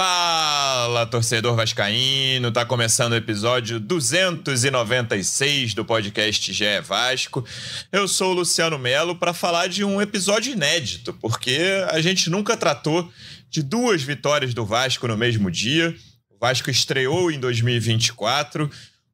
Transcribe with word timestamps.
Fala, 0.00 1.06
torcedor 1.06 1.56
vascaíno! 1.56 2.52
Tá 2.52 2.64
começando 2.64 3.14
o 3.14 3.16
episódio 3.16 3.80
296 3.80 5.74
do 5.74 5.84
podcast 5.84 6.52
GE 6.52 6.80
Vasco. 6.84 7.44
Eu 7.90 8.06
sou 8.06 8.30
o 8.30 8.34
Luciano 8.34 8.78
Melo 8.78 9.16
para 9.16 9.34
falar 9.34 9.66
de 9.66 9.82
um 9.82 10.00
episódio 10.00 10.52
inédito, 10.52 11.12
porque 11.14 11.58
a 11.90 12.00
gente 12.00 12.30
nunca 12.30 12.56
tratou 12.56 13.10
de 13.50 13.60
duas 13.60 14.00
vitórias 14.00 14.54
do 14.54 14.64
Vasco 14.64 15.08
no 15.08 15.16
mesmo 15.16 15.50
dia. 15.50 15.92
O 16.30 16.38
Vasco 16.38 16.70
estreou 16.70 17.32
em 17.32 17.40
2024, 17.40 18.70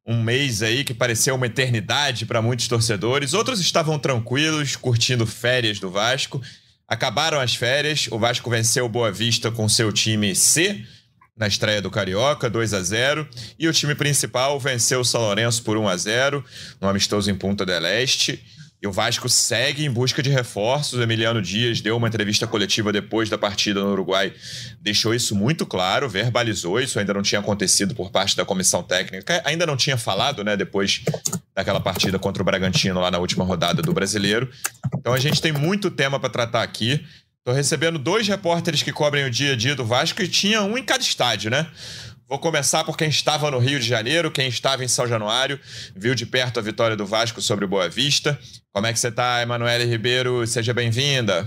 um 0.06 0.22
mês 0.22 0.62
aí 0.62 0.84
que 0.84 0.92
pareceu 0.92 1.34
uma 1.34 1.46
eternidade 1.46 2.26
para 2.26 2.42
muitos 2.42 2.68
torcedores. 2.68 3.32
Outros 3.32 3.58
estavam 3.58 3.98
tranquilos, 3.98 4.76
curtindo 4.76 5.26
férias 5.26 5.80
do 5.80 5.90
Vasco. 5.90 6.42
Acabaram 6.86 7.40
as 7.40 7.54
férias, 7.54 8.08
o 8.10 8.18
Vasco 8.18 8.50
venceu 8.50 8.84
o 8.84 8.88
Boa 8.88 9.10
Vista 9.10 9.50
com 9.50 9.68
seu 9.68 9.90
time 9.90 10.34
C 10.34 10.84
na 11.36 11.48
estreia 11.48 11.82
do 11.82 11.90
Carioca, 11.90 12.48
2 12.48 12.74
a 12.74 12.82
0 12.82 13.28
e 13.58 13.66
o 13.66 13.72
time 13.72 13.94
principal 13.94 14.58
venceu 14.60 15.00
o 15.00 15.04
São 15.04 15.20
Lourenço 15.22 15.62
por 15.62 15.76
1 15.76 15.88
a 15.88 15.96
0 15.96 16.44
no 16.80 16.88
amistoso 16.88 17.30
em 17.30 17.34
Punta 17.34 17.66
del 17.66 17.84
Este. 17.86 18.44
E 18.84 18.86
o 18.86 18.92
Vasco 18.92 19.30
segue 19.30 19.82
em 19.82 19.90
busca 19.90 20.22
de 20.22 20.28
reforços. 20.28 20.98
O 20.98 21.02
Emiliano 21.02 21.40
Dias 21.40 21.80
deu 21.80 21.96
uma 21.96 22.06
entrevista 22.06 22.46
coletiva 22.46 22.92
depois 22.92 23.30
da 23.30 23.38
partida 23.38 23.80
no 23.80 23.90
Uruguai, 23.92 24.30
deixou 24.78 25.14
isso 25.14 25.34
muito 25.34 25.64
claro, 25.64 26.06
verbalizou. 26.06 26.78
Isso 26.78 26.98
ainda 26.98 27.14
não 27.14 27.22
tinha 27.22 27.40
acontecido 27.40 27.94
por 27.94 28.10
parte 28.10 28.36
da 28.36 28.44
comissão 28.44 28.82
técnica, 28.82 29.40
ainda 29.46 29.64
não 29.64 29.74
tinha 29.74 29.96
falado, 29.96 30.44
né, 30.44 30.54
depois 30.54 31.00
daquela 31.54 31.80
partida 31.80 32.18
contra 32.18 32.42
o 32.42 32.44
Bragantino 32.44 33.00
lá 33.00 33.10
na 33.10 33.16
última 33.16 33.42
rodada 33.42 33.80
do 33.80 33.94
Brasileiro. 33.94 34.50
Então 34.98 35.14
a 35.14 35.18
gente 35.18 35.40
tem 35.40 35.50
muito 35.50 35.90
tema 35.90 36.20
para 36.20 36.28
tratar 36.28 36.62
aqui. 36.62 37.02
Estou 37.38 37.54
recebendo 37.54 37.98
dois 37.98 38.28
repórteres 38.28 38.82
que 38.82 38.92
cobrem 38.92 39.24
o 39.24 39.30
dia 39.30 39.54
a 39.54 39.56
dia 39.56 39.74
do 39.74 39.86
Vasco 39.86 40.20
e 40.20 40.28
tinha 40.28 40.60
um 40.60 40.76
em 40.76 40.84
cada 40.84 41.02
estádio, 41.02 41.50
né? 41.50 41.66
Vou 42.26 42.38
começar 42.38 42.84
por 42.84 42.96
quem 42.96 43.08
estava 43.10 43.50
no 43.50 43.58
Rio 43.58 43.78
de 43.78 43.86
Janeiro, 43.86 44.30
quem 44.30 44.48
estava 44.48 44.82
em 44.82 44.88
São 44.88 45.06
Januário, 45.06 45.60
viu 45.94 46.14
de 46.14 46.24
perto 46.24 46.58
a 46.58 46.62
vitória 46.62 46.96
do 46.96 47.04
Vasco 47.04 47.42
sobre 47.42 47.66
o 47.66 47.68
Boa 47.68 47.86
Vista. 47.86 48.38
Como 48.72 48.86
é 48.86 48.92
que 48.94 48.98
você 48.98 49.08
está, 49.08 49.42
Emanuele 49.42 49.84
Ribeiro? 49.84 50.46
Seja 50.46 50.72
bem-vinda. 50.72 51.46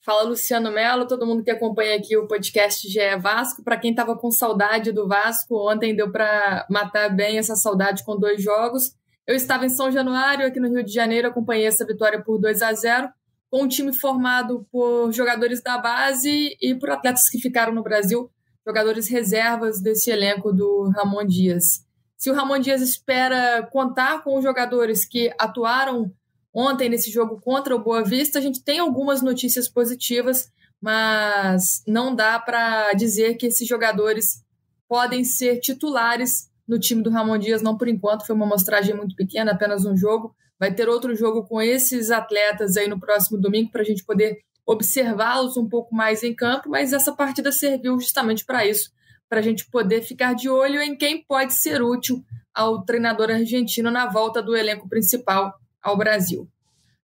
Fala 0.00 0.22
Luciano 0.22 0.72
Melo, 0.72 1.06
todo 1.06 1.26
mundo 1.26 1.44
que 1.44 1.50
acompanha 1.50 1.96
aqui 1.96 2.16
o 2.16 2.26
podcast 2.26 2.88
GE 2.88 3.16
Vasco. 3.20 3.62
Para 3.62 3.76
quem 3.76 3.90
estava 3.90 4.16
com 4.16 4.30
saudade 4.30 4.90
do 4.90 5.06
Vasco, 5.06 5.70
ontem 5.70 5.94
deu 5.94 6.10
para 6.10 6.66
matar 6.70 7.14
bem 7.14 7.36
essa 7.36 7.54
saudade 7.54 8.02
com 8.04 8.18
dois 8.18 8.42
jogos. 8.42 8.94
Eu 9.26 9.36
estava 9.36 9.66
em 9.66 9.68
São 9.68 9.92
Januário, 9.92 10.46
aqui 10.46 10.58
no 10.58 10.72
Rio 10.72 10.82
de 10.82 10.92
Janeiro, 10.92 11.28
acompanhei 11.28 11.66
essa 11.66 11.86
vitória 11.86 12.22
por 12.24 12.38
2 12.38 12.62
a 12.62 12.72
0 12.72 13.10
com 13.50 13.64
um 13.64 13.68
time 13.68 13.94
formado 13.94 14.66
por 14.72 15.12
jogadores 15.12 15.62
da 15.62 15.76
base 15.76 16.56
e 16.58 16.74
por 16.74 16.88
atletas 16.88 17.28
que 17.28 17.38
ficaram 17.38 17.74
no 17.74 17.82
Brasil 17.82 18.30
jogadores 18.66 19.08
reservas 19.08 19.80
desse 19.80 20.10
elenco 20.10 20.52
do 20.52 20.90
Ramon 20.90 21.26
Dias. 21.26 21.84
Se 22.16 22.30
o 22.30 22.34
Ramon 22.34 22.60
Dias 22.60 22.80
espera 22.80 23.68
contar 23.72 24.22
com 24.22 24.36
os 24.36 24.44
jogadores 24.44 25.04
que 25.04 25.32
atuaram 25.38 26.12
ontem 26.54 26.88
nesse 26.88 27.10
jogo 27.10 27.40
contra 27.40 27.74
o 27.74 27.82
Boa 27.82 28.04
Vista, 28.04 28.38
a 28.38 28.42
gente 28.42 28.62
tem 28.62 28.78
algumas 28.78 29.22
notícias 29.22 29.68
positivas, 29.68 30.50
mas 30.80 31.82
não 31.86 32.14
dá 32.14 32.38
para 32.38 32.92
dizer 32.92 33.34
que 33.34 33.46
esses 33.46 33.66
jogadores 33.66 34.44
podem 34.88 35.24
ser 35.24 35.58
titulares 35.58 36.50
no 36.68 36.78
time 36.78 37.02
do 37.02 37.10
Ramon 37.10 37.38
Dias, 37.38 37.62
não 37.62 37.76
por 37.76 37.88
enquanto, 37.88 38.26
foi 38.26 38.36
uma 38.36 38.46
amostragem 38.46 38.94
muito 38.94 39.16
pequena, 39.16 39.52
apenas 39.52 39.84
um 39.84 39.96
jogo. 39.96 40.34
Vai 40.58 40.72
ter 40.72 40.88
outro 40.88 41.14
jogo 41.16 41.42
com 41.44 41.60
esses 41.60 42.10
atletas 42.10 42.76
aí 42.76 42.86
no 42.86 43.00
próximo 43.00 43.40
domingo 43.40 43.70
para 43.72 43.82
a 43.82 43.84
gente 43.84 44.04
poder 44.04 44.38
observá-los 44.66 45.56
um 45.56 45.68
pouco 45.68 45.94
mais 45.94 46.22
em 46.22 46.34
campo, 46.34 46.68
mas 46.68 46.92
essa 46.92 47.12
partida 47.12 47.50
serviu 47.50 47.98
justamente 47.98 48.44
para 48.44 48.66
isso, 48.66 48.90
para 49.28 49.40
a 49.40 49.42
gente 49.42 49.66
poder 49.70 50.02
ficar 50.02 50.34
de 50.34 50.48
olho 50.48 50.80
em 50.80 50.96
quem 50.96 51.22
pode 51.22 51.54
ser 51.54 51.82
útil 51.82 52.24
ao 52.54 52.82
treinador 52.82 53.30
argentino 53.30 53.90
na 53.90 54.06
volta 54.06 54.42
do 54.42 54.56
elenco 54.56 54.88
principal 54.88 55.54
ao 55.82 55.96
Brasil. 55.96 56.48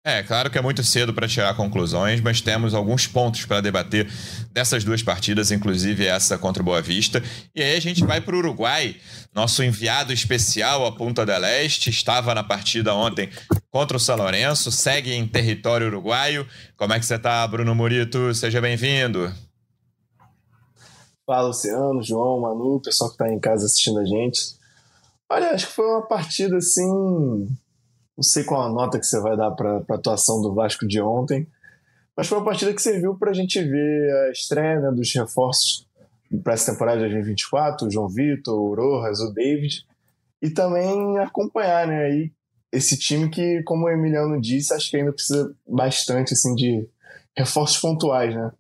É, 0.08 0.24
claro 0.24 0.50
que 0.50 0.58
é 0.58 0.62
muito 0.62 0.86
cedo 0.86 1.14
para 1.14 1.28
tirar 1.28 1.54
conclusões, 1.54 2.22
mas 2.22 2.40
temos 2.40 2.74
alguns 2.74 3.06
pontos 3.06 3.44
para 3.44 3.60
debater 3.60 4.08
dessas 4.54 4.86
duas 4.86 5.04
partidas, 5.04 5.52
inclusive 5.52 6.06
essa 6.06 6.38
contra 6.38 6.64
o 6.64 6.66
Boa 6.66 6.82
Vista. 6.82 7.22
E 7.54 7.62
aí 7.62 7.76
a 7.76 7.82
gente 7.82 8.06
vai 8.06 8.22
para 8.22 8.34
o 8.34 8.38
Uruguai. 8.38 8.96
Nosso 9.36 9.62
enviado 9.62 10.14
especial 10.14 10.86
a 10.86 10.94
Punta 10.94 11.26
del 11.26 11.44
Este 11.44 11.90
estava 11.90 12.34
na 12.34 12.42
partida 12.42 12.94
ontem 12.94 13.30
contra 13.78 13.96
o 13.96 14.00
São 14.00 14.18
Lourenço, 14.18 14.72
segue 14.72 15.14
em 15.14 15.28
território 15.28 15.86
uruguaio. 15.86 16.48
Como 16.76 16.94
é 16.94 17.00
que 17.00 17.06
você 17.06 17.14
está, 17.14 17.48
Bruno 17.48 17.76
Murito? 17.76 18.34
Seja 18.34 18.60
bem-vindo. 18.60 19.32
Fala, 21.28 21.50
Luciano, 21.50 22.02
João, 22.02 22.42
Manu, 22.42 22.82
pessoal 22.82 23.12
que 23.12 23.14
está 23.14 23.32
em 23.32 23.40
casa 23.40 23.68
assistindo 23.68 24.00
a 24.00 24.06
gente. 24.06 24.58
Olha, 25.30 25.52
acho 25.52 25.68
que 25.68 25.74
foi 25.74 25.86
uma 25.86 26.02
partida 26.08 26.58
assim 26.58 26.88
não 28.18 28.24
sei 28.24 28.44
qual 28.44 28.64
a 28.64 28.70
nota 28.70 28.98
que 28.98 29.06
você 29.06 29.22
vai 29.22 29.38
dar 29.38 29.52
para 29.52 29.84
a 29.88 29.94
atuação 29.94 30.42
do 30.42 30.56
Vasco 30.56 30.88
de 30.88 31.00
ontem, 31.00 31.46
mas 32.16 32.26
foi 32.26 32.40
uma 32.40 32.46
partida 32.46 32.74
que 32.74 32.82
serviu 32.82 33.14
para 33.14 33.30
a 33.30 33.36
gente 33.36 33.62
ver 33.62 34.12
a 34.12 34.32
estreia 34.32 34.80
né, 34.80 34.90
dos 34.90 35.14
reforços 35.14 35.86
para 36.44 36.54
essa 36.54 36.72
temporada 36.72 36.98
de 36.98 37.14
2024, 37.14 37.86
o 37.86 37.92
João 37.92 38.10
Vitor, 38.10 38.60
o 38.60 38.74
Rojas, 38.74 39.20
o 39.20 39.32
David, 39.32 39.86
e 40.42 40.50
também 40.50 41.20
acompanhar 41.20 41.86
né, 41.86 42.06
aí 42.06 42.32
esse 42.72 42.98
time 42.98 43.30
que, 43.30 43.64
como 43.64 43.86
o 43.86 43.90
Emiliano 43.90 44.40
disse, 44.40 44.74
acho 44.74 44.90
que 44.90 44.98
ainda 44.98 45.14
precisa 45.14 45.54
bastante 45.68 46.34
assim, 46.34 46.54
de 46.54 46.88
reforços 47.36 47.80
pontuais 47.80 48.36
né, 48.36 48.52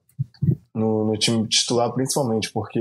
no, 0.73 1.05
no 1.05 1.17
time 1.17 1.47
titular, 1.47 1.91
principalmente, 1.93 2.51
porque 2.51 2.79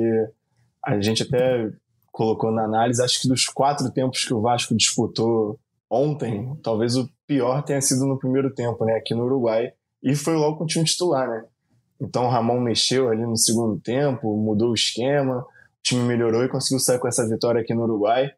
a 0.84 1.00
gente 1.00 1.22
até 1.22 1.70
colocou 2.12 2.50
na 2.50 2.64
análise, 2.64 3.02
acho 3.02 3.20
que 3.20 3.28
dos 3.28 3.46
quatro 3.46 3.90
tempos 3.90 4.24
que 4.24 4.32
o 4.32 4.40
Vasco 4.40 4.74
disputou 4.74 5.58
ontem, 5.90 6.56
talvez 6.62 6.96
o 6.96 7.08
pior 7.26 7.62
tenha 7.62 7.80
sido 7.80 8.06
no 8.06 8.18
primeiro 8.18 8.54
tempo, 8.54 8.84
né, 8.84 8.94
aqui 8.94 9.14
no 9.14 9.24
Uruguai, 9.24 9.72
e 10.02 10.14
foi 10.14 10.34
logo 10.34 10.58
com 10.58 10.64
o 10.64 10.66
time 10.66 10.84
titular, 10.84 11.28
né? 11.28 11.44
Então 12.00 12.26
o 12.26 12.28
Ramon 12.28 12.60
mexeu 12.60 13.08
ali 13.08 13.22
no 13.22 13.36
segundo 13.36 13.80
tempo, 13.80 14.36
mudou 14.36 14.70
o 14.70 14.74
esquema, 14.74 15.38
o 15.38 15.46
time 15.82 16.02
melhorou 16.02 16.44
e 16.44 16.48
conseguiu 16.48 16.78
sair 16.78 16.98
com 16.98 17.08
essa 17.08 17.26
vitória 17.26 17.60
aqui 17.60 17.74
no 17.74 17.84
Uruguai. 17.84 18.30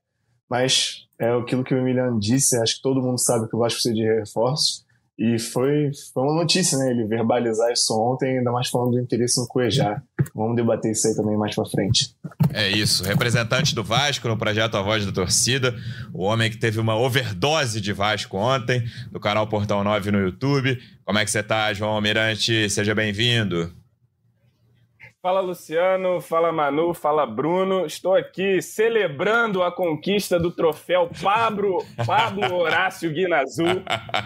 Mas 0.48 1.08
é 1.19 1.31
aquilo 1.31 1.65
que 1.65 1.75
o 1.75 1.79
Emiliano 1.79 2.19
disse, 2.19 2.56
acho 2.56 2.77
que 2.77 2.83
todo 2.83 3.03
mundo 3.03 3.19
sabe 3.19 3.49
que 3.49 3.56
o 3.56 3.59
Vasco 3.59 3.81
precisa 3.81 3.95
de 3.95 4.03
reforços. 4.03 4.87
E 5.19 5.37
foi, 5.37 5.91
foi 6.15 6.23
uma 6.23 6.34
notícia, 6.34 6.79
né? 6.79 6.93
Ele 6.93 7.05
verbalizar 7.05 7.73
isso 7.73 7.93
ontem, 7.93 8.39
ainda 8.39 8.53
mais 8.53 8.69
falando 8.69 8.93
do 8.93 9.01
interesse 9.01 9.41
no 9.41 9.49
Cuejá. 9.49 10.01
Vamos 10.33 10.55
debater 10.55 10.93
isso 10.93 11.09
aí 11.09 11.17
também 11.17 11.37
mais 11.37 11.57
pra 11.57 11.65
frente. 11.65 12.15
É 12.53 12.69
isso. 12.69 13.03
Representante 13.03 13.75
do 13.75 13.83
Vasco 13.83 14.28
no 14.28 14.37
projeto 14.37 14.77
A 14.77 14.83
Voz 14.83 15.05
da 15.05 15.11
Torcida. 15.11 15.75
O 16.15 16.23
homem 16.23 16.49
que 16.49 16.57
teve 16.57 16.78
uma 16.78 16.97
overdose 16.97 17.81
de 17.81 17.93
Vasco 17.93 18.37
ontem, 18.37 18.84
do 19.11 19.19
canal 19.19 19.49
Portal 19.49 19.83
9 19.83 20.12
no 20.12 20.21
YouTube. 20.21 20.78
Como 21.05 21.19
é 21.19 21.25
que 21.25 21.31
você 21.33 21.43
tá, 21.43 21.75
João 21.75 21.91
Almirante? 21.91 22.71
Seja 22.71 22.95
bem-vindo. 22.95 23.73
Fala 25.21 25.41
Luciano, 25.41 26.21
fala 26.21 26.53
Manu, 26.53 26.95
fala 26.95 27.27
Bruno. 27.27 27.84
Estou 27.84 28.15
aqui 28.15 28.62
celebrando 28.62 29.65
a 29.65 29.73
conquista 29.73 30.39
do 30.39 30.53
troféu 30.53 31.11
Pablo, 31.21 31.84
Pablo 32.06 32.55
Horácio 32.55 33.11
Guinazu, 33.11 33.65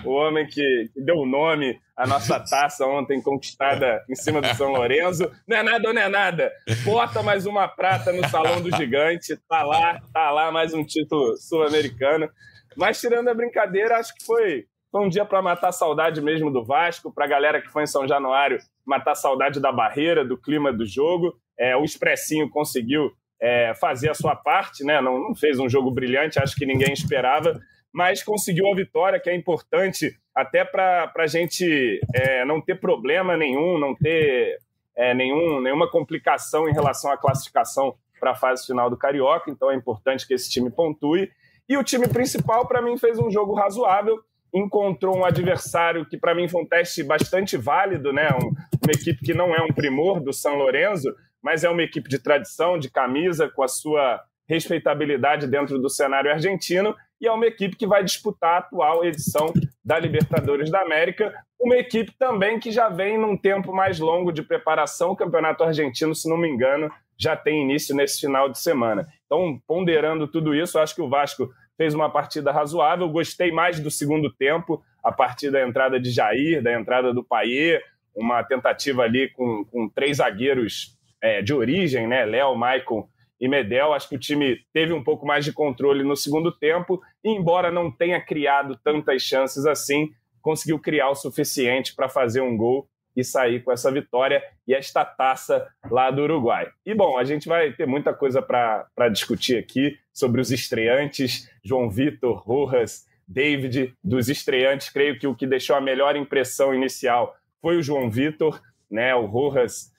o 0.05 0.11
homem 0.11 0.47
que, 0.47 0.91
deu 0.95 1.17
o 1.17 1.25
nome 1.27 1.81
à 1.97 2.07
nossa 2.07 2.39
taça 2.39 2.87
ontem 2.87 3.23
conquistada 3.23 4.05
em 4.07 4.15
cima 4.15 4.43
do 4.43 4.55
São 4.55 4.71
Lourenço. 4.71 5.31
Não 5.49 5.57
é 5.57 5.63
nada 5.63 5.93
não 5.95 6.03
é 6.03 6.09
nada. 6.11 6.53
Bota 6.85 7.23
mais 7.23 7.47
uma 7.47 7.67
prata 7.67 8.13
no 8.13 8.29
Salão 8.29 8.61
do 8.61 8.77
Gigante. 8.77 9.35
Tá 9.49 9.63
lá, 9.63 9.99
tá 10.13 10.31
lá 10.31 10.53
mais 10.53 10.75
um 10.75 10.85
título 10.85 11.39
sul-americano. 11.39 12.29
Mas 12.77 13.01
tirando 13.01 13.29
a 13.29 13.35
brincadeira, 13.35 13.97
acho 13.97 14.15
que 14.15 14.27
foi 14.27 14.67
foi 14.91 15.07
um 15.07 15.09
dia 15.09 15.25
para 15.25 15.41
matar 15.41 15.73
saudade 15.73 16.21
mesmo 16.21 16.53
do 16.53 16.63
Vasco, 16.63 17.11
para 17.11 17.25
a 17.25 17.29
galera 17.29 17.63
que 17.63 17.71
foi 17.71 17.85
em 17.85 17.87
São 17.87 18.07
Januário 18.07 18.59
matar 18.87 19.15
saudade 19.15 19.61
da 19.61 19.73
barreira, 19.73 20.25
do 20.25 20.37
clima 20.37 20.73
do 20.73 20.87
jogo. 20.87 21.35
É, 21.59 21.77
o 21.77 21.85
Expressinho 21.85 22.49
conseguiu 22.51 23.13
é, 23.41 23.75
fazer 23.75 24.11
a 24.11 24.15
sua 24.15 24.37
parte, 24.37 24.85
né? 24.85 25.01
Não, 25.01 25.19
não, 25.19 25.35
fez 25.35 25.59
um 25.59 25.69
jogo 25.69 25.91
brilhante, 25.91 26.39
acho 26.39 26.55
que 26.55 26.67
ninguém 26.67 26.93
esperava, 26.93 27.59
mas 27.93 28.23
conseguiu 28.23 28.71
a 28.71 28.75
vitória, 28.75 29.21
que 29.21 29.29
é 29.29 29.35
importante 29.35 30.17
até 30.35 30.65
para 30.65 31.13
a 31.17 31.27
gente 31.27 32.01
é, 32.15 32.45
não 32.45 32.61
ter 32.61 32.81
problema 32.81 33.37
nenhum, 33.37 33.79
não 33.79 33.95
ter 33.95 34.59
é, 34.97 35.13
nenhum, 35.15 35.61
nenhuma 35.61 35.91
complicação 35.91 36.69
em 36.69 36.73
relação 36.73 37.11
à 37.11 37.17
classificação 37.17 37.95
para 38.19 38.31
a 38.31 38.37
fase 38.37 38.67
final 38.67 38.89
do 38.89 38.97
Carioca. 38.97 39.51
Então 39.51 39.71
é 39.71 39.75
importante 39.75 40.27
que 40.27 40.35
esse 40.35 40.49
time 40.49 40.71
pontue. 40.71 41.31
E 41.69 41.77
o 41.77 41.83
time 41.83 42.07
principal, 42.07 42.67
para 42.67 42.81
mim, 42.81 42.97
fez 42.97 43.19
um 43.19 43.31
jogo 43.31 43.55
razoável 43.55 44.23
encontrou 44.53 45.17
um 45.17 45.25
adversário 45.25 46.05
que 46.05 46.19
para 46.19 46.35
mim 46.35 46.49
foi 46.49 46.63
um 46.63 46.67
teste 46.67 47.03
bastante 47.03 47.57
válido, 47.57 48.13
né? 48.13 48.29
Um, 48.35 48.49
uma 48.83 48.93
equipe 48.93 49.25
que 49.25 49.35
não 49.35 49.55
é 49.55 49.63
um 49.63 49.73
primor 49.73 50.21
do 50.21 50.33
São 50.33 50.57
Lourenço, 50.57 51.15
mas 51.43 51.65
é 51.65 51.71
uma 51.71 51.83
equipe 51.83 52.09
de 52.09 52.19
tradição, 52.19 52.79
de 52.79 52.91
camisa, 52.91 53.49
com 53.49 53.63
a 53.63 53.69
sua 53.69 54.23
respeitabilidade 54.49 55.47
dentro 55.47 55.79
do 55.79 55.89
cenário 55.89 56.31
argentino, 56.31 56.95
e 57.21 57.27
é 57.27 57.33
uma 57.33 57.47
equipe 57.47 57.77
que 57.77 57.87
vai 57.87 58.03
disputar 58.03 58.55
a 58.55 58.59
atual 58.59 59.05
edição 59.05 59.53
da 59.85 59.99
Libertadores 59.99 60.71
da 60.71 60.81
América. 60.81 61.33
Uma 61.61 61.77
equipe 61.77 62.13
também 62.19 62.59
que 62.59 62.71
já 62.71 62.89
vem 62.89 63.17
num 63.17 63.37
tempo 63.37 63.73
mais 63.73 64.01
longo 64.01 64.33
de 64.33 64.43
preparação. 64.43 65.13
O 65.13 65.17
Campeonato 65.17 65.63
Argentino, 65.63 66.15
se 66.15 66.29
não 66.29 66.37
me 66.37 66.49
engano, 66.49 66.91
já 67.17 67.37
tem 67.37 67.63
início 67.63 67.95
nesse 67.95 68.21
final 68.21 68.49
de 68.49 68.59
semana. 68.59 69.07
Então, 69.27 69.61
ponderando 69.67 70.27
tudo 70.27 70.55
isso, 70.55 70.79
acho 70.79 70.95
que 70.95 71.03
o 71.03 71.09
Vasco 71.09 71.49
fez 71.83 71.95
uma 71.95 72.09
partida 72.09 72.53
razoável. 72.53 73.09
Gostei 73.09 73.51
mais 73.51 73.81
do 73.81 73.91
segundo 73.91 74.33
tempo, 74.33 74.81
a 75.03 75.11
partir 75.11 75.51
da 75.51 75.67
entrada 75.67 75.99
de 75.99 76.13
Jair, 76.13 76.63
da 76.63 76.73
entrada 76.73 77.13
do 77.13 77.25
Paier, 77.25 77.83
uma 78.15 78.45
tentativa 78.45 79.03
ali 79.03 79.29
com, 79.31 79.65
com 79.65 79.89
três 79.89 80.19
zagueiros 80.19 80.97
é, 81.21 81.43
de 81.43 81.53
origem, 81.53 82.07
né? 82.07 82.25
Léo, 82.25 82.55
Maicon 82.55 83.09
e 83.41 83.49
Medel. 83.49 83.93
Acho 83.93 84.09
que 84.09 84.15
o 84.15 84.19
time 84.19 84.61
teve 84.73 84.93
um 84.93 85.03
pouco 85.03 85.27
mais 85.27 85.45
de 85.45 85.53
controle 85.53 86.05
no 86.05 86.15
segundo 86.15 86.53
tempo, 86.53 87.03
e 87.25 87.31
embora 87.31 87.73
não 87.73 87.91
tenha 87.91 88.21
criado 88.21 88.79
tantas 88.85 89.23
chances 89.23 89.67
assim, 89.67 90.13
conseguiu 90.41 90.79
criar 90.79 91.11
o 91.11 91.17
suficiente 91.17 91.97
para 91.97 92.09
fazer 92.09 92.43
um 92.43 92.57
gol 92.57 92.87
e 93.17 93.23
sair 93.23 93.63
com 93.63 93.73
essa 93.73 93.91
vitória 93.91 94.43
e 94.67 94.75
esta 94.75 95.05
taça 95.05 95.67
lá 95.91 96.11
do 96.11 96.23
Uruguai. 96.23 96.69
E 96.85 96.95
bom, 96.95 97.19
a 97.19 97.25
gente 97.25 97.49
vai 97.49 97.73
ter 97.73 97.87
muita 97.87 98.15
coisa 98.15 98.41
para 98.41 99.09
discutir 99.11 99.59
aqui 99.59 99.97
sobre 100.13 100.41
os 100.41 100.51
estreantes, 100.51 101.51
João 101.65 101.91
Vitor, 101.91 102.37
Rojas, 102.37 103.07
David. 103.27 103.95
Dos 104.03 104.29
estreantes, 104.29 104.91
creio 104.91 105.19
que 105.19 105.27
o 105.27 105.35
que 105.35 105.47
deixou 105.47 105.77
a 105.77 105.81
melhor 105.81 106.17
impressão 106.17 106.75
inicial 106.75 107.35
foi 107.61 107.77
o 107.77 107.83
João 107.83 108.11
Vitor, 108.11 108.61
né? 108.91 109.15
O 109.15 109.27
Rojas 109.27 109.93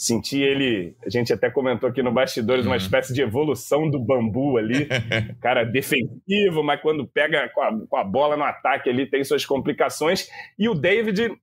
senti 0.00 0.40
ele, 0.40 0.96
a 1.04 1.10
gente 1.10 1.30
até 1.30 1.50
comentou 1.50 1.86
aqui 1.86 2.02
no 2.02 2.10
bastidores, 2.10 2.64
uma 2.64 2.70
uhum. 2.70 2.76
espécie 2.78 3.12
de 3.12 3.20
evolução 3.20 3.90
do 3.90 3.98
bambu 3.98 4.56
ali, 4.56 4.88
cara 5.42 5.62
defensivo, 5.62 6.62
mas 6.64 6.80
quando 6.80 7.06
pega 7.06 7.50
com 7.50 7.60
a, 7.60 7.86
com 7.86 7.96
a, 7.98 8.02
bola 8.02 8.34
no 8.34 8.44
ataque 8.44 8.88
ali 8.88 9.04
tem 9.04 9.22
suas 9.22 9.44
complicações. 9.44 10.26
E 10.58 10.70
o 10.70 10.74
David 10.74 11.36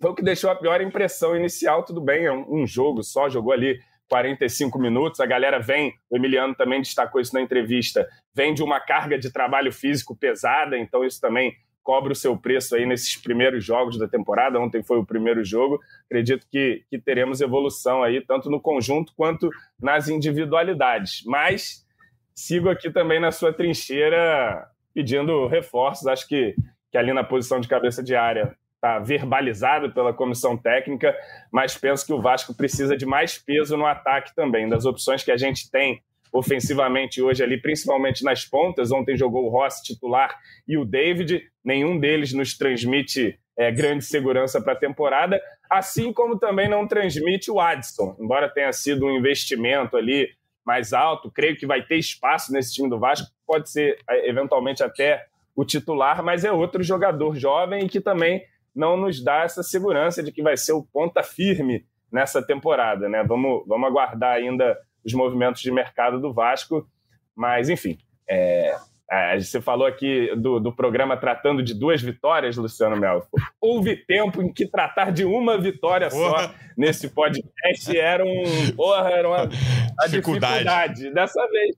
foi 0.00 0.10
o 0.10 0.14
que 0.14 0.22
deixou 0.22 0.50
a 0.50 0.56
pior 0.56 0.80
impressão 0.80 1.36
inicial, 1.36 1.84
tudo 1.84 2.00
bem, 2.00 2.26
é 2.26 2.32
um, 2.32 2.62
um 2.62 2.66
jogo 2.66 3.02
só, 3.02 3.28
jogou 3.28 3.52
ali 3.52 3.80
45 4.08 4.78
minutos, 4.78 5.20
a 5.20 5.26
galera 5.26 5.58
vem, 5.58 5.94
o 6.08 6.16
Emiliano 6.16 6.54
também 6.54 6.80
destacou 6.80 7.20
isso 7.20 7.34
na 7.34 7.40
entrevista, 7.40 8.08
vem 8.34 8.54
de 8.54 8.62
uma 8.62 8.80
carga 8.80 9.18
de 9.18 9.30
trabalho 9.30 9.72
físico 9.72 10.16
pesada, 10.16 10.78
então 10.78 11.04
isso 11.04 11.20
também 11.20 11.54
cobra 11.88 12.12
o 12.12 12.16
seu 12.16 12.36
preço 12.36 12.76
aí 12.76 12.84
nesses 12.84 13.16
primeiros 13.16 13.64
jogos 13.64 13.98
da 13.98 14.06
temporada. 14.06 14.60
Ontem 14.60 14.82
foi 14.82 14.98
o 14.98 15.06
primeiro 15.06 15.42
jogo. 15.42 15.80
Acredito 16.04 16.46
que, 16.50 16.84
que 16.90 16.98
teremos 16.98 17.40
evolução 17.40 18.02
aí, 18.02 18.20
tanto 18.20 18.50
no 18.50 18.60
conjunto 18.60 19.14
quanto 19.16 19.48
nas 19.80 20.06
individualidades. 20.06 21.22
Mas 21.24 21.86
sigo 22.34 22.68
aqui 22.68 22.90
também 22.90 23.18
na 23.18 23.32
sua 23.32 23.54
trincheira 23.54 24.68
pedindo 24.92 25.46
reforços. 25.46 26.06
Acho 26.06 26.28
que, 26.28 26.54
que 26.92 26.98
ali 26.98 27.14
na 27.14 27.24
posição 27.24 27.58
de 27.58 27.66
cabeça 27.66 28.02
de 28.02 28.14
área 28.14 28.54
está 28.78 28.98
verbalizado 29.00 29.92
pela 29.92 30.14
comissão 30.14 30.56
técnica, 30.56 31.14
mas 31.52 31.76
penso 31.76 32.06
que 32.06 32.12
o 32.12 32.22
Vasco 32.22 32.54
precisa 32.54 32.96
de 32.96 33.04
mais 33.04 33.36
peso 33.36 33.76
no 33.76 33.84
ataque 33.84 34.34
também. 34.34 34.68
Das 34.68 34.86
opções 34.86 35.22
que 35.22 35.32
a 35.32 35.36
gente 35.36 35.70
tem 35.70 36.00
ofensivamente 36.32 37.20
hoje 37.20 37.42
ali, 37.42 37.60
principalmente 37.60 38.24
nas 38.24 38.44
pontas. 38.44 38.92
Ontem 38.92 39.16
jogou 39.16 39.46
o 39.46 39.48
Ross 39.48 39.80
titular 39.82 40.38
e 40.66 40.78
o 40.78 40.84
David. 40.84 41.42
Nenhum 41.64 41.98
deles 41.98 42.32
nos 42.32 42.56
transmite 42.56 43.38
é, 43.56 43.72
grande 43.72 44.04
segurança 44.04 44.60
para 44.60 44.74
a 44.74 44.78
temporada, 44.78 45.40
assim 45.68 46.12
como 46.12 46.38
também 46.38 46.68
não 46.68 46.86
transmite 46.86 47.50
o 47.50 47.58
Adson, 47.58 48.16
embora 48.20 48.48
tenha 48.48 48.72
sido 48.72 49.04
um 49.04 49.16
investimento 49.16 49.96
ali 49.96 50.28
mais 50.64 50.92
alto. 50.92 51.30
Creio 51.32 51.56
que 51.56 51.66
vai 51.66 51.82
ter 51.82 51.96
espaço 51.96 52.52
nesse 52.52 52.72
time 52.72 52.88
do 52.88 53.00
Vasco, 53.00 53.26
pode 53.44 53.68
ser 53.68 53.98
é, 54.08 54.28
eventualmente 54.28 54.84
até 54.84 55.26
o 55.56 55.64
titular, 55.64 56.22
mas 56.22 56.44
é 56.44 56.52
outro 56.52 56.84
jogador 56.84 57.34
jovem 57.34 57.84
e 57.84 57.88
que 57.88 58.00
também 58.00 58.44
não 58.74 58.96
nos 58.96 59.22
dá 59.22 59.42
essa 59.42 59.62
segurança 59.62 60.22
de 60.22 60.32
que 60.32 60.42
vai 60.42 60.56
ser 60.56 60.72
o 60.72 60.82
ponta 60.82 61.22
firme 61.22 61.84
nessa 62.10 62.42
temporada, 62.42 63.08
né? 63.08 63.22
Vamos, 63.22 63.64
vamos 63.66 63.88
aguardar 63.88 64.36
ainda 64.36 64.78
os 65.04 65.12
movimentos 65.12 65.60
de 65.62 65.70
mercado 65.70 66.20
do 66.20 66.32
Vasco. 66.32 66.88
Mas, 67.34 67.68
enfim, 67.68 67.98
é, 68.28 68.76
é, 69.10 69.40
você 69.40 69.60
falou 69.60 69.86
aqui 69.86 70.34
do, 70.36 70.60
do, 70.60 70.70
programa 70.74 71.16
tratando 71.16 71.62
de 71.62 71.72
duas 71.72 72.02
vitórias, 72.02 72.56
Luciano 72.56 72.96
Melo. 72.96 73.22
Houve 73.60 73.96
tempo 73.96 74.42
em 74.42 74.52
que 74.52 74.66
tratar 74.66 75.12
de 75.12 75.24
uma 75.24 75.58
vitória 75.58 76.08
porra. 76.08 76.48
só 76.48 76.54
nesse 76.76 77.08
podcast 77.08 77.96
era, 77.96 78.24
um, 78.24 78.42
porra, 78.76 79.10
era 79.10 79.28
uma, 79.28 79.46
dificuldade. 79.46 80.58
dificuldade. 80.58 81.10
Dessa 81.14 81.46
vez, 81.48 81.76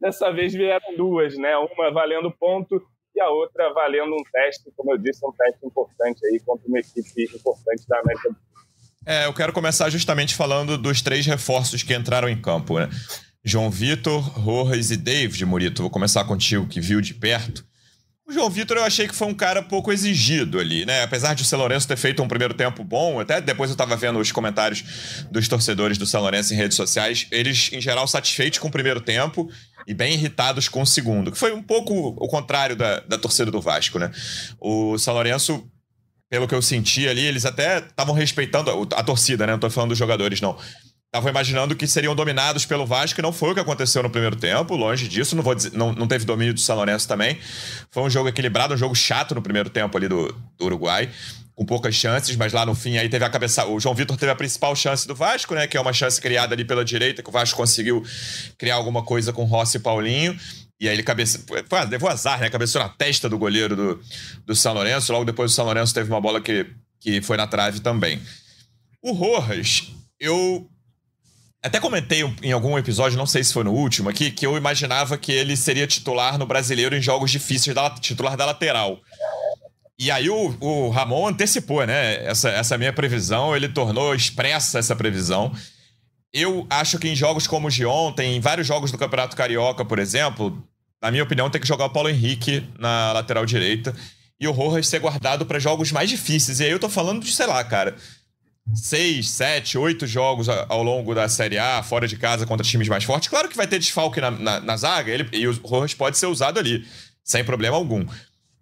dessa 0.00 0.32
vez 0.32 0.52
vieram 0.52 0.96
duas, 0.96 1.36
né? 1.38 1.56
Uma 1.56 1.92
valendo 1.92 2.32
ponto 2.32 2.82
e 3.14 3.20
a 3.20 3.28
outra 3.28 3.72
valendo 3.72 4.14
um 4.14 4.22
teste, 4.32 4.70
como 4.76 4.92
eu 4.92 4.98
disse, 4.98 5.24
um 5.24 5.32
teste 5.32 5.64
importante 5.66 6.24
aí 6.26 6.40
contra 6.40 6.66
uma 6.66 6.78
equipe 6.78 7.24
importante 7.34 7.86
da 7.88 7.98
América 7.98 8.30
do 8.30 8.34
Sul. 8.34 8.52
É, 9.04 9.26
eu 9.26 9.34
quero 9.34 9.52
começar 9.52 9.90
justamente 9.90 10.34
falando 10.34 10.78
dos 10.78 11.02
três 11.02 11.26
reforços 11.26 11.82
que 11.82 11.94
entraram 11.94 12.28
em 12.28 12.40
campo, 12.40 12.78
né? 12.78 12.88
João 13.44 13.70
Vitor, 13.70 14.20
Rojas 14.38 14.90
e 14.90 14.96
David, 14.96 15.44
Murito. 15.44 15.82
Vou 15.82 15.90
começar 15.90 16.24
contigo, 16.24 16.68
que 16.68 16.80
viu 16.80 17.00
de 17.00 17.12
perto. 17.12 17.64
João 18.32 18.50
Vitor 18.50 18.76
eu 18.76 18.84
achei 18.84 19.06
que 19.06 19.14
foi 19.14 19.28
um 19.28 19.34
cara 19.34 19.62
pouco 19.62 19.92
exigido 19.92 20.58
ali, 20.58 20.84
né? 20.84 21.02
Apesar 21.02 21.34
de 21.34 21.42
o 21.42 21.46
São 21.46 21.58
Lourenço 21.58 21.86
ter 21.86 21.96
feito 21.96 22.22
um 22.22 22.28
primeiro 22.28 22.54
tempo 22.54 22.82
bom, 22.82 23.20
até 23.20 23.40
depois 23.40 23.70
eu 23.70 23.76
tava 23.76 23.96
vendo 23.96 24.18
os 24.18 24.32
comentários 24.32 25.26
dos 25.30 25.48
torcedores 25.48 25.98
do 25.98 26.06
São 26.06 26.20
Lourenço 26.20 26.52
em 26.52 26.56
redes 26.56 26.76
sociais, 26.76 27.26
eles, 27.30 27.70
em 27.72 27.80
geral, 27.80 28.06
satisfeitos 28.08 28.58
com 28.58 28.68
o 28.68 28.70
primeiro 28.70 29.00
tempo 29.00 29.50
e 29.86 29.94
bem 29.94 30.14
irritados 30.14 30.68
com 30.68 30.82
o 30.82 30.86
segundo, 30.86 31.32
que 31.32 31.38
foi 31.38 31.52
um 31.52 31.62
pouco 31.62 31.94
o 31.94 32.28
contrário 32.28 32.76
da, 32.76 33.00
da 33.00 33.18
torcida 33.18 33.50
do 33.50 33.60
Vasco, 33.60 33.98
né? 33.98 34.10
O 34.60 34.96
São 34.98 35.14
Lourenço 35.14 35.68
pelo 36.32 36.48
que 36.48 36.54
eu 36.54 36.62
senti 36.62 37.06
ali, 37.06 37.26
eles 37.26 37.44
até 37.44 37.80
estavam 37.80 38.14
respeitando 38.14 38.70
a, 38.70 39.00
a, 39.00 39.02
torcida, 39.02 39.46
né? 39.46 39.52
Não 39.52 39.58
tô 39.58 39.68
falando 39.68 39.90
dos 39.90 39.98
jogadores, 39.98 40.40
não. 40.40 40.56
Estavam 41.12 41.28
imaginando 41.28 41.76
que 41.76 41.86
seriam 41.86 42.14
dominados 42.14 42.64
pelo 42.64 42.86
Vasco, 42.86 43.20
e 43.20 43.22
não 43.22 43.34
foi 43.34 43.50
o 43.50 43.54
que 43.54 43.60
aconteceu 43.60 44.02
no 44.02 44.08
primeiro 44.08 44.34
tempo, 44.34 44.74
longe 44.74 45.06
disso. 45.06 45.36
Não, 45.36 45.42
vou 45.42 45.54
dizer, 45.54 45.70
não, 45.74 45.92
não 45.92 46.08
teve 46.08 46.24
domínio 46.24 46.54
do 46.54 46.60
São 46.60 46.74
Lourenço 46.74 47.06
também. 47.06 47.38
Foi 47.90 48.02
um 48.02 48.08
jogo 48.08 48.30
equilibrado, 48.30 48.72
um 48.72 48.78
jogo 48.78 48.94
chato 48.94 49.34
no 49.34 49.42
primeiro 49.42 49.68
tempo 49.68 49.94
ali 49.94 50.08
do, 50.08 50.34
do 50.56 50.64
Uruguai, 50.64 51.10
com 51.54 51.66
poucas 51.66 51.94
chances, 51.94 52.34
mas 52.34 52.54
lá 52.54 52.64
no 52.64 52.74
fim 52.74 52.96
aí 52.96 53.10
teve 53.10 53.26
a 53.26 53.28
cabeça. 53.28 53.66
O 53.66 53.78
João 53.78 53.94
Vitor 53.94 54.16
teve 54.16 54.32
a 54.32 54.34
principal 54.34 54.74
chance 54.74 55.06
do 55.06 55.14
Vasco, 55.14 55.54
né? 55.54 55.66
Que 55.66 55.76
é 55.76 55.80
uma 55.82 55.92
chance 55.92 56.18
criada 56.18 56.54
ali 56.54 56.64
pela 56.64 56.82
direita, 56.82 57.22
que 57.22 57.28
o 57.28 57.32
Vasco 57.32 57.58
conseguiu 57.58 58.02
criar 58.56 58.76
alguma 58.76 59.02
coisa 59.02 59.34
com 59.34 59.44
Rossi 59.44 59.76
e 59.76 59.80
Paulinho. 59.80 60.34
E 60.80 60.88
aí 60.88 60.94
ele 60.94 61.02
cabeça. 61.02 61.44
Foi, 61.46 61.84
levou 61.90 62.08
azar, 62.08 62.40
né? 62.40 62.48
Cabeçou 62.48 62.82
na 62.82 62.88
testa 62.88 63.28
do 63.28 63.36
goleiro 63.36 63.76
do, 63.76 64.00
do 64.46 64.56
São 64.56 64.72
Lourenço. 64.72 65.12
Logo 65.12 65.26
depois 65.26 65.52
o 65.52 65.54
São 65.54 65.66
Lourenço 65.66 65.92
teve 65.92 66.10
uma 66.10 66.22
bola 66.22 66.40
que, 66.40 66.66
que 66.98 67.20
foi 67.20 67.36
na 67.36 67.46
trave 67.46 67.80
também. 67.80 68.18
O 69.02 69.12
Rojas, 69.12 69.92
eu 70.18 70.71
até 71.62 71.78
comentei 71.78 72.22
em 72.42 72.52
algum 72.52 72.76
episódio, 72.76 73.16
não 73.16 73.26
sei 73.26 73.44
se 73.44 73.52
foi 73.52 73.62
no 73.62 73.72
último 73.72 74.08
aqui, 74.08 74.30
que 74.30 74.44
eu 74.44 74.56
imaginava 74.56 75.16
que 75.16 75.30
ele 75.30 75.56
seria 75.56 75.86
titular 75.86 76.36
no 76.36 76.44
brasileiro 76.46 76.96
em 76.96 77.00
jogos 77.00 77.30
difíceis, 77.30 77.74
da, 77.74 77.88
titular 77.90 78.36
da 78.36 78.46
lateral. 78.46 79.00
E 79.98 80.10
aí 80.10 80.28
o, 80.28 80.56
o 80.60 80.90
Ramon 80.90 81.28
antecipou, 81.28 81.86
né? 81.86 82.24
Essa, 82.24 82.50
essa 82.50 82.76
minha 82.76 82.92
previsão, 82.92 83.54
ele 83.54 83.68
tornou 83.68 84.14
expressa 84.14 84.80
essa 84.80 84.96
previsão. 84.96 85.52
Eu 86.32 86.66
acho 86.68 86.98
que 86.98 87.08
em 87.08 87.14
jogos 87.14 87.46
como 87.46 87.68
os 87.68 87.74
de 87.74 87.86
ontem, 87.86 88.34
em 88.34 88.40
vários 88.40 88.66
jogos 88.66 88.90
do 88.90 88.98
Campeonato 88.98 89.36
Carioca, 89.36 89.84
por 89.84 90.00
exemplo, 90.00 90.66
na 91.00 91.10
minha 91.10 91.22
opinião, 91.22 91.48
tem 91.48 91.60
que 91.60 91.68
jogar 91.68 91.84
o 91.84 91.90
Paulo 91.90 92.08
Henrique 92.08 92.66
na 92.78 93.12
lateral 93.12 93.46
direita 93.46 93.94
e 94.40 94.48
o 94.48 94.52
Rojas 94.52 94.88
ser 94.88 94.98
guardado 94.98 95.46
para 95.46 95.60
jogos 95.60 95.92
mais 95.92 96.10
difíceis. 96.10 96.58
E 96.58 96.64
aí 96.64 96.70
eu 96.72 96.80
tô 96.80 96.88
falando 96.88 97.22
de, 97.22 97.30
sei 97.30 97.46
lá, 97.46 97.62
cara, 97.62 97.94
seis, 98.74 99.28
sete, 99.30 99.76
oito 99.76 100.06
jogos 100.06 100.48
ao 100.48 100.82
longo 100.82 101.14
da 101.14 101.28
Série 101.28 101.58
A, 101.58 101.82
fora 101.82 102.06
de 102.06 102.16
casa, 102.16 102.46
contra 102.46 102.66
times 102.66 102.88
mais 102.88 103.04
fortes. 103.04 103.28
Claro 103.28 103.48
que 103.48 103.56
vai 103.56 103.66
ter 103.66 103.78
desfalque 103.78 104.20
na, 104.20 104.30
na, 104.30 104.60
na 104.60 104.76
zaga 104.76 105.10
ele, 105.10 105.28
e 105.32 105.46
o 105.46 105.52
Rojas 105.62 105.94
pode 105.94 106.16
ser 106.16 106.26
usado 106.26 106.58
ali, 106.58 106.86
sem 107.24 107.44
problema 107.44 107.76
algum. 107.76 108.06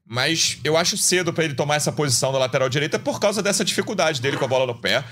Mas 0.06 0.58
eu 0.64 0.76
acho 0.76 0.96
cedo 0.96 1.32
para 1.32 1.44
ele 1.44 1.54
tomar 1.54 1.76
essa 1.76 1.92
posição 1.92 2.32
na 2.32 2.38
lateral 2.38 2.68
direita 2.68 2.98
por 2.98 3.20
causa 3.20 3.42
dessa 3.42 3.64
dificuldade 3.64 4.20
dele 4.20 4.36
com 4.36 4.44
a 4.44 4.48
bola 4.48 4.66
no 4.66 4.74
pé. 4.74 5.04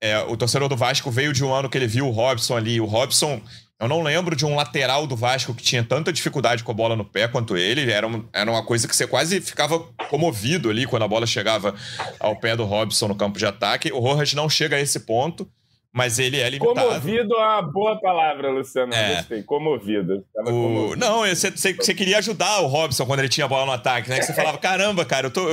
É, 0.00 0.18
o 0.20 0.36
torcedor 0.36 0.68
do 0.68 0.76
Vasco 0.76 1.10
veio 1.10 1.32
de 1.32 1.44
um 1.44 1.52
ano 1.52 1.68
que 1.68 1.76
ele 1.76 1.86
viu 1.86 2.08
o 2.08 2.10
Robson 2.10 2.56
ali. 2.56 2.80
O 2.80 2.86
Robson 2.86 3.42
eu 3.82 3.88
não 3.88 4.00
lembro 4.00 4.36
de 4.36 4.46
um 4.46 4.54
lateral 4.54 5.08
do 5.08 5.16
Vasco 5.16 5.52
que 5.52 5.62
tinha 5.62 5.82
tanta 5.82 6.12
dificuldade 6.12 6.62
com 6.62 6.70
a 6.70 6.74
bola 6.74 6.94
no 6.94 7.04
pé 7.04 7.26
quanto 7.26 7.56
ele. 7.56 7.90
Era, 7.90 8.06
um, 8.06 8.24
era 8.32 8.48
uma 8.48 8.64
coisa 8.64 8.86
que 8.86 8.94
você 8.94 9.08
quase 9.08 9.40
ficava 9.40 9.80
comovido 10.08 10.70
ali 10.70 10.86
quando 10.86 11.02
a 11.02 11.08
bola 11.08 11.26
chegava 11.26 11.74
ao 12.20 12.36
pé 12.36 12.54
do 12.54 12.64
Robson 12.64 13.08
no 13.08 13.16
campo 13.16 13.40
de 13.40 13.44
ataque. 13.44 13.90
O 13.92 13.98
Rojas 13.98 14.34
não 14.34 14.48
chega 14.48 14.76
a 14.76 14.80
esse 14.80 15.00
ponto 15.00 15.50
mas 15.92 16.18
ele 16.18 16.40
é 16.40 16.48
limitado. 16.48 16.88
Comovido 16.88 17.34
é 17.34 17.38
uma 17.38 17.62
boa 17.62 18.00
palavra, 18.00 18.50
Luciano. 18.50 18.94
É. 18.94 19.16
Gostei. 19.16 19.42
Comovido. 19.42 20.24
O... 20.34 20.44
comovido. 20.44 20.96
Não, 20.96 21.20
você, 21.26 21.94
queria 21.94 22.16
ajudar 22.16 22.60
o 22.60 22.66
Robson 22.66 23.04
quando 23.04 23.18
ele 23.18 23.28
tinha 23.28 23.44
a 23.44 23.48
bola 23.48 23.66
no 23.66 23.72
ataque, 23.72 24.08
né? 24.08 24.18
Que 24.18 24.24
você 24.24 24.32
falava, 24.34 24.56
caramba, 24.56 25.04
cara, 25.04 25.26
eu 25.26 25.30
tô... 25.30 25.46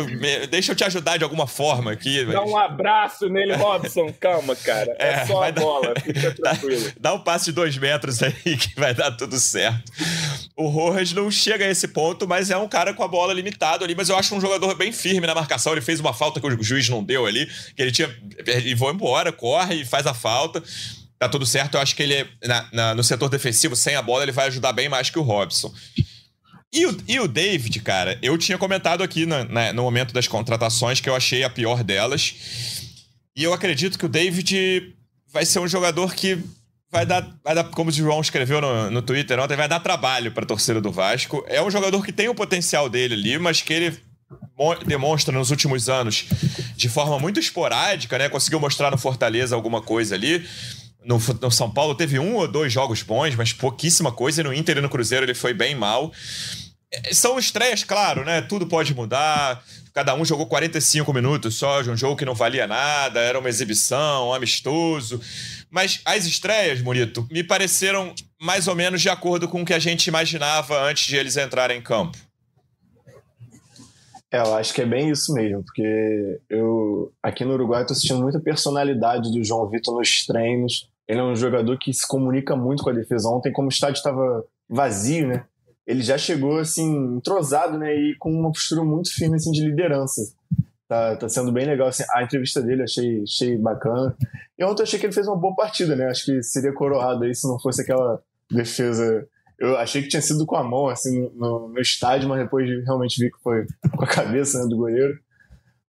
deixa 0.50 0.72
eu 0.72 0.76
te 0.78 0.86
ajudar 0.86 1.18
de 1.18 1.26
alguma 1.26 1.46
forma 1.46 1.92
aqui. 1.92 2.24
Dá 2.24 2.42
um 2.42 2.58
abraço 2.58 3.28
nele, 3.28 3.54
Robson. 3.54 4.14
Calma, 4.18 4.56
cara. 4.56 4.96
É, 4.98 5.10
é 5.10 5.26
só 5.26 5.44
a 5.44 5.52
dar... 5.52 5.62
bola. 5.62 5.94
Fica 6.02 6.34
tranquilo. 6.34 6.94
Dá, 6.98 7.14
um 7.14 7.20
passe 7.20 7.46
de 7.46 7.52
dois 7.52 7.78
metros 7.78 8.24
aí 8.24 8.32
que 8.56 8.80
vai 8.80 8.94
dar 8.94 9.12
tudo 9.12 9.38
certo. 9.38 9.92
o 10.56 10.68
Rojas 10.70 11.12
não 11.12 11.30
chega 11.30 11.66
a 11.66 11.70
esse 11.70 11.90
ponto, 11.90 12.26
mas 12.26 12.50
é 12.50 12.56
um 12.56 12.68
cara 12.68 12.94
com 12.94 13.04
a 13.04 13.08
bola 13.10 13.34
limitado 13.34 13.84
ali. 13.84 13.94
Mas 13.94 14.08
eu 14.08 14.18
acho 14.18 14.34
um 14.34 14.40
jogador 14.40 14.74
bem 14.76 14.94
firme 14.94 15.28
na 15.28 15.36
marcação. 15.36 15.74
Ele 15.74 15.82
fez 15.82 16.00
uma 16.00 16.14
falta 16.14 16.40
que 16.40 16.48
o 16.48 16.64
juiz 16.64 16.88
não 16.88 17.04
deu 17.04 17.26
ali, 17.26 17.46
que 17.76 17.82
ele 17.82 17.92
tinha. 17.92 18.10
E 18.64 18.74
vou 18.74 18.90
embora, 18.90 19.34
corre 19.34 19.82
e 19.82 19.86
faz 19.86 20.08
a 20.08 20.14
falta. 20.14 20.29
Tá 21.20 21.28
tudo 21.28 21.46
certo. 21.46 21.76
Eu 21.76 21.82
acho 21.82 21.96
que 21.96 22.04
ele, 22.04 22.28
na, 22.44 22.70
na, 22.72 22.96
no 22.96 23.04
setor 23.04 23.30
defensivo, 23.30 23.76
sem 23.76 23.96
a 23.96 24.02
bola, 24.02 24.24
ele 24.24 24.32
vai 24.32 24.48
ajudar 24.48 24.72
bem 24.72 24.88
mais 24.88 25.10
que 25.10 25.20
o 25.20 25.22
Robson. 25.22 25.74
E 26.72 26.86
o, 26.86 26.98
e 27.08 27.20
o 27.20 27.28
David, 27.28 27.80
cara, 27.82 28.18
eu 28.22 28.38
tinha 28.38 28.58
comentado 28.58 29.04
aqui 29.04 29.26
na, 29.26 29.44
na, 29.44 29.74
no 29.74 29.84
momento 29.84 30.14
das 30.14 30.28
contratações 30.28 31.02
que 31.02 31.10
eu 31.10 31.16
achei 31.16 31.44
a 31.44 31.50
pior 31.50 31.84
delas. 31.84 32.36
E 33.36 33.44
eu 33.44 33.54
acredito 33.54 33.98
que 33.98 34.06
o 34.06 34.10
David 34.10 34.96
vai 35.32 35.46
ser 35.46 35.60
um 35.60 35.68
jogador 35.68 36.14
que 36.14 36.42
vai 36.92 37.06
dar, 37.06 37.28
vai 37.44 37.56
dar 37.56 37.64
como 37.66 37.90
o 37.90 37.94
João 37.94 38.22
escreveu 38.22 38.62
no, 38.62 38.90
no 38.90 39.02
Twitter 39.02 39.40
ontem, 39.40 39.58
vai 39.58 39.68
dar 39.68 39.80
trabalho 39.80 40.32
para 40.32 40.44
a 40.44 40.48
torcida 40.48 40.80
do 40.80 40.92
Vasco. 40.92 41.44
É 41.48 41.62
um 41.62 41.72
jogador 41.72 42.04
que 42.04 42.14
tem 42.14 42.30
o 42.30 42.36
potencial 42.36 42.88
dele 42.88 43.16
ali, 43.16 43.38
mas 43.40 43.62
que 43.62 43.74
ele 43.74 44.00
demonstra 44.86 45.34
nos 45.34 45.52
últimos 45.52 45.90
anos 45.90 46.26
de 46.76 46.90
forma 46.90 47.18
muito 47.18 47.40
esporádica, 47.40 48.18
né? 48.18 48.30
Conseguiu 48.30 48.60
mostrar 48.60 48.92
no 48.92 48.98
Fortaleza 48.98 49.56
alguma 49.56 49.82
coisa 49.82 50.16
ali. 50.16 50.46
No, 51.04 51.18
no, 51.42 51.52
São 51.52 51.72
Paulo 51.72 51.96
teve 51.96 52.20
um 52.20 52.36
ou 52.36 52.48
dois 52.48 52.72
jogos 52.72 53.02
bons, 53.02 53.36
mas 53.36 53.54
pouquíssima 53.54 54.12
coisa. 54.12 54.42
E 54.42 54.44
no 54.44 54.54
Inter 54.54 54.78
e 54.78 54.82
no 54.82 54.90
Cruzeiro 54.90 55.26
ele 55.26 55.34
foi 55.34 55.54
bem 55.54 55.76
mal. 55.76 56.12
É, 56.92 57.14
são 57.14 57.40
estreias, 57.40 57.84
claro, 57.84 58.26
né? 58.26 58.42
Tudo 58.42 58.68
pode 58.68 58.94
mudar. 58.94 59.64
Cada 59.94 60.14
um 60.16 60.24
jogou 60.24 60.46
45 60.46 61.12
minutos 61.14 61.56
só 61.56 61.82
de 61.82 61.90
um 61.90 61.98
jogo 61.98 62.16
que 62.16 62.26
não 62.26 62.36
valia 62.36 62.68
nada, 62.68 63.20
era 63.20 63.40
uma 63.40 63.50
exibição, 63.50 64.30
um 64.30 64.34
amistoso. 64.34 65.20
Mas 65.70 66.02
as 66.06 66.26
estreias, 66.26 66.82
Murito, 66.82 67.28
me 67.32 67.44
pareceram 67.44 68.14
mais 68.40 68.68
ou 68.68 68.76
menos 68.76 69.02
de 69.02 69.10
acordo 69.10 69.48
com 69.48 69.62
o 69.62 69.66
que 69.66 69.74
a 69.74 69.80
gente 69.80 70.08
imaginava 70.08 70.82
antes 70.84 71.06
de 71.08 71.16
eles 71.16 71.38
entrarem 71.38 71.80
em 71.80 71.82
campo. 71.82 72.18
É, 74.32 74.40
eu 74.40 74.56
acho 74.56 74.74
que 74.74 74.82
é 74.82 74.86
bem 74.86 75.10
isso 75.10 75.34
mesmo, 75.34 75.64
porque 75.64 76.40
eu 76.50 77.12
aqui 77.22 77.44
no 77.44 77.54
Uruguai 77.54 77.82
estou 77.82 77.96
assistindo 77.96 78.22
muita 78.22 78.40
personalidade 78.40 79.32
do 79.32 79.44
João 79.44 79.68
Vitor 79.68 79.96
nos 79.98 80.26
treinos. 80.26 80.88
Ele 81.08 81.20
é 81.20 81.24
um 81.24 81.36
jogador 81.36 81.76
que 81.80 81.92
se 81.92 82.08
comunica 82.08 82.56
muito 82.56 82.84
com 82.84 82.92
a 82.92 82.94
defesa. 82.94 83.30
Ontem, 83.30 83.52
como 83.52 83.68
o 83.68 83.72
estádio 83.72 83.98
estava 83.98 84.46
vazio, 84.70 85.28
né? 85.28 85.44
Ele 85.88 86.04
já 86.04 86.20
chegou 86.20 86.60
assim 86.60 87.16
entrosado, 87.16 87.80
né? 87.80 87.92
E 87.96 88.16
com 88.20 88.32
uma 88.32 88.52
postura 88.52 88.84
muito 88.84 89.12
firme 89.12 89.36
assim 89.36 89.52
de 89.52 89.66
liderança. 89.66 90.22
Tá, 90.88 91.16
tá 91.16 91.28
sendo 91.28 91.52
bem 91.52 91.66
legal. 91.66 91.88
Assim, 91.88 92.04
a 92.14 92.22
entrevista 92.22 92.62
dele 92.62 92.84
achei, 92.84 93.24
achei 93.24 93.58
bacana. 93.58 94.16
E 94.58 94.64
ontem 94.64 94.82
eu 94.82 94.84
achei 94.84 95.00
que 95.00 95.08
ele 95.08 95.14
fez 95.14 95.28
uma 95.28 95.36
boa 95.36 95.56
partida, 95.56 95.96
né? 95.96 96.06
Acho 96.06 96.26
que 96.26 96.44
seria 96.44 96.72
coroado 96.72 97.24
aí 97.24 97.34
se 97.34 97.48
não 97.48 97.60
fosse 97.60 97.82
aquela 97.82 98.22
defesa. 98.52 99.28
Eu 99.60 99.78
achei 99.78 100.02
que 100.02 100.08
tinha 100.08 100.22
sido 100.22 100.46
com 100.46 100.56
a 100.56 100.64
mão, 100.64 100.88
assim, 100.88 101.30
no, 101.36 101.68
no 101.68 101.80
estádio, 101.80 102.30
mas 102.30 102.40
depois 102.40 102.68
realmente 102.86 103.20
vi 103.22 103.30
que 103.30 103.42
foi 103.44 103.66
com 103.96 104.04
a 104.04 104.08
cabeça 104.08 104.60
né, 104.60 104.70
do 104.70 104.78
goleiro. 104.78 105.20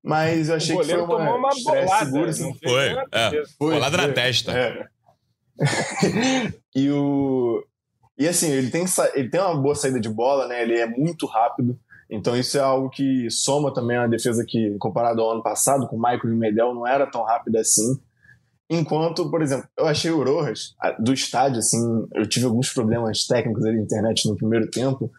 Mas 0.02 0.48
eu 0.48 0.56
achei 0.56 0.76
que 0.76 0.84
foi 0.84 1.00
uma, 1.00 1.36
uma 1.36 1.50
bolada, 1.62 2.04
segura, 2.04 2.30
assim. 2.30 2.54
Foi, 2.54 2.86
é, 3.12 3.44
foi, 3.58 3.74
bolada 3.74 3.98
foi, 3.98 4.06
na 4.06 4.12
testa. 4.12 4.52
É. 4.52 4.86
e 6.74 6.90
o... 6.90 7.64
E 8.18 8.28
assim, 8.28 8.50
ele 8.50 8.70
tem, 8.70 8.84
ele 9.14 9.30
tem 9.30 9.40
uma 9.40 9.56
boa 9.56 9.74
saída 9.74 10.00
de 10.00 10.08
bola, 10.08 10.46
né? 10.46 10.62
Ele 10.62 10.78
é 10.78 10.86
muito 10.86 11.26
rápido. 11.26 11.78
Então 12.10 12.36
isso 12.36 12.58
é 12.58 12.60
algo 12.60 12.90
que 12.90 13.30
soma 13.30 13.72
também 13.72 13.96
a 13.96 14.06
defesa 14.06 14.44
que, 14.46 14.76
comparado 14.78 15.22
ao 15.22 15.30
ano 15.30 15.42
passado, 15.42 15.86
com 15.86 15.96
o 15.96 15.98
Michael 15.98 16.28
e 16.28 16.32
o 16.32 16.36
Medel, 16.36 16.74
não 16.74 16.86
era 16.86 17.06
tão 17.06 17.22
rápida 17.22 17.60
assim. 17.60 17.98
Enquanto, 18.70 19.28
por 19.28 19.42
exemplo, 19.42 19.68
eu 19.76 19.86
achei 19.86 20.12
o 20.12 20.22
Rojas, 20.22 20.76
do 21.00 21.12
estádio, 21.12 21.58
assim, 21.58 22.06
eu 22.14 22.28
tive 22.28 22.46
alguns 22.46 22.72
problemas 22.72 23.26
técnicos 23.26 23.64
ali 23.64 23.78
na 23.78 23.82
internet 23.82 24.28
no 24.28 24.36
primeiro 24.36 24.70
tempo. 24.70 25.10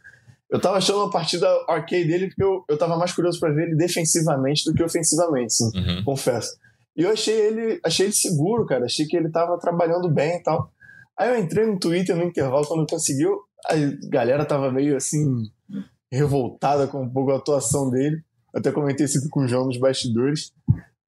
Eu 0.49 0.59
tava 0.59 0.77
achando 0.77 1.01
a 1.01 1.09
partida 1.09 1.47
ok 1.67 2.07
dele 2.07 2.27
porque 2.27 2.43
eu, 2.43 2.63
eu 2.69 2.77
tava 2.77 2.97
mais 2.97 3.11
curioso 3.11 3.41
para 3.41 3.53
ver 3.53 3.67
ele 3.67 3.75
defensivamente 3.75 4.63
do 4.63 4.73
que 4.73 4.81
ofensivamente, 4.81 5.47
assim, 5.47 5.77
uhum. 5.77 6.03
confesso. 6.05 6.57
E 6.95 7.03
eu 7.03 7.11
achei 7.11 7.33
ele, 7.33 7.79
achei 7.83 8.05
ele 8.05 8.13
seguro, 8.13 8.65
cara. 8.65 8.85
Achei 8.85 9.05
que 9.05 9.17
ele 9.17 9.29
tava 9.29 9.59
trabalhando 9.59 10.09
bem 10.09 10.37
e 10.37 10.43
tal. 10.43 10.71
Aí 11.17 11.29
eu 11.29 11.39
entrei 11.39 11.65
no 11.65 11.77
Twitter 11.77 12.15
no 12.15 12.23
intervalo 12.23 12.65
quando 12.65 12.89
conseguiu. 12.89 13.37
A 13.65 13.75
galera 14.09 14.45
tava 14.45 14.71
meio 14.71 14.95
assim 14.95 15.45
revoltada 16.11 16.87
com 16.87 17.03
um 17.03 17.09
pouco 17.09 17.31
a 17.31 17.37
atuação 17.37 17.89
dele. 17.89 18.21
até 18.53 18.71
comentei 18.71 19.05
isso 19.05 19.29
com 19.29 19.41
o 19.41 19.47
João 19.47 19.65
nos 19.65 19.77
bastidores. 19.77 20.53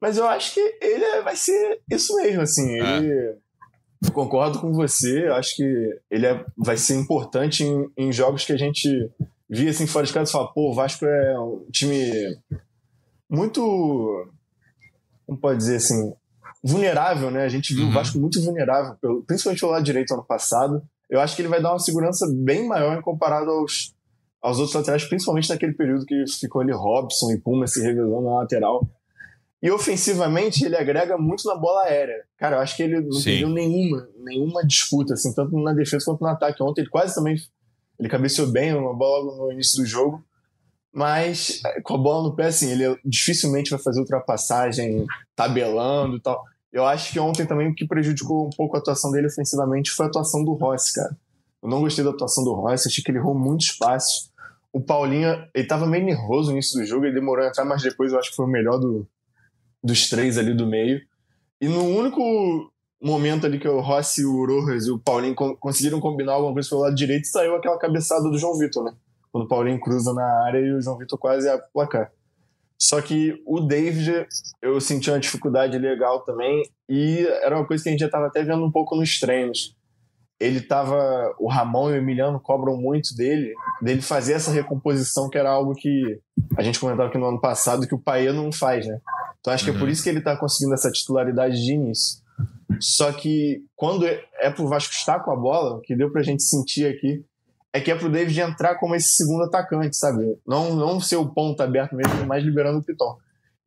Mas 0.04 0.18
eu 0.18 0.28
acho 0.28 0.54
que 0.54 0.60
ele 0.82 1.02
é, 1.02 1.22
vai 1.22 1.34
ser 1.34 1.80
isso 1.90 2.14
mesmo, 2.18 2.42
assim. 2.42 2.78
É. 2.78 2.98
Ele. 2.98 3.38
Concordo 4.12 4.60
com 4.60 4.74
você, 4.74 5.28
acho 5.28 5.56
que 5.56 6.02
ele 6.12 6.26
é, 6.26 6.46
vai 6.58 6.76
ser 6.76 6.96
importante 6.96 7.64
em, 7.64 7.90
em, 7.96 8.12
jogos 8.12 8.44
que 8.44 8.52
a 8.52 8.58
gente 8.58 8.90
via 9.50 9.70
assim 9.70 9.88
fora 9.88 10.06
de 10.06 10.12
casa 10.12 10.30
e 10.30 10.34
fala, 10.34 10.52
pô, 10.52 10.72
o 10.72 10.74
Vasco 10.74 11.06
é 11.06 11.40
um 11.40 11.66
time 11.72 12.38
muito. 13.30 14.30
Como 15.26 15.40
pode 15.40 15.60
dizer 15.60 15.78
assim? 15.78 16.14
Vulnerável, 16.62 17.32
né? 17.32 17.46
A 17.46 17.50
gente 17.50 17.74
viu 17.74 17.86
uhum. 17.86 17.92
o 17.92 17.94
Vasco 17.94 18.20
muito 18.20 18.44
vulnerável, 18.44 18.98
principalmente 19.26 19.62
pelo 19.62 19.72
lado 19.72 19.86
direito 19.86 20.14
ano 20.14 20.26
passado. 20.26 20.84
Eu 21.10 21.22
acho 21.22 21.34
que 21.34 21.42
ele 21.42 21.50
vai 21.50 21.62
dar 21.62 21.72
uma 21.72 21.80
segurança 21.80 22.28
bem 22.30 22.68
maior 22.68 23.02
comparado 23.02 23.50
aos, 23.50 23.96
aos 24.42 24.58
outros 24.58 24.76
laterais, 24.76 25.06
principalmente 25.06 25.50
naquele 25.50 25.74
período 25.74 26.06
que 26.06 26.26
ficou 26.42 26.62
ali 26.62 26.74
Robson 26.74 27.32
e 27.32 27.40
Puma 27.40 27.68
se 27.68 27.82
revelando 27.82 28.26
na 28.26 28.40
lateral. 28.40 28.86
E 29.63 29.72
ofensivamente 29.72 30.65
ele 30.65 30.75
agrega 30.75 31.17
muito 31.17 31.48
na 31.48 31.55
bola 31.55 31.84
aérea. 31.84 32.25
Cara, 32.38 32.58
eu 32.58 32.60
acho 32.60 32.75
que 32.75 32.84
ele 32.84 33.00
não 33.00 33.13
Sim. 33.13 33.24
perdeu 33.24 33.50
nenhuma, 33.50 34.10
nenhuma 34.17 34.67
disputa, 34.67 35.13
assim, 35.13 35.34
tanto 35.34 35.58
na 35.58 35.72
defesa 35.72 36.03
quanto 36.03 36.20
no 36.20 36.27
ataque. 36.27 36.62
Ontem 36.62 36.82
ele 36.82 36.89
quase 36.89 37.15
também 37.15 37.38
ele 37.98 38.10
cabeceou 38.10 38.51
bem 38.51 38.74
uma 38.74 38.93
bola 38.93 39.38
no 39.38 39.53
início 39.53 39.82
do 39.82 39.88
jogo, 39.88 40.22
mas 40.91 41.62
com 41.84 41.96
a 41.96 41.98
bola 41.98 42.27
no 42.27 42.36
pé, 42.36 42.48
assim, 42.48 42.72
ele 42.72 43.00
dificilmente 43.05 43.72
vai 43.72 43.79
fazer 43.79 44.01
ultrapassagem 44.01 45.05
tabelando 45.34 46.17
e 46.17 46.20
tal. 46.20 46.43
Eu 46.70 46.86
acho 46.86 47.13
que 47.13 47.20
ontem 47.22 47.46
também 47.46 47.70
o 47.70 47.74
que 47.74 47.88
prejudicou 47.88 48.48
um 48.48 48.50
pouco 48.50 48.75
a 48.75 48.79
atuação 48.79 49.12
dele 49.12 49.27
ofensivamente 49.27 49.91
foi 49.91 50.08
a 50.08 50.10
atuação 50.10 50.43
do 50.43 50.51
Rossi, 50.55 50.93
cara. 50.96 51.15
Eu 51.62 51.70
não 51.70 51.79
gostei 51.79 52.03
da 52.03 52.10
atuação 52.10 52.43
do 52.43 52.53
Rossi, 52.53 52.89
achei 52.89 53.01
que 53.01 53.10
ele 53.12 53.20
errou 53.20 53.34
muitos 53.34 53.72
passes. 53.72 54.29
O 54.74 54.82
Paulinho, 54.82 55.48
ele 55.53 55.67
tava 55.67 55.86
meio 55.86 56.03
nervoso 56.03 56.50
no 56.50 56.58
início 56.58 56.77
do 56.77 56.86
jogo, 56.86 57.05
ele 57.05 57.13
demorou 57.13 57.46
a 57.46 57.48
entrar, 57.48 57.63
mas 57.63 57.82
depois 57.82 58.12
eu 58.12 58.20
acho 58.20 58.32
que 58.32 58.36
foi 58.36 58.46
o 58.46 58.50
melhor 58.50 58.77
do, 58.77 59.08
dos 59.84 60.10
três 60.10 60.38
ali 60.38 60.54
do 60.54 60.66
meio. 60.66 61.02
E 61.60 61.68
no 61.68 61.84
único 61.84 62.72
momento 63.02 63.46
ali 63.46 63.60
que 63.60 63.68
o 63.68 63.82
Rossi, 63.82 64.25
o 64.25 64.46
Rojas 64.46 64.88
e 64.88 64.92
o 64.92 65.00
Paulinho 65.00 65.36
conseguiram 65.36 66.00
combinar 66.00 66.34
alguma 66.34 66.54
coisa 66.54 66.70
pelo 66.70 66.82
lado 66.82 66.96
direito, 66.96 67.28
saiu 67.28 67.56
aquela 67.56 67.78
cabeçada 67.78 68.30
do 68.30 68.38
João 68.38 68.58
Vitor, 68.58 68.84
né? 68.84 68.94
Quando 69.32 69.46
o 69.46 69.48
Paulinho 69.48 69.80
cruza 69.80 70.13
na 70.13 70.46
área 70.46 70.60
e 70.60 70.74
o 70.74 70.82
João 70.82 70.98
Vitor 70.98 71.18
quase 71.18 71.50
a 71.50 71.58
placar. 71.58 72.12
Só 72.80 73.02
que 73.02 73.42
o 73.46 73.62
David, 73.62 74.28
eu 74.62 74.80
senti 74.80 75.10
uma 75.10 75.20
dificuldade 75.20 75.78
legal 75.78 76.22
também, 76.22 76.63
e 76.90 77.25
era 77.42 77.58
uma 77.58 77.66
coisa 77.66 77.84
que 77.84 77.90
a 77.90 77.92
gente 77.92 78.02
já 78.02 78.08
estava 78.08 78.28
até 78.28 78.44
vendo 78.44 78.63
um 78.63 78.72
pouco 78.72 78.96
nos 78.96 79.20
treinos 79.20 79.75
ele 80.44 80.62
tava. 80.62 81.34
O 81.40 81.48
Ramon 81.48 81.90
e 81.90 81.94
o 81.94 81.98
Emiliano 81.98 82.40
cobram 82.40 82.75
muito 82.75 83.16
dele, 83.16 83.54
dele 83.82 84.02
fazer 84.02 84.34
essa 84.34 84.52
recomposição, 84.52 85.30
que 85.30 85.38
era 85.38 85.50
algo 85.50 85.74
que 85.74 86.20
a 86.58 86.62
gente 86.62 86.80
comentava 86.80 87.10
aqui 87.10 87.18
no 87.18 87.28
ano 87.28 87.40
passado, 87.40 87.88
que 87.88 87.96
o 87.96 88.00
Paê 88.00 88.32
não 88.32 88.52
faz, 88.52 88.86
né? 88.86 89.00
Então 89.44 89.54
acho 89.54 89.66
uhum. 89.66 89.72
que 89.72 89.76
é 89.76 89.80
por 89.80 89.86
uhum. 89.86 89.92
isso 89.92 90.04
que 90.04 90.10
ele 90.10 90.22
tá 90.22 90.38
conseguindo 90.38 90.74
essa 90.74 90.90
titularidade 90.90 91.62
de 91.62 91.74
início. 91.74 92.24
Só 92.80 93.12
que 93.12 93.64
quando 93.76 94.06
é 94.06 94.50
pro 94.50 94.68
Vasco 94.68 94.94
estar 94.94 95.20
com 95.20 95.32
a 95.32 95.36
bola, 95.36 95.76
o 95.76 95.82
que 95.82 95.96
deu 95.96 96.10
pra 96.10 96.24
gente 96.24 96.42
sentir 96.42 96.88
aqui, 96.88 97.24
é 97.72 97.82
que 97.82 97.92
é 97.92 97.96
pro 97.96 98.10
David 98.10 98.40
entrar 98.40 98.76
como 98.76 98.96
esse 98.96 99.16
segundo 99.16 99.44
atacante, 99.44 99.96
sabe? 99.98 100.38
Não, 100.48 100.76
não 100.76 101.00
ser 101.00 101.18
o 101.18 101.28
ponto 101.28 101.62
aberto 101.62 101.96
mesmo, 101.96 102.26
mas 102.26 102.44
liberando 102.44 102.80
o 102.80 102.84
Piton. 102.84 103.18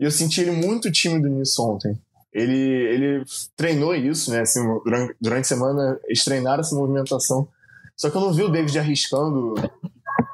E 0.01 0.05
eu 0.05 0.11
senti 0.11 0.41
ele 0.41 0.53
muito 0.53 0.91
tímido 0.91 1.29
nisso 1.29 1.63
ontem 1.63 1.99
ele, 2.37 2.55
ele 2.55 3.25
treinou 3.57 3.95
isso, 3.95 4.31
né? 4.31 4.41
Assim, 4.41 4.61
durante, 4.85 5.17
durante 5.19 5.45
a 5.45 5.49
semana, 5.49 5.99
eles 6.05 6.23
treinaram 6.23 6.61
essa 6.61 6.77
movimentação. 6.77 7.49
Só 7.97 8.11
que 8.11 8.17
eu 8.17 8.21
não 8.21 8.33
vi 8.33 8.43
o 8.43 8.51
David 8.51 8.79
arriscando 8.79 9.55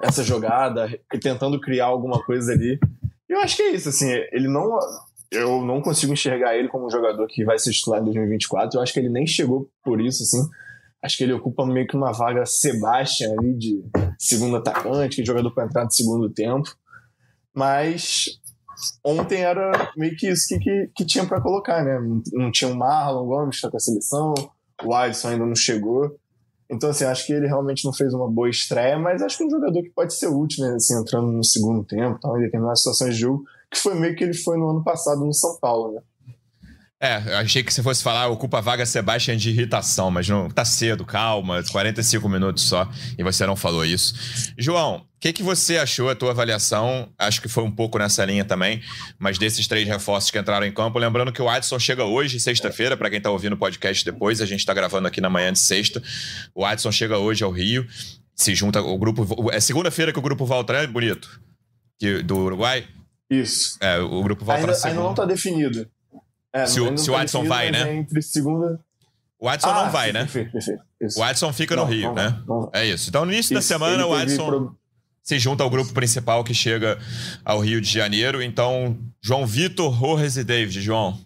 essa 0.02 0.24
jogada 0.24 0.88
e 1.14 1.18
tentando 1.20 1.60
criar 1.60 1.86
alguma 1.86 2.20
coisa 2.24 2.52
ali. 2.52 2.76
E 3.28 3.32
eu 3.32 3.38
acho 3.38 3.54
que 3.54 3.62
é 3.62 3.70
isso, 3.70 3.88
assim, 3.88 4.10
ele 4.32 4.48
não. 4.48 4.76
Eu 5.32 5.64
não 5.64 5.80
consigo 5.80 6.12
enxergar 6.12 6.54
ele 6.54 6.68
como 6.68 6.86
um 6.86 6.90
jogador 6.90 7.26
que 7.26 7.42
vai 7.42 7.58
ser 7.58 7.72
titular 7.72 8.02
em 8.02 8.04
2024. 8.04 8.78
Eu 8.78 8.82
acho 8.82 8.92
que 8.92 9.00
ele 9.00 9.08
nem 9.08 9.26
chegou 9.26 9.70
por 9.82 9.98
isso, 9.98 10.22
assim. 10.22 10.46
Acho 11.02 11.16
que 11.16 11.24
ele 11.24 11.32
ocupa 11.32 11.64
meio 11.64 11.86
que 11.86 11.96
uma 11.96 12.12
vaga 12.12 12.44
Sebastian 12.44 13.32
ali 13.38 13.54
de 13.54 13.82
segundo 14.18 14.56
atacante, 14.56 15.16
que 15.16 15.22
é 15.22 15.24
jogador 15.24 15.50
para 15.52 15.64
entrar 15.64 15.84
no 15.84 15.90
segundo 15.90 16.28
tempo. 16.28 16.76
Mas 17.54 18.38
ontem 19.02 19.42
era 19.42 19.90
meio 19.96 20.14
que 20.16 20.28
isso 20.28 20.46
que, 20.48 20.58
que, 20.58 20.90
que 20.94 21.06
tinha 21.06 21.26
para 21.26 21.40
colocar, 21.40 21.82
né? 21.82 21.98
Não 22.32 22.52
tinha 22.52 22.70
o 22.70 22.76
Marlon 22.76 23.26
Gomes 23.26 23.56
que 23.56 23.62
tá 23.62 23.70
com 23.70 23.78
a 23.78 23.80
seleção, 23.80 24.34
o 24.84 24.94
Alisson 24.94 25.28
ainda 25.28 25.46
não 25.46 25.56
chegou. 25.56 26.14
Então, 26.70 26.90
assim, 26.90 27.04
acho 27.04 27.26
que 27.26 27.32
ele 27.32 27.46
realmente 27.46 27.84
não 27.84 27.92
fez 27.92 28.14
uma 28.14 28.30
boa 28.30 28.48
estreia, 28.48 28.98
mas 28.98 29.22
acho 29.22 29.38
que 29.38 29.44
é 29.44 29.46
um 29.46 29.50
jogador 29.50 29.82
que 29.82 29.90
pode 29.90 30.14
ser 30.14 30.28
útil, 30.28 30.64
né? 30.64 30.74
Assim, 30.74 30.98
entrando 30.98 31.32
no 31.32 31.44
segundo 31.44 31.84
tempo, 31.84 32.18
tal, 32.20 32.38
em 32.38 32.42
determinadas 32.42 32.80
situações 32.80 33.14
de 33.14 33.20
jogo, 33.20 33.44
que 33.72 33.78
foi 33.78 33.94
meio 33.94 34.14
que 34.14 34.22
ele 34.22 34.34
foi 34.34 34.58
no 34.58 34.68
ano 34.68 34.84
passado 34.84 35.24
no 35.24 35.32
São 35.32 35.58
Paulo, 35.58 35.94
né? 35.94 36.02
É, 37.00 37.16
achei 37.34 37.64
que 37.64 37.74
você 37.74 37.82
fosse 37.82 38.00
falar 38.00 38.28
ocupa 38.28 38.58
a 38.58 38.60
vaga 38.60 38.86
Sebastian 38.86 39.36
de 39.36 39.50
irritação, 39.50 40.08
mas 40.08 40.28
não 40.28 40.48
tá 40.48 40.64
cedo, 40.64 41.04
calma, 41.04 41.60
45 41.64 42.28
minutos 42.28 42.62
só, 42.62 42.88
e 43.18 43.24
você 43.24 43.44
não 43.44 43.56
falou 43.56 43.84
isso. 43.84 44.14
João, 44.56 44.98
o 44.98 45.04
que, 45.18 45.32
que 45.32 45.42
você 45.42 45.78
achou, 45.78 46.08
a 46.08 46.14
tua 46.14 46.30
avaliação? 46.30 47.08
Acho 47.18 47.42
que 47.42 47.48
foi 47.48 47.64
um 47.64 47.72
pouco 47.72 47.98
nessa 47.98 48.24
linha 48.24 48.44
também, 48.44 48.80
mas 49.18 49.36
desses 49.36 49.66
três 49.66 49.88
reforços 49.88 50.30
que 50.30 50.38
entraram 50.38 50.64
em 50.64 50.72
campo, 50.72 50.96
lembrando 50.96 51.32
que 51.32 51.42
o 51.42 51.48
Adson 51.48 51.76
chega 51.76 52.04
hoje, 52.04 52.38
sexta-feira, 52.38 52.96
para 52.96 53.10
quem 53.10 53.20
tá 53.20 53.32
ouvindo 53.32 53.54
o 53.54 53.58
podcast 53.58 54.04
depois, 54.04 54.40
a 54.40 54.46
gente 54.46 54.64
tá 54.64 54.72
gravando 54.72 55.08
aqui 55.08 55.20
na 55.20 55.28
manhã 55.28 55.52
de 55.52 55.58
sexta. 55.58 56.00
O 56.54 56.64
Adson 56.64 56.92
chega 56.92 57.18
hoje 57.18 57.42
ao 57.42 57.50
Rio, 57.50 57.84
se 58.36 58.54
junta 58.54 58.80
o 58.80 58.96
grupo. 58.96 59.50
É 59.50 59.58
segunda-feira 59.58 60.12
que 60.12 60.20
o 60.20 60.22
grupo 60.22 60.46
volta, 60.46 60.72
né, 60.74 60.86
bonito? 60.86 61.40
Do 62.24 62.36
Uruguai? 62.36 62.86
Isso. 63.32 63.78
É, 63.80 63.98
o 63.98 64.22
grupo 64.22 64.44
volta 64.44 64.60
ainda, 64.60 64.72
na 64.72 64.74
segunda. 64.74 64.98
Ainda 65.00 65.08
não 65.08 65.14
tá 65.14 65.24
definido. 65.24 65.88
É, 66.52 66.66
se 66.66 66.80
o, 66.80 66.98
se 66.98 67.10
o 67.10 67.16
Adson 67.16 67.44
vai, 67.44 67.70
né? 67.70 67.90
É 67.90 67.94
entre 67.94 68.20
segunda. 68.20 68.78
O 69.38 69.48
Adson 69.48 69.70
ah, 69.70 69.84
não 69.84 69.90
vai, 69.90 70.08
sim, 70.08 70.12
né? 70.12 70.20
Perfeito, 70.20 70.52
perfeito. 70.52 70.82
Isso. 71.00 71.18
O 71.18 71.22
Adson 71.22 71.52
fica 71.52 71.74
Não, 71.74 71.84
no 71.84 71.90
Rio, 71.90 72.08
não 72.08 72.14
né? 72.14 72.42
não. 72.46 72.70
É 72.72 72.84
isso. 72.86 73.08
Então, 73.08 73.24
no 73.24 73.32
início 73.32 73.54
da 73.54 73.58
Isso, 73.60 73.68
semana, 73.68 73.94
ele 73.94 74.04
o 74.04 74.14
Adson 74.14 74.46
pro- 74.46 74.76
se 75.22 75.38
junta 75.38 75.64
ao 75.64 75.70
grupo 75.70 75.92
principal 75.92 76.44
que 76.44 76.54
chega 76.54 76.98
ao 77.44 77.58
Rio 77.58 77.80
de 77.80 77.88
Janeiro. 77.90 78.42
Então, 78.42 78.96
João 79.20 79.46
Vitor, 79.46 79.90
Rojas 79.90 80.36
e 80.36 80.44
David. 80.44 80.80
João. 80.80 81.18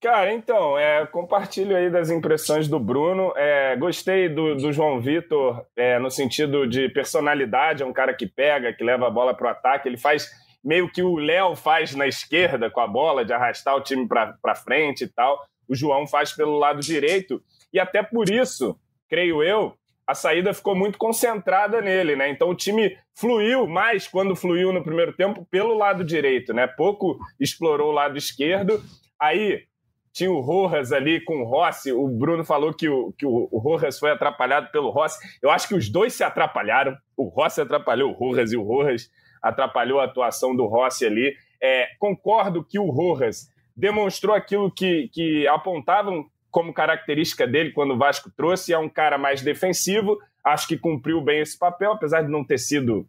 Cara, 0.00 0.32
então, 0.32 0.78
é, 0.78 1.04
compartilho 1.06 1.76
aí 1.76 1.90
das 1.90 2.08
impressões 2.10 2.68
do 2.68 2.78
Bruno. 2.78 3.32
É, 3.36 3.74
gostei 3.76 4.28
do, 4.28 4.54
do 4.54 4.72
João 4.72 5.00
Vitor 5.00 5.64
é, 5.76 5.98
no 5.98 6.10
sentido 6.10 6.68
de 6.68 6.88
personalidade, 6.90 7.82
é 7.82 7.86
um 7.86 7.92
cara 7.92 8.14
que 8.14 8.26
pega, 8.26 8.72
que 8.72 8.84
leva 8.84 9.06
a 9.08 9.10
bola 9.10 9.34
para 9.34 9.48
o 9.48 9.50
ataque. 9.50 9.88
Ele 9.88 9.96
faz 9.98 10.28
meio 10.64 10.90
que 10.90 11.02
o 11.02 11.16
Léo 11.16 11.56
faz 11.56 11.94
na 11.94 12.06
esquerda 12.06 12.70
com 12.70 12.80
a 12.80 12.86
bola, 12.86 13.24
de 13.24 13.32
arrastar 13.32 13.76
o 13.76 13.82
time 13.82 14.06
para 14.06 14.54
frente 14.54 15.04
e 15.04 15.08
tal. 15.08 15.38
O 15.68 15.74
João 15.74 16.06
faz 16.06 16.32
pelo 16.32 16.58
lado 16.58 16.80
direito. 16.80 17.42
E 17.72 17.78
até 17.78 18.02
por 18.02 18.30
isso, 18.30 18.78
creio 19.08 19.42
eu, 19.42 19.74
a 20.06 20.14
saída 20.14 20.54
ficou 20.54 20.74
muito 20.74 20.96
concentrada 20.96 21.82
nele, 21.82 22.16
né? 22.16 22.30
Então 22.30 22.48
o 22.48 22.54
time 22.54 22.96
fluiu 23.14 23.66
mais 23.66 24.08
quando 24.08 24.34
fluiu 24.34 24.72
no 24.72 24.82
primeiro 24.82 25.12
tempo 25.12 25.46
pelo 25.50 25.74
lado 25.74 26.02
direito, 26.02 26.54
né? 26.54 26.66
Pouco 26.66 27.18
explorou 27.38 27.90
o 27.90 27.94
lado 27.94 28.16
esquerdo. 28.16 28.82
Aí 29.20 29.64
tinha 30.10 30.32
o 30.32 30.40
Rojas 30.40 30.92
ali 30.92 31.22
com 31.22 31.42
o 31.42 31.44
Rossi. 31.44 31.92
O 31.92 32.08
Bruno 32.08 32.42
falou 32.42 32.72
que 32.72 32.88
o, 32.88 33.12
que 33.12 33.26
o 33.26 33.58
Rojas 33.58 33.98
foi 33.98 34.10
atrapalhado 34.10 34.70
pelo 34.72 34.88
Rossi. 34.88 35.18
Eu 35.42 35.50
acho 35.50 35.68
que 35.68 35.74
os 35.74 35.90
dois 35.90 36.14
se 36.14 36.24
atrapalharam. 36.24 36.96
O 37.14 37.28
Rossi 37.28 37.60
atrapalhou 37.60 38.10
o 38.10 38.14
Rojas 38.14 38.50
e 38.50 38.56
o 38.56 38.62
Rojas 38.62 39.10
atrapalhou 39.48 40.00
a 40.00 40.04
atuação 40.04 40.54
do 40.54 40.66
Rossi 40.66 41.06
ali. 41.06 41.34
É, 41.60 41.88
concordo 41.98 42.64
que 42.64 42.78
o 42.78 42.90
Rojas 42.90 43.48
demonstrou 43.76 44.34
aquilo 44.34 44.70
que, 44.70 45.08
que 45.12 45.46
apontavam 45.48 46.26
como 46.50 46.72
característica 46.72 47.46
dele 47.46 47.72
quando 47.72 47.94
o 47.94 47.98
Vasco 47.98 48.30
trouxe. 48.36 48.72
É 48.72 48.78
um 48.78 48.88
cara 48.88 49.18
mais 49.18 49.42
defensivo. 49.42 50.18
Acho 50.44 50.66
que 50.66 50.76
cumpriu 50.76 51.20
bem 51.20 51.40
esse 51.40 51.58
papel, 51.58 51.92
apesar 51.92 52.22
de 52.22 52.30
não 52.30 52.44
ter 52.44 52.58
sido 52.58 53.08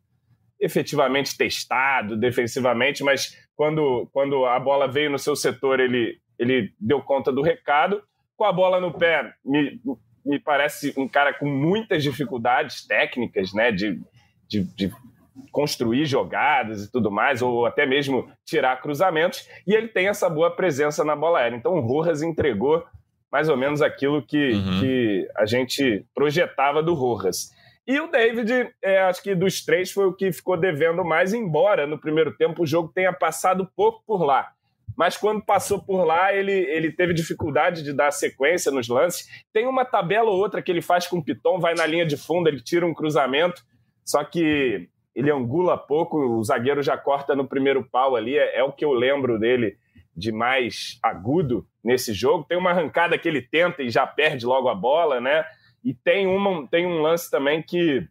efetivamente 0.59 1.37
testado 1.37 2.17
defensivamente, 2.17 3.01
mas 3.01 3.33
quando, 3.55 4.09
quando 4.11 4.45
a 4.45 4.59
bola 4.59 4.87
veio 4.87 5.09
no 5.09 5.17
seu 5.17 5.35
setor, 5.35 5.79
ele, 5.79 6.19
ele 6.37 6.73
deu 6.79 7.01
conta 7.01 7.31
do 7.31 7.41
recado. 7.41 8.03
Com 8.35 8.43
a 8.43 8.51
bola 8.51 8.79
no 8.79 8.91
pé, 8.91 9.33
me, 9.43 9.79
me 10.25 10.39
parece 10.39 10.93
um 10.97 11.07
cara 11.07 11.33
com 11.33 11.45
muitas 11.45 12.03
dificuldades 12.03 12.85
técnicas, 12.85 13.53
né, 13.53 13.71
de, 13.71 13.99
de, 14.47 14.63
de 14.75 14.91
construir 15.51 16.05
jogadas 16.05 16.83
e 16.85 16.91
tudo 16.91 17.09
mais, 17.11 17.41
ou 17.41 17.65
até 17.65 17.85
mesmo 17.85 18.29
tirar 18.45 18.81
cruzamentos, 18.81 19.47
e 19.65 19.73
ele 19.73 19.87
tem 19.87 20.07
essa 20.07 20.29
boa 20.29 20.51
presença 20.51 21.03
na 21.03 21.15
bola 21.15 21.39
aérea. 21.39 21.55
Então 21.55 21.73
o 21.73 21.81
Rojas 21.81 22.21
entregou 22.21 22.83
mais 23.31 23.47
ou 23.47 23.55
menos 23.57 23.81
aquilo 23.81 24.21
que, 24.25 24.53
Uhum. 24.53 24.79
que 24.79 25.27
a 25.37 25.45
gente 25.45 26.05
projetava 26.15 26.81
do 26.81 26.93
Rojas. 26.93 27.51
E 27.87 27.99
o 27.99 28.07
David, 28.07 28.69
é, 28.83 28.99
acho 29.01 29.21
que 29.23 29.33
dos 29.33 29.63
três 29.63 29.91
foi 29.91 30.05
o 30.05 30.13
que 30.13 30.31
ficou 30.31 30.55
devendo 30.57 31.03
mais, 31.03 31.33
embora 31.33 31.87
no 31.87 31.97
primeiro 31.99 32.35
tempo 32.35 32.63
o 32.63 32.65
jogo 32.65 32.91
tenha 32.93 33.11
passado 33.13 33.67
pouco 33.75 34.03
por 34.05 34.23
lá. 34.23 34.51
Mas 34.97 35.15
quando 35.15 35.41
passou 35.41 35.81
por 35.81 36.03
lá, 36.03 36.33
ele, 36.33 36.51
ele 36.51 36.91
teve 36.91 37.13
dificuldade 37.13 37.83
de 37.83 37.93
dar 37.93 38.11
sequência 38.11 38.71
nos 38.71 38.87
lances. 38.89 39.27
Tem 39.53 39.65
uma 39.65 39.85
tabela 39.85 40.29
ou 40.29 40.37
outra 40.37 40.61
que 40.61 40.69
ele 40.71 40.81
faz 40.81 41.07
com 41.07 41.17
o 41.19 41.23
Piton, 41.23 41.59
vai 41.59 41.73
na 41.73 41.85
linha 41.85 42.05
de 42.05 42.17
fundo, 42.17 42.49
ele 42.49 42.59
tira 42.61 42.85
um 42.85 42.93
cruzamento, 42.93 43.63
só 44.05 44.23
que 44.23 44.89
ele 45.19 45.29
angula 45.31 45.77
pouco, 45.77 46.17
o 46.17 46.41
zagueiro 46.41 46.81
já 46.81 46.97
corta 46.97 47.35
no 47.35 47.45
primeiro 47.45 47.83
pau 47.83 48.15
ali, 48.15 48.37
é, 48.37 48.59
é 48.59 48.63
o 48.63 48.71
que 48.71 48.85
eu 48.85 48.93
lembro 48.93 49.37
dele 49.37 49.75
de 50.15 50.31
mais 50.31 50.97
agudo 51.03 51.67
nesse 51.83 52.13
jogo. 52.13 52.45
Tem 52.47 52.57
uma 52.57 52.69
arrancada 52.69 53.17
que 53.17 53.27
ele 53.27 53.41
tenta 53.41 53.83
e 53.83 53.89
já 53.89 54.07
perde 54.07 54.45
logo 54.45 54.69
a 54.69 54.75
bola, 54.75 55.19
né? 55.19 55.43
E 55.83 55.93
tem, 55.93 56.25
uma, 56.25 56.65
tem 56.67 56.85
um 56.85 57.01
lance 57.01 57.29
também 57.29 57.61
que, 57.61 58.07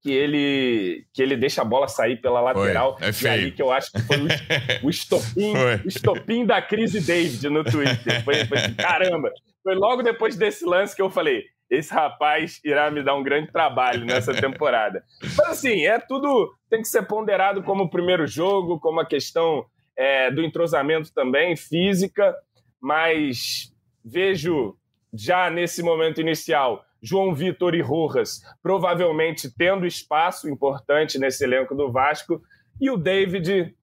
que, 0.00 0.10
ele, 0.10 1.04
que 1.12 1.20
ele 1.20 1.36
deixa 1.36 1.60
a 1.60 1.66
bola 1.66 1.86
sair 1.86 2.16
pela 2.16 2.40
lateral. 2.40 2.96
é 2.98 3.10
e 3.10 3.12
feio. 3.12 3.32
aí 3.34 3.50
que 3.50 3.60
eu 3.60 3.70
acho 3.70 3.92
que 3.92 4.00
foi 4.00 4.16
o, 4.16 4.28
o 4.86 4.90
estopim, 4.90 5.52
Foi. 5.52 5.74
o 5.84 5.88
estopim 5.88 6.46
da 6.46 6.62
crise 6.62 7.02
David 7.02 7.46
no 7.50 7.62
Twitter. 7.62 8.24
Foi, 8.24 8.46
foi 8.46 8.58
assim, 8.58 8.74
caramba! 8.74 9.30
Foi 9.62 9.74
logo 9.74 10.02
depois 10.02 10.34
desse 10.34 10.64
lance 10.64 10.96
que 10.96 11.02
eu 11.02 11.10
falei: 11.10 11.44
esse 11.70 11.92
rapaz 11.92 12.60
irá 12.64 12.90
me 12.90 13.02
dar 13.02 13.14
um 13.14 13.22
grande 13.22 13.52
trabalho 13.52 14.04
nessa 14.04 14.32
temporada. 14.40 15.02
Mas 15.22 15.40
assim, 15.40 15.84
é 15.84 15.98
tudo. 15.98 16.52
Tem 16.70 16.80
que 16.80 16.88
ser 16.88 17.02
ponderado 17.02 17.62
como 17.62 17.84
o 17.84 17.90
primeiro 17.90 18.26
jogo, 18.26 18.80
como 18.80 19.00
a 19.00 19.06
questão 19.06 19.64
é, 19.96 20.30
do 20.30 20.42
entrosamento 20.42 21.12
também, 21.12 21.56
física, 21.56 22.34
mas 22.80 23.72
vejo 24.04 24.76
já 25.12 25.50
nesse 25.50 25.82
momento 25.82 26.20
inicial 26.20 26.84
João 27.02 27.34
Vitor 27.34 27.74
e 27.74 27.80
Rojas 27.80 28.42
provavelmente 28.62 29.50
tendo 29.56 29.86
espaço 29.86 30.48
importante 30.48 31.18
nesse 31.18 31.44
elenco 31.44 31.74
do 31.74 31.90
Vasco 31.90 32.42
e 32.80 32.90
o 32.90 32.96
David 32.96 33.74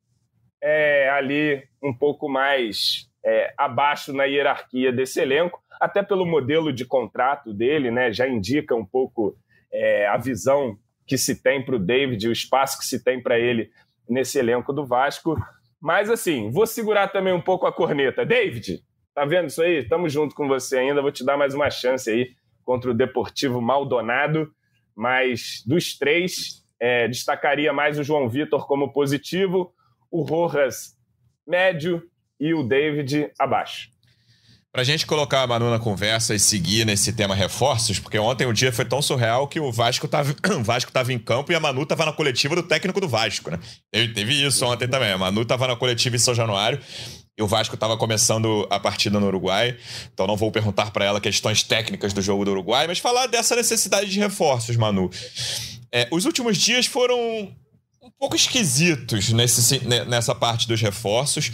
é, 0.61 1.09
ali 1.09 1.63
um 1.81 1.93
pouco 1.93 2.29
mais 2.29 3.09
é, 3.25 3.53
abaixo 3.57 4.13
na 4.13 4.25
hierarquia 4.25 4.91
desse 4.91 5.19
elenco, 5.19 5.61
até 5.79 6.03
pelo 6.03 6.25
modelo 6.25 6.71
de 6.71 6.85
contrato 6.85 7.53
dele, 7.53 7.91
né? 7.91 8.11
Já 8.11 8.27
indica 8.27 8.75
um 8.75 8.85
pouco 8.85 9.37
é, 9.71 10.07
a 10.07 10.17
visão 10.17 10.77
que 11.05 11.17
se 11.17 11.41
tem 11.41 11.63
para 11.63 11.75
o 11.75 11.79
David, 11.79 12.27
o 12.27 12.31
espaço 12.31 12.79
que 12.79 12.85
se 12.85 13.03
tem 13.03 13.21
para 13.21 13.39
ele 13.39 13.69
nesse 14.09 14.39
elenco 14.39 14.73
do 14.73 14.85
Vasco. 14.85 15.37
Mas 15.79 16.09
assim, 16.09 16.49
vou 16.49 16.65
segurar 16.65 17.09
também 17.09 17.33
um 17.33 17.41
pouco 17.41 17.67
a 17.67 17.73
corneta. 17.73 18.25
David, 18.25 18.83
tá 19.13 19.25
vendo 19.25 19.47
isso 19.47 19.61
aí? 19.61 19.79
Estamos 19.79 20.11
junto 20.11 20.33
com 20.33 20.47
você 20.47 20.77
ainda. 20.77 21.01
Vou 21.01 21.11
te 21.11 21.23
dar 21.23 21.37
mais 21.37 21.53
uma 21.53 21.69
chance 21.69 22.09
aí 22.09 22.31
contra 22.63 22.89
o 22.89 22.93
Deportivo 22.93 23.61
Maldonado. 23.61 24.51
Mas 24.95 25.61
dos 25.65 25.97
três, 25.97 26.65
é, 26.79 27.07
destacaria 27.07 27.71
mais 27.71 27.99
o 27.99 28.03
João 28.03 28.27
Vitor 28.27 28.65
como 28.65 28.91
positivo, 28.91 29.73
o 30.09 30.21
Rojas 30.21 30.95
médio 31.45 32.01
e 32.39 32.53
o 32.53 32.63
David 32.63 33.31
abaixo. 33.39 33.89
Pra 34.75 34.83
gente 34.83 35.05
colocar 35.05 35.41
a 35.41 35.47
Manu 35.47 35.69
na 35.69 35.79
conversa 35.79 36.35
e 36.35 36.39
seguir 36.39 36.85
nesse 36.85 37.13
tema 37.13 37.33
reforços, 37.33 37.97
porque 37.97 38.19
ontem 38.19 38.45
o 38.45 38.51
dia 38.51 38.73
foi 38.73 38.83
tão 38.83 39.01
surreal 39.01 39.47
que 39.47 39.57
o 39.57 39.71
Vasco 39.71 40.05
tava, 40.05 40.35
o 40.59 40.63
Vasco 40.65 40.91
tava 40.91 41.13
em 41.13 41.17
campo 41.17 41.49
e 41.49 41.55
a 41.55 41.61
Manu 41.61 41.85
tava 41.85 42.05
na 42.05 42.11
coletiva 42.11 42.57
do 42.57 42.61
técnico 42.61 42.99
do 42.99 43.07
Vasco, 43.07 43.49
né? 43.49 43.57
Teve, 43.89 44.13
teve 44.13 44.45
isso 44.45 44.65
ontem 44.65 44.85
também. 44.85 45.13
A 45.13 45.17
Manu 45.17 45.45
tava 45.45 45.65
na 45.65 45.77
coletiva 45.77 46.17
em 46.17 46.19
São 46.19 46.35
Januário 46.35 46.77
e 47.37 47.41
o 47.41 47.47
Vasco 47.47 47.77
tava 47.77 47.95
começando 47.95 48.67
a 48.69 48.77
partida 48.77 49.17
no 49.17 49.27
Uruguai. 49.27 49.77
Então 50.13 50.27
não 50.27 50.35
vou 50.35 50.51
perguntar 50.51 50.91
pra 50.91 51.05
ela 51.05 51.21
questões 51.21 51.63
técnicas 51.63 52.11
do 52.11 52.21
jogo 52.21 52.43
do 52.43 52.51
Uruguai, 52.51 52.85
mas 52.85 52.99
falar 52.99 53.27
dessa 53.27 53.55
necessidade 53.55 54.11
de 54.11 54.19
reforços, 54.19 54.75
Manu. 54.75 55.09
É, 55.89 56.05
os 56.11 56.25
últimos 56.25 56.57
dias 56.57 56.85
foram 56.85 57.49
um 58.05 58.11
pouco 58.19 58.35
esquisitos 58.35 59.31
nesse, 59.33 59.83
ne- 59.83 60.05
nessa 60.05 60.35
parte 60.35 60.67
dos 60.67 60.79
reforços, 60.79 61.51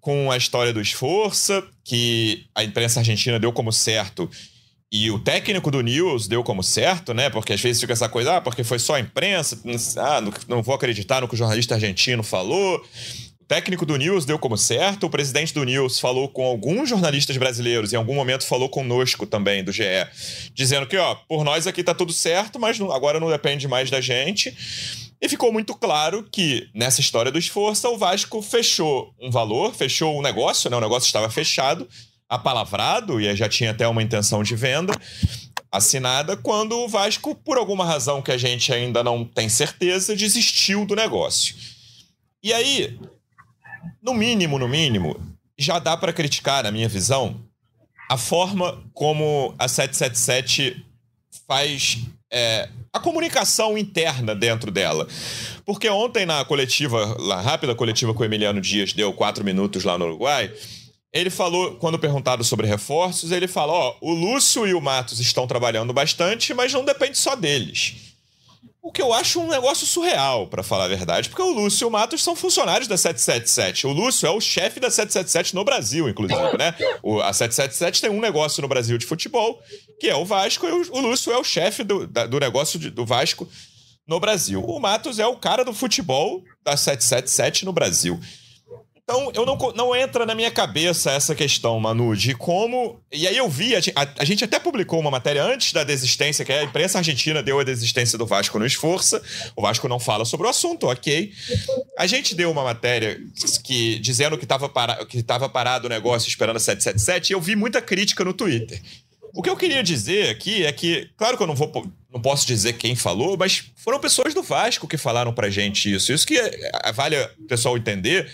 com 0.00 0.30
a 0.30 0.36
história 0.36 0.72
do 0.72 0.80
Esforça, 0.80 1.62
que 1.84 2.46
a 2.54 2.64
imprensa 2.64 2.98
argentina 2.98 3.38
deu 3.38 3.52
como 3.52 3.72
certo, 3.72 4.28
e 4.90 5.10
o 5.10 5.18
técnico 5.18 5.70
do 5.70 5.80
News 5.80 6.26
deu 6.26 6.42
como 6.42 6.62
certo, 6.62 7.14
né? 7.14 7.30
Porque 7.30 7.52
às 7.52 7.60
vezes 7.60 7.80
fica 7.80 7.92
essa 7.92 8.08
coisa, 8.08 8.36
ah, 8.36 8.40
porque 8.40 8.62
foi 8.64 8.78
só 8.78 8.94
a 8.94 9.00
imprensa, 9.00 9.60
ah, 9.98 10.20
não, 10.48 10.62
vou 10.62 10.74
acreditar 10.74 11.20
no 11.20 11.28
que 11.28 11.34
o 11.34 11.38
jornalista 11.38 11.74
argentino 11.74 12.22
falou. 12.22 12.84
O 13.40 13.44
técnico 13.46 13.84
do 13.84 13.96
News 13.96 14.24
deu 14.24 14.38
como 14.38 14.56
certo, 14.56 15.04
o 15.04 15.10
presidente 15.10 15.52
do 15.52 15.64
News 15.64 16.00
falou 16.00 16.28
com 16.28 16.44
alguns 16.44 16.88
jornalistas 16.88 17.36
brasileiros, 17.36 17.92
em 17.92 17.96
algum 17.96 18.14
momento 18.14 18.46
falou 18.46 18.68
conosco 18.68 19.26
também, 19.26 19.62
do 19.62 19.70
GE, 19.72 19.84
dizendo 20.54 20.86
que, 20.86 20.96
ó, 20.96 21.14
por 21.28 21.44
nós 21.44 21.66
aqui 21.66 21.82
tá 21.82 21.94
tudo 21.94 22.12
certo, 22.12 22.58
mas 22.58 22.80
agora 22.80 23.20
não 23.20 23.28
depende 23.30 23.68
mais 23.68 23.90
da 23.90 24.00
gente. 24.00 24.56
E 25.24 25.28
ficou 25.28 25.50
muito 25.50 25.74
claro 25.74 26.22
que, 26.30 26.68
nessa 26.74 27.00
história 27.00 27.32
do 27.32 27.38
esforço, 27.38 27.88
o 27.88 27.96
Vasco 27.96 28.42
fechou 28.42 29.14
um 29.18 29.30
valor, 29.30 29.74
fechou 29.74 30.18
um 30.18 30.20
negócio, 30.20 30.68
né? 30.68 30.76
O 30.76 30.80
negócio 30.82 31.06
estava 31.06 31.30
fechado, 31.30 31.88
apalavrado, 32.28 33.18
e 33.18 33.34
já 33.34 33.48
tinha 33.48 33.70
até 33.70 33.88
uma 33.88 34.02
intenção 34.02 34.42
de 34.42 34.54
venda 34.54 34.92
assinada, 35.72 36.36
quando 36.36 36.78
o 36.78 36.88
Vasco, 36.90 37.34
por 37.36 37.56
alguma 37.56 37.86
razão 37.86 38.20
que 38.20 38.30
a 38.30 38.36
gente 38.36 38.70
ainda 38.70 39.02
não 39.02 39.24
tem 39.24 39.48
certeza, 39.48 40.14
desistiu 40.14 40.84
do 40.84 40.94
negócio. 40.94 41.56
E 42.42 42.52
aí, 42.52 43.00
no 44.02 44.12
mínimo, 44.12 44.58
no 44.58 44.68
mínimo, 44.68 45.18
já 45.58 45.78
dá 45.78 45.96
para 45.96 46.12
criticar, 46.12 46.64
na 46.64 46.70
minha 46.70 46.88
visão, 46.88 47.40
a 48.10 48.18
forma 48.18 48.84
como 48.92 49.54
a 49.58 49.68
777 49.68 50.84
faz 51.48 51.96
é, 52.34 52.68
a 52.92 52.98
comunicação 52.98 53.78
interna 53.78 54.34
dentro 54.34 54.70
dela. 54.70 55.06
Porque 55.64 55.88
ontem 55.88 56.26
na 56.26 56.44
coletiva, 56.44 57.16
na 57.26 57.40
rápida 57.40 57.74
coletiva 57.74 58.12
com 58.12 58.22
o 58.22 58.26
Emiliano 58.26 58.60
Dias, 58.60 58.92
deu 58.92 59.12
quatro 59.12 59.44
minutos 59.44 59.84
lá 59.84 59.96
no 59.96 60.04
Uruguai, 60.04 60.52
ele 61.12 61.30
falou, 61.30 61.76
quando 61.76 61.96
perguntado 61.96 62.42
sobre 62.42 62.66
reforços, 62.66 63.30
ele 63.30 63.46
falou: 63.46 63.76
ó, 63.76 63.96
o 64.00 64.12
Lúcio 64.12 64.66
e 64.66 64.74
o 64.74 64.80
Matos 64.80 65.20
estão 65.20 65.46
trabalhando 65.46 65.92
bastante, 65.92 66.52
mas 66.52 66.72
não 66.72 66.84
depende 66.84 67.16
só 67.16 67.36
deles. 67.36 68.13
O 68.84 68.92
que 68.92 69.00
eu 69.00 69.14
acho 69.14 69.40
um 69.40 69.48
negócio 69.48 69.86
surreal, 69.86 70.46
para 70.46 70.62
falar 70.62 70.84
a 70.84 70.88
verdade, 70.88 71.30
porque 71.30 71.40
o 71.40 71.50
Lúcio 71.50 71.86
e 71.86 71.88
o 71.88 71.90
Matos 71.90 72.22
são 72.22 72.36
funcionários 72.36 72.86
da 72.86 72.98
777. 72.98 73.86
O 73.86 73.92
Lúcio 73.92 74.26
é 74.26 74.30
o 74.30 74.42
chefe 74.42 74.78
da 74.78 74.90
777 74.90 75.54
no 75.54 75.64
Brasil, 75.64 76.06
inclusive, 76.06 76.58
né? 76.58 76.74
O, 77.02 77.18
a 77.18 77.32
777 77.32 78.02
tem 78.02 78.10
um 78.10 78.20
negócio 78.20 78.60
no 78.60 78.68
Brasil 78.68 78.98
de 78.98 79.06
futebol, 79.06 79.58
que 79.98 80.06
é 80.06 80.14
o 80.14 80.26
Vasco, 80.26 80.66
e 80.66 80.70
o, 80.70 80.96
o 80.96 81.00
Lúcio 81.00 81.32
é 81.32 81.38
o 81.38 81.42
chefe 81.42 81.82
do, 81.82 82.06
da, 82.06 82.26
do 82.26 82.38
negócio 82.38 82.78
de, 82.78 82.90
do 82.90 83.06
Vasco 83.06 83.48
no 84.06 84.20
Brasil. 84.20 84.62
O 84.62 84.78
Matos 84.78 85.18
é 85.18 85.26
o 85.26 85.36
cara 85.36 85.64
do 85.64 85.72
futebol 85.72 86.44
da 86.62 86.76
777 86.76 87.64
no 87.64 87.72
Brasil. 87.72 88.20
Então, 89.04 89.30
eu 89.34 89.44
não, 89.44 89.58
não 89.76 89.94
entra 89.94 90.24
na 90.24 90.34
minha 90.34 90.50
cabeça 90.50 91.10
essa 91.10 91.34
questão, 91.34 91.78
Manu, 91.78 92.16
de 92.16 92.34
como. 92.34 93.02
E 93.12 93.28
aí 93.28 93.36
eu 93.36 93.46
vi, 93.50 93.76
a, 93.76 93.80
a, 94.18 94.24
gente 94.24 94.42
até 94.42 94.58
publicou 94.58 94.98
uma 94.98 95.10
matéria 95.10 95.44
antes 95.44 95.74
da 95.74 95.84
desistência, 95.84 96.42
que 96.42 96.50
a 96.50 96.64
imprensa 96.64 96.96
argentina 96.96 97.42
deu 97.42 97.60
a 97.60 97.64
desistência 97.64 98.16
do 98.16 98.24
Vasco 98.24 98.58
no 98.58 98.64
Esforça. 98.64 99.22
O 99.54 99.60
Vasco 99.60 99.86
não 99.88 100.00
fala 100.00 100.24
sobre 100.24 100.46
o 100.46 100.50
assunto, 100.50 100.86
ok. 100.86 101.30
A 101.98 102.06
gente 102.06 102.34
deu 102.34 102.50
uma 102.50 102.64
matéria 102.64 103.20
que 103.62 103.98
dizendo 103.98 104.38
que 104.38 104.46
estava 104.46 104.70
para, 104.70 105.06
parado 105.52 105.86
o 105.86 105.90
negócio 105.90 106.26
esperando 106.26 106.56
a 106.56 106.60
777, 106.60 107.28
e 107.28 107.32
eu 107.34 107.42
vi 107.42 107.54
muita 107.54 107.82
crítica 107.82 108.24
no 108.24 108.32
Twitter. 108.32 108.80
O 109.34 109.42
que 109.42 109.50
eu 109.50 109.56
queria 109.56 109.82
dizer 109.82 110.30
aqui 110.30 110.64
é 110.64 110.72
que, 110.72 111.10
claro 111.14 111.36
que 111.36 111.42
eu 111.42 111.46
não 111.46 111.54
vou 111.54 111.70
não 112.10 112.22
posso 112.22 112.46
dizer 112.46 112.74
quem 112.74 112.94
falou, 112.94 113.36
mas 113.36 113.64
foram 113.74 113.98
pessoas 113.98 114.32
do 114.32 114.42
Vasco 114.42 114.86
que 114.86 114.96
falaram 114.96 115.34
pra 115.34 115.50
gente 115.50 115.92
isso. 115.92 116.12
Isso 116.12 116.24
que 116.24 116.38
é, 116.38 116.92
vale 116.92 117.20
o 117.20 117.48
pessoal 117.48 117.76
entender 117.76 118.30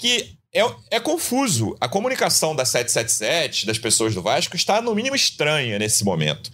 que 0.00 0.34
é, 0.52 0.62
é 0.90 0.98
confuso. 0.98 1.76
A 1.80 1.88
comunicação 1.88 2.56
da 2.56 2.64
777, 2.64 3.66
das 3.66 3.78
pessoas 3.78 4.14
do 4.14 4.22
Vasco, 4.22 4.56
está 4.56 4.80
no 4.80 4.94
mínimo 4.94 5.14
estranha 5.14 5.78
nesse 5.78 6.02
momento. 6.04 6.50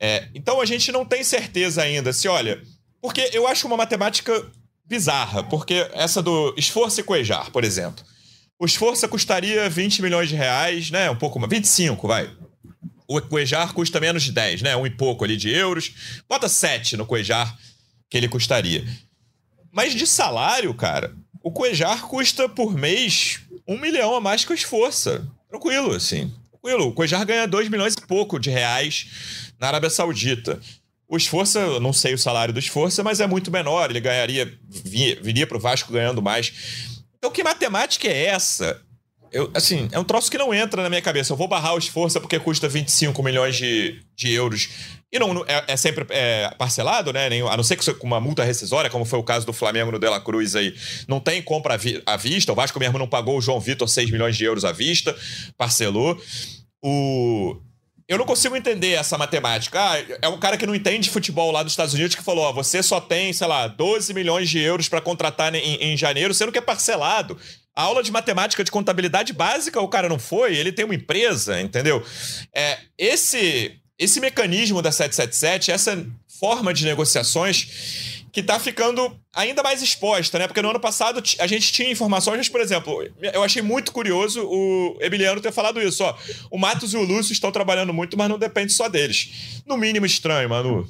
É, 0.00 0.28
então 0.34 0.60
a 0.60 0.66
gente 0.66 0.90
não 0.90 1.04
tem 1.04 1.22
certeza 1.22 1.82
ainda 1.82 2.12
se, 2.12 2.26
olha. 2.26 2.60
Porque 3.00 3.30
eu 3.32 3.46
acho 3.46 3.66
uma 3.66 3.76
matemática 3.76 4.50
bizarra, 4.84 5.42
porque 5.44 5.88
essa 5.92 6.22
do 6.22 6.54
esforço 6.56 7.00
e 7.00 7.04
coejar, 7.04 7.50
por 7.50 7.64
exemplo. 7.64 8.04
O 8.58 8.66
esforço 8.66 9.08
custaria 9.08 9.68
20 9.68 10.02
milhões 10.02 10.28
de 10.28 10.34
reais, 10.34 10.90
né? 10.90 11.10
Um 11.10 11.16
pouco 11.16 11.38
mais. 11.38 11.50
25, 11.50 12.06
vai. 12.06 12.30
O 13.08 13.20
Coejar 13.20 13.74
custa 13.74 13.98
menos 14.00 14.22
de 14.22 14.32
10, 14.32 14.62
né? 14.62 14.76
Um 14.76 14.86
e 14.86 14.90
pouco 14.90 15.24
ali 15.24 15.36
de 15.36 15.50
euros. 15.50 15.92
Bota 16.28 16.48
7 16.48 16.96
no 16.96 17.04
Coejar 17.04 17.56
que 18.08 18.16
ele 18.16 18.28
custaria. 18.28 18.84
Mas 19.72 19.94
de 19.94 20.06
salário, 20.06 20.72
cara, 20.74 21.12
o 21.42 21.50
Cuejar 21.50 22.06
custa 22.06 22.48
por 22.48 22.74
mês 22.74 23.40
um 23.66 23.78
milhão 23.78 24.14
a 24.14 24.20
mais 24.20 24.44
que 24.44 24.52
o 24.52 24.54
Esforça. 24.54 25.26
Tranquilo, 25.48 25.92
assim. 25.92 26.32
Tranquilo. 26.50 26.88
O 26.88 26.92
Cuejar 26.92 27.24
ganha 27.26 27.46
dois 27.46 27.68
milhões 27.68 27.94
e 27.94 28.06
pouco 28.06 28.38
de 28.38 28.50
reais 28.50 29.52
na 29.58 29.68
Arábia 29.68 29.90
Saudita. 29.90 30.60
O 31.08 31.16
Esforça, 31.16 31.78
não 31.80 31.92
sei 31.92 32.14
o 32.14 32.18
salário 32.18 32.54
do 32.54 32.60
Esforça, 32.60 33.02
mas 33.02 33.20
é 33.20 33.26
muito 33.26 33.50
menor. 33.50 33.90
Ele 33.90 34.00
ganharia, 34.00 34.52
viria 34.70 35.46
para 35.46 35.56
o 35.56 35.60
Vasco 35.60 35.92
ganhando 35.92 36.22
mais. 36.22 36.52
Então, 37.18 37.30
que 37.30 37.44
matemática 37.44 38.08
é 38.08 38.26
essa? 38.26 38.80
Eu, 39.30 39.50
assim, 39.54 39.88
é 39.92 39.98
um 39.98 40.04
troço 40.04 40.30
que 40.30 40.36
não 40.36 40.52
entra 40.52 40.82
na 40.82 40.88
minha 40.88 41.00
cabeça. 41.00 41.32
Eu 41.32 41.36
vou 41.36 41.48
barrar 41.48 41.74
o 41.74 41.78
esforço 41.78 42.20
porque 42.20 42.38
custa 42.38 42.68
25 42.68 43.22
milhões 43.22 43.56
de, 43.56 44.00
de 44.14 44.30
euros. 44.32 44.68
E 45.12 45.18
não 45.18 45.44
é, 45.46 45.64
é 45.68 45.76
sempre 45.76 46.06
é, 46.08 46.50
parcelado, 46.56 47.12
né? 47.12 47.26
a 47.26 47.56
não 47.56 47.62
ser 47.62 47.76
que 47.76 47.94
com 47.94 48.06
uma 48.06 48.18
multa 48.18 48.42
rescisória, 48.42 48.88
como 48.88 49.04
foi 49.04 49.18
o 49.18 49.22
caso 49.22 49.44
do 49.44 49.52
Flamengo 49.52 49.92
no 49.92 49.98
Dela 49.98 50.18
Cruz 50.18 50.56
aí. 50.56 50.74
Não 51.06 51.20
tem 51.20 51.42
compra 51.42 51.78
à 52.06 52.16
vista. 52.16 52.50
O 52.50 52.54
Vasco 52.54 52.80
mesmo 52.80 52.98
não 52.98 53.06
pagou 53.06 53.36
o 53.36 53.40
João 53.40 53.60
Vitor 53.60 53.86
6 53.86 54.10
milhões 54.10 54.34
de 54.38 54.44
euros 54.44 54.64
à 54.64 54.72
vista, 54.72 55.14
parcelou. 55.58 56.18
O. 56.82 57.60
Eu 58.08 58.18
não 58.18 58.24
consigo 58.24 58.56
entender 58.56 58.92
essa 58.92 59.18
matemática. 59.18 59.78
Ah, 59.80 59.98
é 60.22 60.28
um 60.28 60.38
cara 60.38 60.56
que 60.56 60.66
não 60.66 60.74
entende 60.74 61.10
futebol 61.10 61.50
lá 61.50 61.62
dos 61.62 61.74
Estados 61.74 61.92
Unidos 61.92 62.14
que 62.14 62.22
falou: 62.22 62.44
ó, 62.44 62.52
você 62.52 62.82
só 62.82 62.98
tem, 62.98 63.34
sei 63.34 63.46
lá, 63.46 63.68
12 63.68 64.14
milhões 64.14 64.48
de 64.48 64.60
euros 64.60 64.88
para 64.88 65.00
contratar 65.02 65.54
em, 65.54 65.76
em 65.76 65.94
janeiro, 65.94 66.32
sendo 66.32 66.50
que 66.50 66.58
é 66.58 66.62
parcelado. 66.62 67.38
A 67.76 67.82
aula 67.82 68.02
de 68.02 68.10
matemática 68.10 68.64
de 68.64 68.70
contabilidade 68.70 69.32
básica 69.32 69.80
o 69.80 69.88
cara 69.88 70.08
não 70.08 70.18
foi, 70.18 70.56
ele 70.56 70.72
tem 70.72 70.84
uma 70.84 70.94
empresa, 70.94 71.60
entendeu? 71.60 72.02
É, 72.54 72.78
esse, 72.98 73.81
esse 74.02 74.20
mecanismo 74.20 74.82
da 74.82 74.90
777, 74.90 75.70
essa 75.70 76.06
forma 76.40 76.74
de 76.74 76.84
negociações 76.84 78.22
que 78.32 78.40
está 78.40 78.58
ficando 78.58 79.14
ainda 79.34 79.62
mais 79.62 79.82
exposta, 79.82 80.38
né? 80.38 80.46
Porque 80.46 80.62
no 80.62 80.70
ano 80.70 80.80
passado 80.80 81.22
a 81.38 81.46
gente 81.46 81.70
tinha 81.70 81.90
informações, 81.90 82.38
mas, 82.38 82.48
por 82.48 82.60
exemplo, 82.60 83.06
eu 83.20 83.42
achei 83.42 83.60
muito 83.60 83.92
curioso 83.92 84.42
o 84.42 84.96
Emiliano 85.00 85.40
ter 85.40 85.52
falado 85.52 85.80
isso, 85.80 86.02
ó. 86.02 86.16
O 86.50 86.58
Matos 86.58 86.94
e 86.94 86.96
o 86.96 87.02
Lúcio 87.02 87.32
estão 87.32 87.52
trabalhando 87.52 87.92
muito, 87.92 88.16
mas 88.16 88.30
não 88.30 88.38
depende 88.38 88.72
só 88.72 88.88
deles. 88.88 89.62
No 89.66 89.76
mínimo 89.76 90.06
estranho, 90.06 90.48
Manu. 90.48 90.88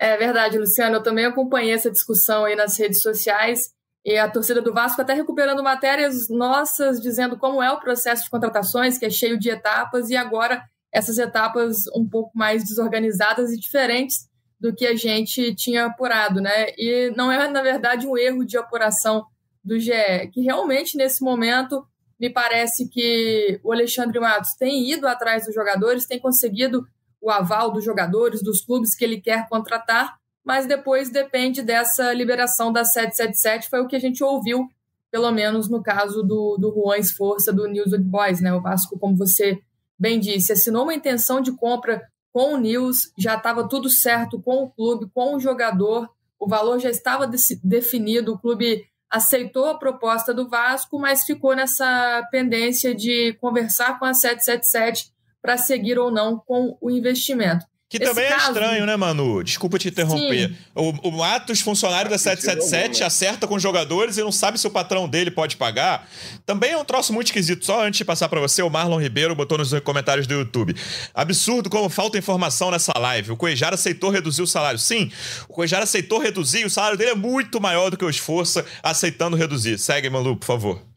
É 0.00 0.16
verdade, 0.16 0.58
Luciano. 0.58 0.96
Eu 0.96 1.02
também 1.02 1.24
acompanhei 1.24 1.72
essa 1.72 1.90
discussão 1.90 2.44
aí 2.44 2.56
nas 2.56 2.76
redes 2.76 3.00
sociais. 3.00 3.70
E 4.04 4.16
a 4.16 4.28
torcida 4.28 4.60
do 4.60 4.72
Vasco 4.72 5.00
até 5.00 5.12
recuperando 5.12 5.62
matérias 5.62 6.28
nossas, 6.28 7.00
dizendo 7.00 7.36
como 7.36 7.62
é 7.62 7.70
o 7.70 7.80
processo 7.80 8.24
de 8.24 8.30
contratações, 8.30 8.98
que 8.98 9.06
é 9.06 9.10
cheio 9.10 9.38
de 9.38 9.50
etapas, 9.50 10.08
e 10.10 10.16
agora 10.16 10.62
essas 10.92 11.18
etapas 11.18 11.86
um 11.94 12.08
pouco 12.08 12.30
mais 12.34 12.64
desorganizadas 12.64 13.50
e 13.52 13.58
diferentes 13.58 14.28
do 14.60 14.74
que 14.74 14.86
a 14.86 14.96
gente 14.96 15.54
tinha 15.54 15.86
apurado, 15.86 16.40
né? 16.40 16.70
E 16.76 17.12
não 17.16 17.30
é, 17.30 17.48
na 17.48 17.62
verdade, 17.62 18.06
um 18.06 18.16
erro 18.16 18.44
de 18.44 18.56
apuração 18.56 19.24
do 19.62 19.78
GE, 19.78 19.92
que 20.32 20.40
realmente 20.40 20.96
nesse 20.96 21.22
momento 21.22 21.84
me 22.18 22.30
parece 22.30 22.88
que 22.88 23.60
o 23.62 23.72
Alexandre 23.72 24.18
Matos 24.18 24.54
tem 24.58 24.90
ido 24.90 25.06
atrás 25.06 25.44
dos 25.44 25.54
jogadores, 25.54 26.06
tem 26.06 26.18
conseguido 26.18 26.86
o 27.20 27.30
aval 27.30 27.70
dos 27.70 27.84
jogadores, 27.84 28.42
dos 28.42 28.64
clubes 28.64 28.96
que 28.96 29.04
ele 29.04 29.20
quer 29.20 29.48
contratar, 29.48 30.16
mas 30.44 30.66
depois 30.66 31.10
depende 31.10 31.62
dessa 31.62 32.12
liberação 32.12 32.72
da 32.72 32.84
777, 32.84 33.68
foi 33.68 33.80
o 33.80 33.86
que 33.86 33.96
a 33.96 34.00
gente 34.00 34.24
ouviu, 34.24 34.68
pelo 35.10 35.30
menos 35.30 35.68
no 35.68 35.82
caso 35.82 36.22
do, 36.22 36.56
do 36.58 36.72
Juan 36.72 36.98
Esforça, 36.98 37.52
do 37.52 37.66
News 37.68 37.92
Boys, 38.00 38.40
né? 38.40 38.52
O 38.52 38.60
Vasco, 38.60 38.98
como 38.98 39.16
você 39.16 39.60
bem 39.98 40.20
disse, 40.20 40.52
assinou 40.52 40.84
uma 40.84 40.94
intenção 40.94 41.40
de 41.40 41.52
compra 41.52 42.02
com 42.32 42.54
o 42.54 42.56
News, 42.56 43.12
já 43.18 43.34
estava 43.34 43.68
tudo 43.68 43.88
certo 43.88 44.40
com 44.40 44.62
o 44.62 44.70
clube, 44.70 45.10
com 45.12 45.34
o 45.34 45.40
jogador, 45.40 46.08
o 46.38 46.48
valor 46.48 46.78
já 46.78 46.90
estava 46.90 47.28
definido, 47.64 48.32
o 48.34 48.38
clube 48.38 48.84
aceitou 49.10 49.66
a 49.66 49.78
proposta 49.78 50.32
do 50.32 50.48
Vasco, 50.48 50.98
mas 50.98 51.24
ficou 51.24 51.56
nessa 51.56 52.26
pendência 52.30 52.94
de 52.94 53.32
conversar 53.40 53.98
com 53.98 54.04
a 54.04 54.14
777 54.14 55.10
para 55.40 55.56
seguir 55.56 55.98
ou 55.98 56.10
não 56.10 56.38
com 56.38 56.76
o 56.80 56.90
investimento. 56.90 57.64
Que 57.90 57.96
Esse 57.96 58.04
também 58.04 58.26
é 58.26 58.28
caso... 58.28 58.48
é 58.48 58.48
estranho, 58.48 58.84
né, 58.84 58.96
Manu? 58.96 59.42
Desculpa 59.42 59.78
te 59.78 59.88
interromper. 59.88 60.54
O, 60.74 61.16
o 61.16 61.22
Atos, 61.22 61.60
funcionário 61.60 62.10
da 62.10 62.18
777, 62.18 63.02
acerta 63.02 63.46
com 63.46 63.54
os 63.54 63.62
jogadores 63.62 64.18
e 64.18 64.22
não 64.22 64.30
sabe 64.30 64.60
se 64.60 64.66
o 64.66 64.70
patrão 64.70 65.08
dele 65.08 65.30
pode 65.30 65.56
pagar. 65.56 66.06
Também 66.44 66.72
é 66.72 66.76
um 66.76 66.84
troço 66.84 67.14
muito 67.14 67.28
esquisito. 67.28 67.64
Só 67.64 67.82
antes 67.82 67.96
de 67.96 68.04
passar 68.04 68.28
para 68.28 68.40
você, 68.40 68.60
o 68.60 68.68
Marlon 68.68 69.00
Ribeiro 69.00 69.34
botou 69.34 69.56
nos 69.56 69.72
comentários 69.80 70.26
do 70.26 70.34
YouTube. 70.34 70.76
Absurdo 71.14 71.70
como 71.70 71.88
falta 71.88 72.18
informação 72.18 72.70
nessa 72.70 72.92
live. 72.98 73.32
O 73.32 73.36
Coejar 73.38 73.72
aceitou 73.72 74.10
reduzir 74.10 74.42
o 74.42 74.46
salário. 74.46 74.78
Sim, 74.78 75.10
o 75.48 75.54
Coejar 75.54 75.82
aceitou 75.82 76.18
reduzir. 76.18 76.66
O 76.66 76.70
salário 76.70 76.98
dele 76.98 77.12
é 77.12 77.16
muito 77.16 77.58
maior 77.58 77.90
do 77.90 77.96
que 77.96 78.04
o 78.04 78.10
Esforça 78.10 78.66
aceitando 78.82 79.34
reduzir. 79.34 79.78
Segue, 79.78 80.10
Manu, 80.10 80.36
por 80.36 80.46
favor. 80.46 80.87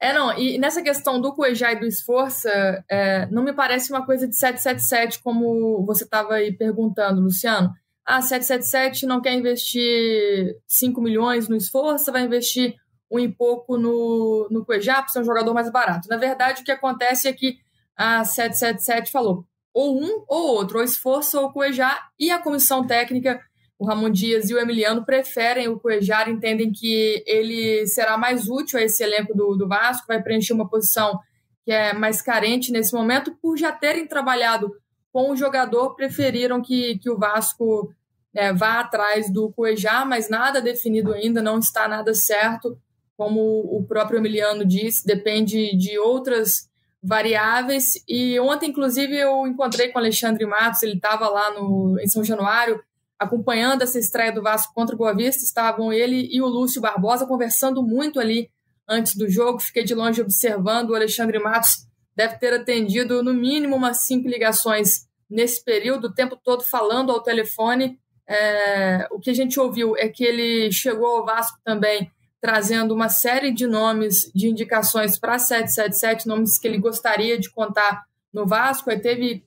É, 0.00 0.12
não, 0.12 0.36
e 0.38 0.58
nessa 0.58 0.82
questão 0.82 1.20
do 1.20 1.34
Cuejá 1.34 1.72
e 1.72 1.80
do 1.80 1.86
Esforça, 1.86 2.50
é, 2.88 3.26
não 3.30 3.42
me 3.42 3.52
parece 3.52 3.90
uma 3.90 4.04
coisa 4.04 4.28
de 4.28 4.36
777, 4.36 5.22
como 5.22 5.84
você 5.86 6.04
estava 6.04 6.34
aí 6.34 6.52
perguntando, 6.52 7.20
Luciano. 7.20 7.72
Ah, 8.04 8.20
777 8.20 9.06
não 9.06 9.20
quer 9.20 9.32
investir 9.32 10.56
5 10.68 11.00
milhões 11.00 11.48
no 11.48 11.56
Esforça, 11.56 12.12
vai 12.12 12.22
investir 12.22 12.74
um 13.10 13.18
e 13.18 13.28
pouco 13.28 13.78
no, 13.78 14.48
no 14.50 14.64
Cuejá 14.64 14.96
para 14.96 15.08
ser 15.08 15.20
um 15.20 15.24
jogador 15.24 15.54
mais 15.54 15.70
barato. 15.70 16.08
Na 16.08 16.16
verdade, 16.16 16.62
o 16.62 16.64
que 16.64 16.72
acontece 16.72 17.26
é 17.26 17.32
que 17.32 17.56
a 17.96 18.24
777 18.24 19.10
falou 19.10 19.46
ou 19.76 20.00
um 20.02 20.24
ou 20.26 20.54
outro, 20.54 20.78
ou 20.78 20.84
Esforça 20.84 21.38
ou 21.38 21.52
Cuejá, 21.52 22.08
e 22.18 22.30
a 22.30 22.38
comissão 22.38 22.86
técnica 22.86 23.38
o 23.78 23.86
Ramon 23.86 24.10
Dias 24.10 24.48
e 24.48 24.54
o 24.54 24.58
Emiliano 24.58 25.04
preferem 25.04 25.68
o 25.68 25.78
Cuejar, 25.78 26.28
entendem 26.28 26.72
que 26.72 27.22
ele 27.26 27.86
será 27.86 28.16
mais 28.16 28.48
útil 28.48 28.78
a 28.78 28.82
esse 28.82 29.02
elenco 29.02 29.36
do, 29.36 29.54
do 29.54 29.68
Vasco, 29.68 30.06
vai 30.08 30.22
preencher 30.22 30.54
uma 30.54 30.68
posição 30.68 31.18
que 31.64 31.72
é 31.72 31.92
mais 31.92 32.22
carente 32.22 32.70
nesse 32.70 32.94
momento, 32.94 33.36
por 33.42 33.58
já 33.58 33.72
terem 33.72 34.06
trabalhado 34.06 34.72
com 35.12 35.30
o 35.30 35.36
jogador, 35.36 35.94
preferiram 35.94 36.62
que, 36.62 36.98
que 36.98 37.10
o 37.10 37.18
Vasco 37.18 37.92
é, 38.34 38.52
vá 38.52 38.80
atrás 38.80 39.32
do 39.32 39.50
Cuejar, 39.50 40.06
mas 40.06 40.28
nada 40.28 40.60
definido 40.60 41.12
ainda, 41.12 41.42
não 41.42 41.58
está 41.58 41.88
nada 41.88 42.14
certo. 42.14 42.78
como 43.16 43.40
o 43.40 43.84
próprio 43.88 44.18
Emiliano 44.18 44.64
disse, 44.64 45.06
depende 45.06 45.74
de 45.74 45.98
outras 45.98 46.68
variáveis. 47.02 47.94
E 48.06 48.38
ontem, 48.40 48.70
inclusive, 48.70 49.16
eu 49.16 49.46
encontrei 49.46 49.88
com 49.88 49.98
o 49.98 50.02
Alexandre 50.02 50.44
Matos, 50.44 50.82
ele 50.82 50.96
estava 50.96 51.28
lá 51.28 51.50
no, 51.50 51.98
em 51.98 52.06
São 52.06 52.22
Januário, 52.22 52.78
acompanhando 53.18 53.82
essa 53.82 53.98
estreia 53.98 54.32
do 54.32 54.42
Vasco 54.42 54.74
contra 54.74 54.94
o 54.94 54.98
Boa 54.98 55.14
Vista. 55.14 55.44
Estavam 55.44 55.92
ele 55.92 56.28
e 56.30 56.40
o 56.40 56.46
Lúcio 56.46 56.80
Barbosa 56.80 57.26
conversando 57.26 57.82
muito 57.82 58.20
ali 58.20 58.50
antes 58.88 59.16
do 59.16 59.28
jogo. 59.28 59.60
Fiquei 59.60 59.84
de 59.84 59.94
longe 59.94 60.20
observando. 60.20 60.90
O 60.90 60.94
Alexandre 60.94 61.38
Matos 61.38 61.86
deve 62.14 62.38
ter 62.38 62.52
atendido 62.54 63.22
no 63.22 63.34
mínimo 63.34 63.76
umas 63.76 64.04
cinco 64.04 64.28
ligações 64.28 65.06
nesse 65.28 65.62
período, 65.64 66.06
o 66.06 66.14
tempo 66.14 66.36
todo 66.36 66.62
falando 66.62 67.10
ao 67.10 67.22
telefone. 67.22 67.98
É, 68.28 69.06
o 69.10 69.20
que 69.20 69.30
a 69.30 69.34
gente 69.34 69.58
ouviu 69.60 69.96
é 69.96 70.08
que 70.08 70.24
ele 70.24 70.72
chegou 70.72 71.06
ao 71.18 71.24
Vasco 71.24 71.58
também 71.64 72.10
trazendo 72.40 72.94
uma 72.94 73.08
série 73.08 73.52
de 73.52 73.66
nomes, 73.66 74.30
de 74.34 74.48
indicações 74.48 75.18
para 75.18 75.38
777, 75.38 76.28
nomes 76.28 76.58
que 76.58 76.68
ele 76.68 76.78
gostaria 76.78 77.38
de 77.38 77.50
contar 77.50 78.04
no 78.32 78.46
Vasco. 78.46 78.90
Aí 78.90 79.00
teve, 79.00 79.44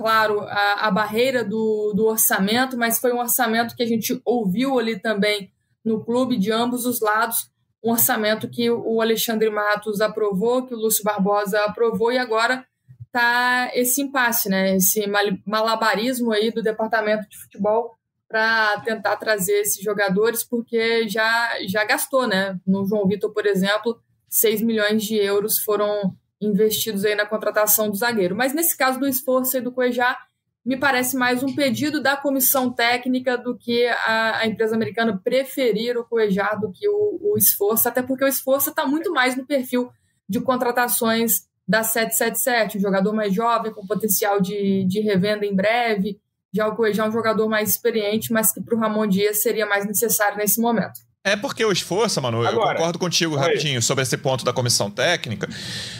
claro, 0.00 0.40
a, 0.40 0.86
a 0.86 0.90
barreira 0.90 1.44
do, 1.44 1.92
do 1.94 2.06
orçamento, 2.06 2.74
mas 2.74 2.98
foi 2.98 3.12
um 3.12 3.18
orçamento 3.18 3.76
que 3.76 3.82
a 3.82 3.86
gente 3.86 4.18
ouviu 4.24 4.78
ali 4.78 4.98
também 4.98 5.52
no 5.84 6.02
clube 6.02 6.38
de 6.38 6.50
ambos 6.50 6.86
os 6.86 7.02
lados. 7.02 7.50
Um 7.84 7.90
orçamento 7.90 8.48
que 8.48 8.70
o 8.70 9.02
Alexandre 9.02 9.50
Matos 9.50 10.00
aprovou, 10.00 10.64
que 10.66 10.74
o 10.74 10.78
Lúcio 10.78 11.04
Barbosa 11.04 11.60
aprovou, 11.66 12.10
e 12.10 12.16
agora 12.16 12.64
tá 13.12 13.70
esse 13.74 14.00
impasse, 14.00 14.48
né? 14.48 14.76
Esse 14.76 15.04
malabarismo 15.46 16.32
aí 16.32 16.50
do 16.50 16.62
departamento 16.62 17.28
de 17.28 17.36
futebol 17.36 17.94
para 18.26 18.80
tentar 18.80 19.16
trazer 19.16 19.60
esses 19.60 19.84
jogadores, 19.84 20.42
porque 20.42 21.06
já, 21.10 21.58
já 21.68 21.84
gastou, 21.84 22.26
né? 22.26 22.58
No 22.66 22.86
João 22.86 23.06
Vitor, 23.06 23.34
por 23.34 23.44
exemplo, 23.44 24.00
6 24.30 24.62
milhões 24.62 25.02
de 25.02 25.16
euros 25.16 25.58
foram 25.58 26.16
investidos 26.40 27.04
aí 27.04 27.14
na 27.14 27.26
contratação 27.26 27.90
do 27.90 27.96
zagueiro. 27.96 28.34
Mas 28.34 28.54
nesse 28.54 28.76
caso 28.76 28.98
do 28.98 29.06
esforço 29.06 29.56
aí 29.56 29.62
do 29.62 29.72
Cuejá, 29.72 30.16
me 30.64 30.76
parece 30.76 31.16
mais 31.16 31.42
um 31.42 31.54
pedido 31.54 32.02
da 32.02 32.16
comissão 32.16 32.70
técnica 32.72 33.36
do 33.36 33.56
que 33.56 33.86
a, 33.86 34.38
a 34.38 34.46
empresa 34.46 34.74
americana 34.74 35.20
preferir 35.22 35.96
o 35.96 36.04
Cuejá 36.04 36.54
do 36.54 36.70
que 36.70 36.88
o, 36.88 37.18
o 37.22 37.38
esforço, 37.38 37.88
até 37.88 38.02
porque 38.02 38.24
o 38.24 38.28
esforço 38.28 38.70
está 38.70 38.86
muito 38.86 39.12
mais 39.12 39.36
no 39.36 39.46
perfil 39.46 39.90
de 40.28 40.40
contratações 40.40 41.48
da 41.66 41.82
777, 41.82 42.78
um 42.78 42.80
jogador 42.80 43.12
mais 43.12 43.32
jovem, 43.32 43.72
com 43.72 43.86
potencial 43.86 44.40
de, 44.40 44.84
de 44.84 45.00
revenda 45.00 45.46
em 45.46 45.54
breve, 45.54 46.20
já 46.52 46.66
o 46.66 46.74
Cuejá 46.74 47.04
é 47.04 47.08
um 47.08 47.12
jogador 47.12 47.48
mais 47.48 47.70
experiente, 47.70 48.32
mas 48.32 48.52
que 48.52 48.60
para 48.60 48.74
o 48.74 48.78
Ramon 48.78 49.06
Dias 49.06 49.40
seria 49.40 49.66
mais 49.66 49.86
necessário 49.86 50.36
nesse 50.36 50.60
momento. 50.60 51.00
É 51.22 51.36
porque 51.36 51.62
o 51.62 51.70
esforço, 51.70 52.20
mano, 52.22 52.46
Agora, 52.46 52.70
eu 52.70 52.76
concordo 52.76 52.98
contigo 52.98 53.34
oi. 53.34 53.40
rapidinho 53.40 53.82
sobre 53.82 54.02
esse 54.02 54.16
ponto 54.16 54.42
da 54.42 54.54
comissão 54.54 54.90
técnica, 54.90 55.46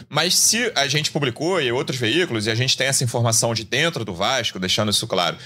mas 0.08 0.34
se 0.34 0.72
a 0.74 0.88
gente 0.88 1.10
publicou 1.10 1.60
e 1.60 1.70
outros 1.70 1.98
veículos, 1.98 2.46
e 2.46 2.50
a 2.50 2.54
gente 2.54 2.74
tem 2.74 2.86
essa 2.86 3.04
informação 3.04 3.52
de 3.52 3.62
dentro 3.62 4.02
do 4.02 4.14
Vasco, 4.14 4.58
deixando 4.58 4.90
isso 4.90 5.06
claro, 5.06 5.36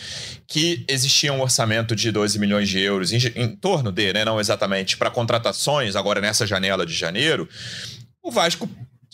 que 0.46 0.84
existia 0.86 1.32
um 1.32 1.40
orçamento 1.40 1.96
de 1.96 2.12
12 2.12 2.38
milhões 2.38 2.68
de 2.68 2.78
euros 2.78 3.12
em, 3.12 3.18
em 3.34 3.48
torno 3.56 3.90
de, 3.90 4.12
né, 4.12 4.24
não 4.24 4.38
exatamente, 4.38 4.96
para 4.96 5.10
contratações 5.10 5.96
agora 5.96 6.20
nessa 6.20 6.46
janela 6.46 6.86
de 6.86 6.94
janeiro, 6.94 7.48
o 8.22 8.30
Vasco 8.30 8.68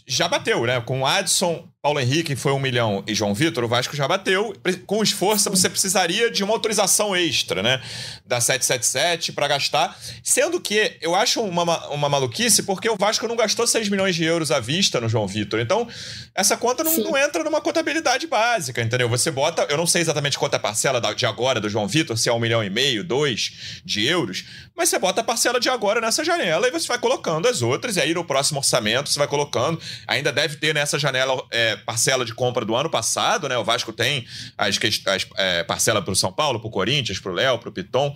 já 0.07 0.29
bateu, 0.29 0.67
né? 0.67 0.81
Com 0.81 1.01
o 1.01 1.07
Adson, 1.07 1.70
Paulo 1.83 1.99
Henrique 1.99 2.37
foi 2.37 2.53
um 2.53 2.59
milhão 2.59 3.03
e 3.07 3.15
João 3.15 3.33
Vitor, 3.33 3.65
o 3.65 3.69
Vasco 3.69 3.97
já 3.97 4.07
bateu. 4.07 4.55
Com 4.85 5.03
esforço, 5.03 5.49
você 5.49 5.67
precisaria 5.67 6.31
de 6.31 6.45
uma 6.45 6.53
autorização 6.53 7.17
extra, 7.17 7.63
né? 7.63 7.81
Da 8.27 8.39
777 8.39 9.33
para 9.33 9.49
gastar. 9.49 9.99
Sendo 10.23 10.61
que 10.61 10.99
eu 11.01 11.15
acho 11.15 11.41
uma, 11.41 11.89
uma 11.89 12.07
maluquice, 12.07 12.65
porque 12.65 12.87
o 12.91 12.97
Vasco 12.99 13.27
não 13.27 13.35
gastou 13.35 13.67
6 13.67 13.89
milhões 13.89 14.15
de 14.15 14.25
euros 14.25 14.51
à 14.51 14.61
vista 14.61 15.01
no 15.01 15.09
João 15.09 15.27
Vitor. 15.27 15.59
Então, 15.59 15.89
essa 16.35 16.55
conta 16.55 16.85
não, 16.85 16.95
não, 16.99 17.17
entra 17.17 17.43
numa 17.43 17.63
contabilidade 17.63 18.27
básica, 18.27 18.83
entendeu? 18.83 19.09
Você 19.09 19.31
bota, 19.31 19.67
eu 19.71 19.79
não 19.79 19.87
sei 19.87 20.03
exatamente 20.03 20.39
quanto 20.39 20.53
é 20.53 20.57
a 20.59 20.61
parcela 20.61 21.01
de 21.15 21.25
agora 21.25 21.63
do 21.63 21.71
João 21.71 21.89
Vitor, 21.89 22.19
se 22.19 22.29
é 22.29 22.33
um 22.33 22.39
milhão 22.39 22.63
e 22.63 22.69
meio, 22.69 23.03
dois 23.03 23.81
de 23.83 24.05
euros, 24.07 24.45
mas 24.77 24.91
você 24.91 24.99
bota 24.99 25.23
a 25.23 25.25
parcela 25.25 25.59
de 25.59 25.71
agora 25.71 25.99
nessa 25.99 26.23
janela 26.23 26.69
e 26.69 26.71
você 26.71 26.87
vai 26.87 26.99
colocando 26.99 27.49
as 27.49 27.63
outras, 27.63 27.97
e 27.97 28.03
aí 28.03 28.13
no 28.13 28.25
próximo 28.25 28.59
orçamento 28.59 29.09
você 29.09 29.19
vai 29.19 29.29
colocando. 29.29 29.81
Ainda 30.07 30.31
deve 30.31 30.57
ter 30.57 30.75
nessa 30.75 30.99
janela. 30.99 31.43
É, 31.51 31.70
parcela 31.77 32.25
de 32.25 32.35
compra 32.35 32.65
do 32.65 32.75
ano 32.75 32.91
passado, 32.91 33.49
né? 33.49 33.57
O 33.59 33.65
Vasco 33.65 33.93
tem 33.93 34.27
as, 34.57 34.79
as 35.07 35.27
é, 35.37 35.65
parcela 35.65 36.03
para 36.03 36.13
o 36.13 36.17
São 36.17 36.33
Paulo, 36.33 36.61
para 36.61 36.69
o 36.69 36.71
Corinthians, 36.71 37.19
para 37.19 37.33
o 37.33 37.35
Léo, 37.35 37.59
para 37.59 37.69
o 37.69 37.73
Piton. 37.73 38.15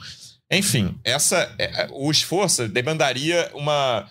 Enfim, 0.51 0.99
essa, 1.03 1.55
é, 1.59 1.65
é, 1.65 1.89
o 1.93 2.11
esforço 2.11 2.69
demandaria 2.69 3.51
uma 3.55 4.09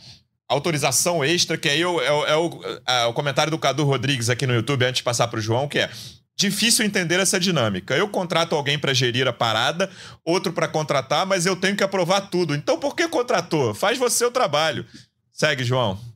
autorização 0.48 1.24
extra, 1.24 1.58
que 1.58 1.70
aí 1.70 1.82
é, 1.82 1.88
o, 1.88 2.02
é 2.02 2.36
o, 2.36 2.62
é 2.88 3.06
o 3.06 3.14
comentário 3.14 3.52
do 3.52 3.58
Cadu 3.58 3.84
Rodrigues 3.84 4.30
aqui 4.30 4.46
no 4.46 4.54
YouTube, 4.54 4.86
antes 4.86 4.98
de 4.98 5.04
passar 5.04 5.28
para 5.28 5.40
o 5.40 5.42
João, 5.42 5.68
que 5.68 5.80
é 5.80 5.90
difícil 6.36 6.86
entender 6.86 7.20
essa 7.20 7.40
dinâmica. 7.40 7.96
Eu 7.96 8.08
contrato 8.08 8.56
alguém 8.56 8.78
para 8.78 8.94
gerir 8.94 9.28
a 9.28 9.34
parada, 9.34 9.90
outro 10.26 10.52
para 10.52 10.68
contratar, 10.68 11.26
mas 11.26 11.46
eu 11.46 11.56
tenho 11.56 11.76
que 11.76 11.84
aprovar 11.84 12.22
tudo. 12.22 12.56
Então 12.56 12.80
por 12.80 12.96
que 12.96 13.08
contratou? 13.08 13.74
Faz 13.74 13.98
você 13.98 14.26
o 14.26 14.32
trabalho. 14.32 14.86
Segue, 15.32 15.64
João. 15.64 16.13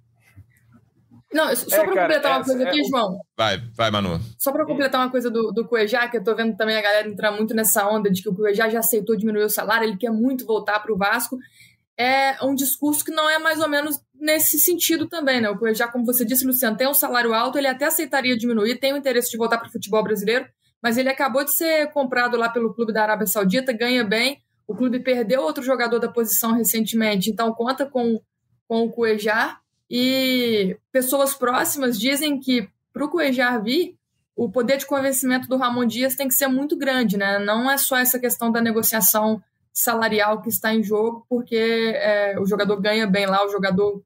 Não, 1.32 1.54
só 1.56 1.76
é, 1.76 1.86
para 1.86 2.02
completar 2.02 2.38
uma 2.38 2.46
coisa 2.46 2.70
aqui, 2.70 2.80
é... 2.80 2.84
João. 2.86 3.20
Vai, 3.36 3.58
vai, 3.76 3.92
Manu. 3.92 4.20
Só 4.38 4.52
para 4.52 4.66
completar 4.66 5.02
uma 5.02 5.12
coisa 5.12 5.30
do, 5.30 5.52
do 5.52 5.68
Cuejá, 5.68 6.08
que 6.08 6.18
eu 6.18 6.24
tô 6.24 6.34
vendo 6.36 6.56
também 6.56 6.78
a 6.78 6.82
galera 6.82 7.08
entrar 7.08 7.32
muito 7.32 7.54
nessa 7.54 7.88
onda 7.88 8.10
de 8.10 8.22
que 8.22 8.30
o 8.30 8.36
Cuejá 8.36 8.70
já 8.70 8.80
aceitou 8.80 9.18
diminuir 9.18 9.44
o 9.44 9.50
salário, 9.50 9.88
ele 9.88 9.98
quer 9.98 10.12
muito 10.12 10.46
voltar 10.46 10.80
para 10.80 10.94
o 10.94 10.98
Vasco. 10.98 11.38
É 12.00 12.44
um 12.44 12.56
discurso 12.56 13.04
que 13.04 13.12
não 13.12 13.30
é 13.30 13.40
mais 13.40 13.60
ou 13.60 13.68
menos 13.68 14.00
nesse 14.16 14.58
sentido 14.60 15.08
também, 15.08 15.42
né? 15.42 15.50
O 15.50 15.58
Cuejá, 15.58 15.88
como 15.88 16.06
você 16.06 16.24
disse, 16.24 16.46
Luciano, 16.46 16.78
tem 16.78 16.88
um 16.88 16.94
salário 16.94 17.34
alto, 17.34 17.58
ele 17.58 17.68
até 17.68 17.86
aceitaria 17.86 18.38
diminuir, 18.38 18.80
tem 18.80 18.94
o 18.94 18.98
interesse 18.98 19.30
de 19.30 19.38
voltar 19.38 19.58
para 19.58 19.68
o 19.68 19.72
futebol 19.72 20.04
brasileiro, 20.04 20.46
mas 20.82 20.98
ele 20.98 21.10
acabou 21.10 21.44
de 21.44 21.54
ser 21.54 21.92
comprado 21.92 22.38
lá 22.38 22.50
pelo 22.50 22.74
clube 22.74 22.94
da 22.94 23.02
Arábia 23.02 23.28
Saudita, 23.28 23.74
ganha 23.74 24.04
bem. 24.04 24.42
O 24.66 24.76
clube 24.76 25.00
perdeu 25.00 25.42
outro 25.42 25.63
jogador 25.63 26.00
da 26.00 26.08
posição 26.08 26.54
recentemente, 26.54 27.30
então 27.30 27.54
conta 27.54 27.86
com, 27.86 28.22
com 28.68 28.84
o 28.84 28.92
Cuejá 28.92 29.58
e 29.89 30.78
pessoas 30.91 31.34
próximas 31.34 32.00
dizem 32.00 32.39
que 32.39 32.69
para 32.91 33.06
o 33.06 33.10
Cuejar 33.10 33.62
vir, 33.62 33.95
o 34.36 34.50
poder 34.50 34.78
de 34.78 34.86
convencimento 34.86 35.47
do 35.47 35.58
Ramon 35.58 35.86
Dias 35.86 36.15
tem 36.15 36.28
que 36.28 36.34
ser 36.34 36.47
muito 36.47 36.76
grande, 36.78 37.17
né? 37.17 37.39
Não 37.39 37.69
é 37.69 37.78
só 37.78 37.97
essa 37.97 38.19
questão 38.19 38.52
da 38.52 38.62
negociação 38.62 39.41
salarial 39.73 40.41
que 40.41 40.50
está 40.50 40.73
em 40.73 40.84
jogo, 40.84 41.26
porque 41.30 41.93
é, 41.95 42.39
o 42.39 42.45
jogador 42.45 42.80
ganha 42.82 43.08
bem 43.08 43.26
lá, 43.26 43.45
o 43.45 43.50
jogador 43.50 44.02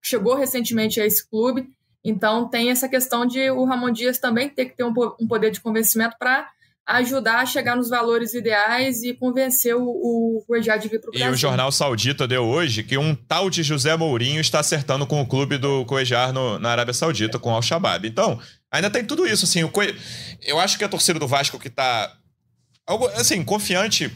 chegou 0.00 0.34
recentemente 0.34 1.00
a 1.00 1.06
esse 1.06 1.28
clube, 1.28 1.68
então 2.04 2.48
tem 2.48 2.70
essa 2.70 2.88
questão 2.88 3.26
de 3.26 3.50
o 3.50 3.64
Ramon 3.64 3.90
Dias 3.90 4.18
também 4.18 4.48
ter 4.48 4.66
que 4.66 4.76
ter 4.76 4.84
um, 4.84 4.94
um 5.20 5.26
poder 5.26 5.50
de 5.50 5.60
convencimento 5.60 6.16
para 6.18 6.48
ajudar 6.86 7.40
a 7.40 7.46
chegar 7.46 7.74
nos 7.74 7.88
valores 7.88 8.32
ideais 8.32 9.02
e 9.02 9.12
convencer 9.12 9.74
o, 9.74 9.82
o 9.82 10.44
Cuejá 10.46 10.76
de 10.76 10.88
vir 10.88 11.00
para 11.00 11.08
o 11.08 11.12
Brasil. 11.12 11.28
E 11.28 11.32
o 11.32 11.36
Jornal 11.36 11.72
Saudita 11.72 12.28
deu 12.28 12.44
hoje 12.44 12.84
que 12.84 12.96
um 12.96 13.14
tal 13.14 13.50
de 13.50 13.64
José 13.64 13.96
Mourinho 13.96 14.40
está 14.40 14.60
acertando 14.60 15.04
com 15.06 15.20
o 15.20 15.26
clube 15.26 15.58
do 15.58 15.84
Cuejar 15.84 16.32
na 16.32 16.70
Arábia 16.70 16.94
Saudita, 16.94 17.40
com 17.40 17.50
o 17.50 17.54
Al-Shabaab. 17.54 18.06
Então, 18.06 18.40
ainda 18.70 18.88
tem 18.88 19.04
tudo 19.04 19.26
isso, 19.26 19.44
assim, 19.44 19.64
o 19.64 19.68
Cue... 19.68 19.96
eu 20.42 20.60
acho 20.60 20.78
que 20.78 20.84
a 20.84 20.88
torcida 20.88 21.18
do 21.18 21.26
Vasco 21.26 21.58
que 21.58 21.68
está, 21.68 22.12
assim, 23.16 23.42
confiante, 23.42 24.12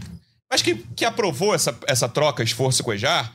mas 0.49 0.63
que, 0.63 0.77
que 0.95 1.05
aprovou 1.05 1.53
essa, 1.53 1.77
essa 1.89 2.09
troca 2.09 2.45
esforço-Cuejar, 2.45 3.35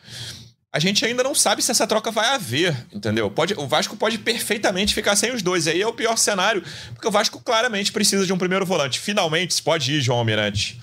a 0.76 0.80
gente 0.80 1.06
ainda 1.06 1.24
não 1.24 1.34
sabe 1.34 1.62
se 1.62 1.72
essa 1.72 1.88
troca 1.88 2.12
vai 2.12 2.28
haver, 2.36 2.76
entendeu? 2.94 3.32
Pode, 3.32 3.54
o 3.54 3.66
Vasco 3.66 3.96
pode 3.96 4.18
perfeitamente 4.18 4.94
ficar 4.94 5.16
sem 5.16 5.32
os 5.32 5.42
dois. 5.42 5.70
Aí 5.70 5.82
é 5.82 5.88
o 5.88 5.94
pior 5.94 6.18
cenário, 6.18 6.62
porque 6.94 7.08
o 7.08 7.12
Vasco 7.12 7.42
claramente 7.42 7.94
precisa 7.94 8.26
de 8.26 8.34
um 8.34 8.38
primeiro 8.38 8.66
volante. 8.66 9.00
Finalmente, 9.00 9.64
pode 9.64 9.94
ir, 9.94 10.02
João 10.02 10.20
Almirante. 10.20 10.78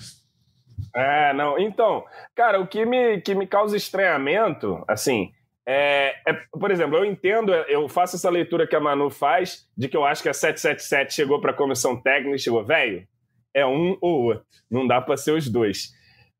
É, 0.95 1.31
não. 1.33 1.59
Então, 1.59 2.03
cara, 2.35 2.59
o 2.59 2.65
que 2.65 2.83
me, 2.87 3.21
que 3.21 3.35
me 3.35 3.45
causa 3.45 3.77
estranhamento, 3.77 4.83
assim, 4.87 5.31
é, 5.63 6.15
é, 6.27 6.33
por 6.51 6.71
exemplo, 6.71 6.97
eu 6.97 7.05
entendo, 7.05 7.53
eu 7.53 7.87
faço 7.87 8.15
essa 8.15 8.31
leitura 8.31 8.65
que 8.65 8.75
a 8.75 8.79
Manu 8.79 9.11
faz, 9.11 9.67
de 9.77 9.87
que 9.87 9.95
eu 9.95 10.03
acho 10.03 10.23
que 10.23 10.29
a 10.29 10.33
777 10.33 11.13
chegou 11.13 11.39
para 11.39 11.51
a 11.51 11.55
comissão 11.55 12.01
técnica 12.01 12.35
e 12.35 12.39
chegou, 12.39 12.65
velho, 12.65 13.07
é 13.53 13.63
um 13.63 13.95
ou 14.01 14.23
outro, 14.23 14.43
não 14.71 14.87
dá 14.87 14.99
para 14.99 15.17
ser 15.17 15.33
os 15.33 15.47
dois. 15.47 15.91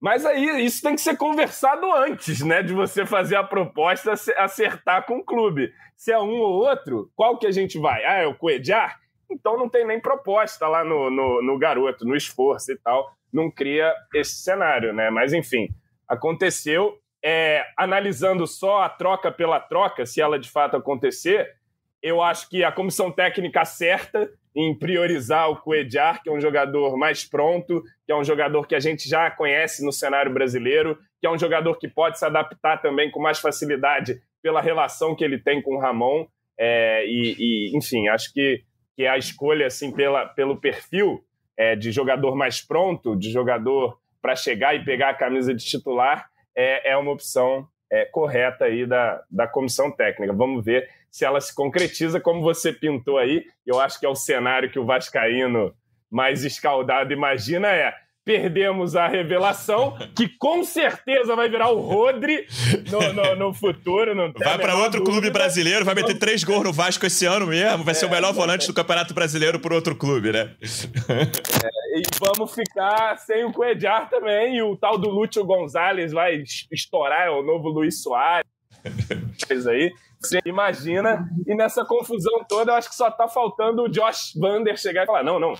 Mas 0.04 0.26
aí 0.26 0.66
isso 0.66 0.82
tem 0.82 0.96
que 0.96 1.02
ser 1.02 1.16
conversado 1.16 1.90
antes, 1.94 2.42
né? 2.42 2.62
De 2.62 2.74
você 2.74 3.06
fazer 3.06 3.38
a 3.38 3.44
proposta 3.44 4.12
acertar 4.12 5.06
com 5.06 5.20
o 5.20 5.24
clube. 5.24 5.72
Se 5.96 6.12
é 6.12 6.20
um 6.20 6.42
ou 6.42 6.56
outro, 6.56 7.10
qual 7.16 7.38
que 7.38 7.48
a 7.48 7.52
gente 7.52 7.80
vai? 7.80 8.04
Ah, 8.04 8.18
é 8.18 8.28
o 8.28 8.36
Coediar? 8.36 9.00
Então 9.32 9.58
não 9.58 9.70
tem 9.70 9.88
nem 9.88 10.02
proposta 10.02 10.68
lá 10.68 10.84
no, 10.84 11.10
no, 11.10 11.42
no 11.42 11.58
garoto, 11.58 12.04
no 12.04 12.18
esforço 12.18 12.74
e 12.74 12.78
tal. 12.80 13.16
Não 13.32 13.50
cria 13.50 13.96
esse 14.14 14.36
cenário, 14.36 14.92
né? 14.92 15.10
Mas 15.10 15.32
enfim, 15.32 15.70
aconteceu. 16.06 17.00
É, 17.24 17.66
analisando 17.78 18.46
só 18.46 18.82
a 18.82 18.90
troca 18.90 19.32
pela 19.32 19.58
troca, 19.58 20.06
se 20.06 20.20
ela 20.20 20.38
de 20.38 20.52
fato 20.52 20.76
acontecer, 20.76 21.56
eu 22.04 22.22
acho 22.22 22.50
que 22.50 22.66
a 22.66 22.72
comissão 22.72 23.10
técnica 23.10 23.62
acerta 23.62 24.30
em 24.54 24.78
priorizar 24.78 25.50
o 25.50 25.56
Cuejar, 25.56 26.22
que 26.22 26.30
é 26.30 26.34
um 26.34 26.40
jogador 26.40 26.98
mais 26.98 27.24
pronto, 27.24 27.82
que 28.06 28.12
é 28.12 28.16
um 28.16 28.24
jogador 28.24 28.68
que 28.68 28.76
a 28.76 28.80
gente 28.80 29.10
já 29.10 29.32
conhece 29.32 29.84
no 29.84 29.92
cenário 29.92 30.32
brasileiro, 30.32 31.00
que 31.20 31.26
é 31.26 31.32
um 31.32 31.40
jogador 31.40 31.80
que 31.80 31.88
pode 31.88 32.20
se 32.20 32.26
adaptar 32.26 32.82
também 32.82 33.10
com 33.10 33.22
mais 33.22 33.40
facilidade 33.40 34.22
pela 34.42 34.62
relação 34.62 35.16
que 35.16 35.24
ele 35.24 35.40
tem 35.40 35.62
com 35.62 35.78
o 35.78 35.80
Ramon. 35.80 36.28
É, 36.60 37.06
e, 37.08 37.36
e, 37.40 37.78
enfim, 37.78 38.10
acho 38.10 38.32
que, 38.34 38.62
que 38.96 39.08
a 39.08 39.18
escolha 39.18 39.66
assim 39.66 39.92
pela, 39.92 40.26
pelo 40.26 40.60
perfil 40.60 41.24
é, 41.58 41.76
de 41.76 41.92
jogador 41.92 42.36
mais 42.36 42.62
pronto, 42.62 43.16
de 43.16 43.32
jogador 43.32 43.98
para 44.22 44.36
chegar 44.36 44.76
e 44.76 44.84
pegar 44.84 45.10
a 45.10 45.16
camisa 45.16 45.54
de 45.54 45.66
titular, 45.66 46.30
é, 46.56 46.92
é 46.92 46.98
uma 46.98 47.12
opção 47.12 47.68
é, 47.92 48.06
correta 48.06 48.66
aí 48.66 48.86
da, 48.86 49.24
da 49.32 49.48
comissão 49.48 49.90
técnica. 49.90 50.34
Vamos 50.34 50.64
ver 50.64 50.90
se 51.14 51.24
ela 51.24 51.40
se 51.40 51.54
concretiza 51.54 52.20
como 52.20 52.42
você 52.42 52.74
pintou 52.74 53.20
aí. 53.20 53.46
Eu 53.68 53.80
acho 53.80 54.00
que 54.00 54.06
é 54.06 54.10
o 54.10 54.16
cenário 54.16 54.72
que 54.72 54.80
o 54.80 54.86
Vascaíno 54.86 55.72
mais 56.10 56.44
escaldado 56.44 57.14
imagina 57.14 57.68
é 57.68 57.94
perdemos 58.26 58.96
a 58.96 59.06
revelação, 59.06 59.98
que 60.16 60.30
com 60.30 60.64
certeza 60.64 61.36
vai 61.36 61.50
virar 61.50 61.70
o 61.70 61.82
Rodri 61.82 62.48
no, 62.90 63.14
no, 63.14 63.36
no 63.36 63.54
futuro. 63.54 64.16
Não 64.16 64.32
vai 64.32 64.58
para 64.58 64.76
outro 64.76 65.02
dúvida. 65.02 65.12
clube 65.12 65.30
brasileiro, 65.30 65.86
vai 65.86 65.94
meter 65.94 66.18
três 66.18 66.44
gols 66.44 66.64
no 66.64 66.74
Vasco 66.74 67.06
esse 67.06 67.26
ano 67.26 67.48
mesmo, 67.48 67.84
vai 67.84 67.92
é, 67.92 67.96
ser 67.96 68.06
o 68.06 68.10
melhor 68.10 68.32
é, 68.32 68.34
volante 68.34 68.64
é. 68.64 68.68
do 68.68 68.74
Campeonato 68.74 69.14
Brasileiro 69.14 69.60
por 69.60 69.74
outro 69.74 69.96
clube, 69.96 70.32
né? 70.32 70.56
É, 70.64 72.00
e 72.00 72.04
vamos 72.20 72.56
ficar 72.56 73.18
sem 73.18 73.44
o 73.44 73.52
Coedjar 73.52 74.10
também, 74.10 74.56
e 74.56 74.64
o 74.64 74.76
tal 74.78 74.98
do 74.98 75.10
Lúcio 75.10 75.46
Gonzalez 75.46 76.12
vai 76.12 76.44
estourar, 76.72 77.28
é 77.28 77.30
o 77.30 77.44
novo 77.44 77.68
Luiz 77.70 78.02
Soares. 78.02 78.53
aí. 79.70 79.94
Você 80.20 80.40
imagina, 80.46 81.30
e 81.46 81.56
nessa 81.56 81.84
confusão 81.86 82.44
toda, 82.48 82.72
eu 82.72 82.76
acho 82.76 82.90
que 82.90 82.96
só 82.96 83.12
tá 83.12 83.28
faltando 83.28 83.84
o 83.84 83.90
Josh 83.90 84.34
Vander 84.36 84.78
chegar 84.78 85.04
e 85.04 85.06
falar: 85.06 85.24
não, 85.24 85.40
não, 85.40 85.54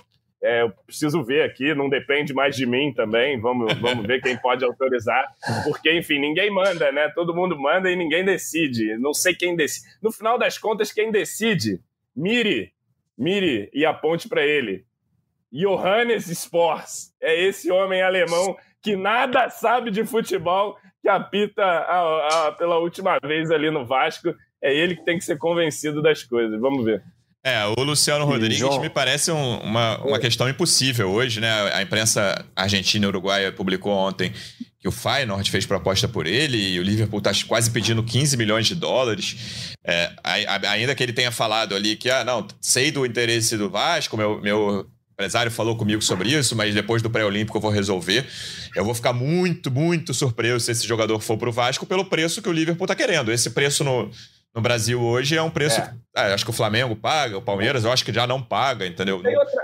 é, 0.44 0.60
eu 0.60 0.70
preciso 0.86 1.24
ver 1.24 1.42
aqui, 1.42 1.74
não 1.74 1.88
depende 1.88 2.34
mais 2.34 2.54
de 2.54 2.66
mim 2.66 2.92
também. 2.92 3.40
Vamos, 3.40 3.72
vamos 3.80 4.06
ver 4.06 4.20
quem 4.20 4.36
pode 4.36 4.62
autorizar. 4.62 5.26
Porque, 5.64 5.90
enfim, 5.90 6.18
ninguém 6.18 6.50
manda, 6.50 6.92
né? 6.92 7.08
Todo 7.14 7.34
mundo 7.34 7.58
manda 7.58 7.90
e 7.90 7.96
ninguém 7.96 8.22
decide. 8.22 8.98
Não 8.98 9.14
sei 9.14 9.34
quem 9.34 9.56
decide. 9.56 9.86
No 10.02 10.12
final 10.12 10.38
das 10.38 10.58
contas, 10.58 10.92
quem 10.92 11.10
decide? 11.10 11.80
Mire. 12.14 12.74
Mire 13.16 13.70
e 13.72 13.86
aponte 13.86 14.28
para 14.28 14.44
ele. 14.44 14.84
Johannes 15.50 16.28
Sports. 16.28 17.14
É 17.22 17.42
esse 17.42 17.70
homem 17.70 18.02
alemão 18.02 18.54
que 18.82 18.96
nada 18.96 19.48
sabe 19.48 19.90
de 19.90 20.04
futebol 20.04 20.76
que 21.04 21.08
apita 21.10 21.62
a, 21.62 22.46
a, 22.46 22.52
pela 22.52 22.78
última 22.78 23.18
vez 23.22 23.50
ali 23.50 23.70
no 23.70 23.84
Vasco. 23.84 24.34
É 24.62 24.74
ele 24.74 24.96
que 24.96 25.04
tem 25.04 25.18
que 25.18 25.24
ser 25.24 25.36
convencido 25.36 26.00
das 26.00 26.22
coisas. 26.22 26.58
Vamos 26.58 26.82
ver. 26.82 27.02
É, 27.44 27.62
o 27.66 27.82
Luciano 27.82 28.24
Rodrigues 28.24 28.56
João... 28.56 28.80
me 28.80 28.88
parece 28.88 29.30
um, 29.30 29.58
uma, 29.58 29.98
uma 29.98 30.18
questão 30.18 30.48
impossível 30.48 31.10
hoje, 31.10 31.40
né? 31.40 31.50
A 31.74 31.82
imprensa 31.82 32.42
argentina 32.56 33.04
e 33.04 33.08
uruguaia 33.08 33.52
publicou 33.52 33.92
ontem 33.92 34.32
que 34.80 34.88
o 34.88 34.92
Feyenoord 34.92 35.50
fez 35.50 35.66
proposta 35.66 36.08
por 36.08 36.26
ele 36.26 36.56
e 36.56 36.80
o 36.80 36.82
Liverpool 36.82 37.18
está 37.18 37.32
quase 37.46 37.70
pedindo 37.70 38.02
15 38.02 38.38
milhões 38.38 38.66
de 38.66 38.74
dólares. 38.74 39.74
É, 39.84 40.10
ainda 40.66 40.94
que 40.94 41.02
ele 41.02 41.12
tenha 41.12 41.30
falado 41.30 41.74
ali 41.74 41.96
que, 41.96 42.08
ah, 42.08 42.24
não, 42.24 42.46
sei 42.62 42.90
do 42.90 43.04
interesse 43.04 43.58
do 43.58 43.68
Vasco, 43.68 44.16
meu, 44.16 44.40
meu 44.40 44.86
empresário 45.14 45.50
falou 45.50 45.76
comigo 45.76 46.02
sobre 46.02 46.28
isso, 46.28 46.54
mas 46.56 46.74
depois 46.74 47.00
do 47.00 47.08
pré-olímpico 47.08 47.56
eu 47.56 47.62
vou 47.62 47.70
resolver. 47.70 48.26
Eu 48.74 48.84
vou 48.84 48.94
ficar 48.94 49.12
muito, 49.12 49.70
muito 49.70 50.12
surpreso 50.12 50.60
se 50.60 50.72
esse 50.72 50.86
jogador 50.86 51.20
for 51.20 51.38
para 51.38 51.48
o 51.48 51.52
Vasco 51.52 51.86
pelo 51.86 52.04
preço 52.04 52.42
que 52.42 52.48
o 52.48 52.52
Liverpool 52.52 52.84
está 52.84 52.96
querendo. 52.96 53.30
Esse 53.32 53.50
preço 53.50 53.84
no, 53.84 54.10
no 54.54 54.60
Brasil 54.60 55.00
hoje 55.00 55.36
é 55.36 55.42
um 55.42 55.50
preço. 55.50 55.80
É. 55.80 55.94
Ah, 56.16 56.34
acho 56.34 56.44
que 56.44 56.50
o 56.50 56.54
Flamengo 56.54 56.96
paga, 56.96 57.38
o 57.38 57.42
Palmeiras 57.42 57.84
eu 57.84 57.92
acho 57.92 58.04
que 58.04 58.12
já 58.12 58.26
não 58.26 58.42
paga, 58.42 58.86
entendeu? 58.86 59.22
Tem 59.22 59.36
outra, 59.36 59.62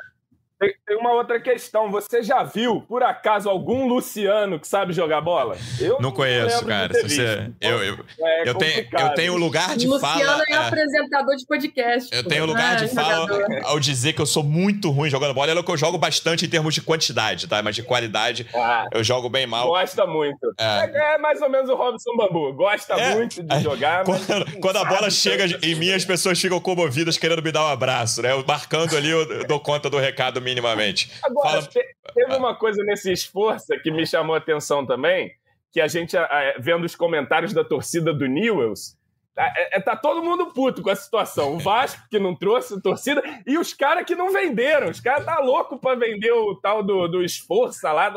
tem, 0.60 0.74
tem, 0.86 0.96
uma 0.98 1.14
outra 1.14 1.40
questão. 1.40 1.90
Você 1.90 2.22
já 2.22 2.42
viu, 2.42 2.82
por 2.82 3.02
acaso, 3.02 3.48
algum 3.48 3.88
Luciano 3.88 4.60
que 4.60 4.68
sabe 4.68 4.92
jogar 4.92 5.22
bola? 5.22 5.56
Eu 5.80 5.94
não, 5.94 6.00
não 6.00 6.12
conheço, 6.12 6.66
cara. 6.66 6.92
Você, 6.92 7.50
eu, 7.58 7.82
eu, 7.82 7.98
é 8.20 8.48
eu, 8.48 8.54
tenho, 8.54 8.86
eu 8.92 9.14
tenho 9.14 9.36
lugar 9.36 9.74
de 9.74 9.86
Luciano 9.86 10.14
fala. 10.14 10.36
Luciano 10.36 10.44
é, 10.48 10.52
é 10.52 10.66
apresentador 10.66 11.36
de 11.36 11.46
podcast. 11.46 12.14
Eu 12.14 12.24
tenho 12.24 12.44
lugar 12.44 12.76
de 12.76 12.84
é, 12.84 12.88
fala 12.88 13.26
ao 13.64 13.80
dizer 13.80 14.12
que 14.12 14.20
eu 14.20 14.26
sou 14.26 14.44
muito 14.44 14.90
ruim 14.90 15.08
jogando 15.08 15.32
bola. 15.32 15.50
É 15.50 15.62
que 15.62 15.70
eu 15.70 15.76
jogo 15.78 15.96
bastante 15.96 16.44
em 16.44 16.48
termos 16.48 16.74
de 16.74 16.82
quantidade, 16.82 17.46
tá? 17.48 17.62
Mas 17.62 17.74
de 17.74 17.82
qualidade, 17.82 18.46
ah, 18.54 18.86
eu 18.92 19.02
jogo 19.02 19.30
bem 19.30 19.46
mal. 19.46 19.66
Gosta 19.68 20.06
muito. 20.06 20.52
É, 20.58 20.90
é, 20.92 21.14
é 21.14 21.18
mais 21.18 21.40
ou 21.40 21.48
menos 21.48 21.70
o 21.70 21.74
Robson 21.74 22.14
Bambu. 22.16 22.52
Gosta 22.52 22.94
é. 22.94 23.14
muito 23.14 23.42
de 23.42 23.60
jogar. 23.60 24.04
Quando, 24.04 24.60
quando 24.60 24.76
a 24.76 24.84
bola 24.84 25.10
chega 25.10 25.46
em 25.62 25.74
mim, 25.74 25.90
as 25.90 26.04
pessoas 26.04 26.38
ficam 26.38 26.60
comovidas 26.60 27.16
querendo 27.16 27.42
me 27.42 27.50
dar 27.50 27.64
um 27.64 27.68
abraço, 27.68 28.20
né? 28.20 28.32
Eu 28.32 28.44
marcando 28.46 28.94
ali, 28.94 29.08
eu 29.08 29.46
dou 29.46 29.58
conta 29.58 29.88
do 29.88 29.98
recado 29.98 30.40
minimamente. 30.50 31.10
Agora, 31.22 31.62
Fala... 31.62 31.84
teve 32.14 32.34
uma 32.34 32.54
coisa 32.54 32.82
nesse 32.84 33.12
esforço 33.12 33.66
que 33.82 33.90
me 33.90 34.06
chamou 34.06 34.34
a 34.34 34.38
atenção 34.38 34.84
também, 34.84 35.32
que 35.72 35.80
a 35.80 35.88
gente, 35.88 36.16
vendo 36.58 36.84
os 36.84 36.94
comentários 36.94 37.52
da 37.52 37.64
torcida 37.64 38.12
do 38.12 38.26
Newells, 38.26 38.96
tá, 39.34 39.52
é, 39.56 39.80
tá 39.80 39.96
todo 39.96 40.22
mundo 40.22 40.52
puto 40.52 40.82
com 40.82 40.90
a 40.90 40.96
situação. 40.96 41.54
O 41.54 41.58
Vasco 41.58 42.02
que 42.10 42.18
não 42.18 42.34
trouxe 42.34 42.74
a 42.74 42.80
torcida 42.80 43.22
e 43.46 43.56
os 43.56 43.72
caras 43.72 44.04
que 44.04 44.16
não 44.16 44.32
venderam. 44.32 44.90
Os 44.90 45.00
caras 45.00 45.24
tá 45.24 45.38
louco 45.38 45.78
para 45.78 45.98
vender 45.98 46.32
o 46.32 46.56
tal 46.56 46.82
do, 46.82 47.06
do 47.06 47.22
esforço 47.22 47.86
lá. 47.86 48.12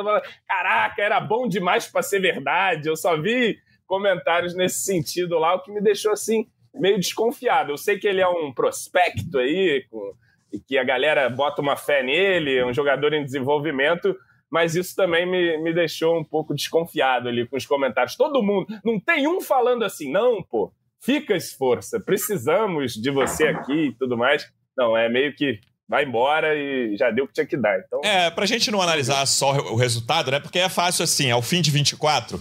Caraca, 0.47 1.01
era 1.01 1.19
bom 1.19 1.47
demais 1.47 1.87
para 1.87 2.01
ser 2.01 2.19
verdade. 2.19 2.89
Eu 2.89 2.95
só 2.95 3.15
vi 3.15 3.57
comentários 3.85 4.55
nesse 4.55 4.83
sentido 4.83 5.37
lá, 5.37 5.53
o 5.53 5.61
que 5.61 5.71
me 5.71 5.81
deixou 5.81 6.11
assim 6.11 6.47
meio 6.73 6.99
desconfiado. 6.99 7.71
Eu 7.71 7.77
sei 7.77 7.99
que 7.99 8.07
ele 8.07 8.21
é 8.21 8.27
um 8.27 8.51
prospecto 8.51 9.37
aí, 9.37 9.85
com 9.91 10.13
e 10.53 10.59
que 10.59 10.77
a 10.77 10.83
galera 10.83 11.27
bota 11.29 11.61
uma 11.61 11.75
fé 11.75 12.03
nele, 12.03 12.57
é 12.57 12.65
um 12.65 12.73
jogador 12.73 13.11
em 13.11 13.25
desenvolvimento, 13.25 14.15
mas 14.51 14.75
isso 14.75 14.95
também 14.95 15.25
me, 15.25 15.57
me 15.57 15.73
deixou 15.73 16.19
um 16.19 16.23
pouco 16.23 16.53
desconfiado 16.53 17.27
ali 17.27 17.47
com 17.47 17.57
os 17.57 17.65
comentários. 17.65 18.15
Todo 18.15 18.43
mundo, 18.43 18.67
não 18.85 18.99
tem 18.99 19.27
um 19.27 19.41
falando 19.41 19.83
assim, 19.83 20.11
não, 20.11 20.43
pô, 20.43 20.71
fica 21.01 21.35
esforça, 21.35 21.99
precisamos 21.99 22.93
de 22.93 23.09
você 23.09 23.47
aqui 23.47 23.87
e 23.87 23.93
tudo 23.93 24.15
mais. 24.15 24.47
Não, 24.77 24.95
é 24.95 25.09
meio 25.09 25.35
que 25.35 25.59
vai 25.89 26.05
embora 26.05 26.55
e 26.55 26.95
já 26.97 27.09
deu 27.09 27.25
o 27.25 27.27
que 27.27 27.33
tinha 27.33 27.45
que 27.45 27.57
dar. 27.57 27.79
Então... 27.79 28.01
É, 28.03 28.29
pra 28.29 28.45
gente 28.45 28.69
não 28.69 28.81
analisar 28.81 29.25
só 29.25 29.51
o 29.51 29.75
resultado, 29.75 30.31
né? 30.31 30.39
Porque 30.39 30.59
é 30.59 30.69
fácil 30.69 31.03
assim, 31.03 31.31
ao 31.31 31.41
fim 31.41 31.61
de 31.61 31.71
24, 31.71 32.39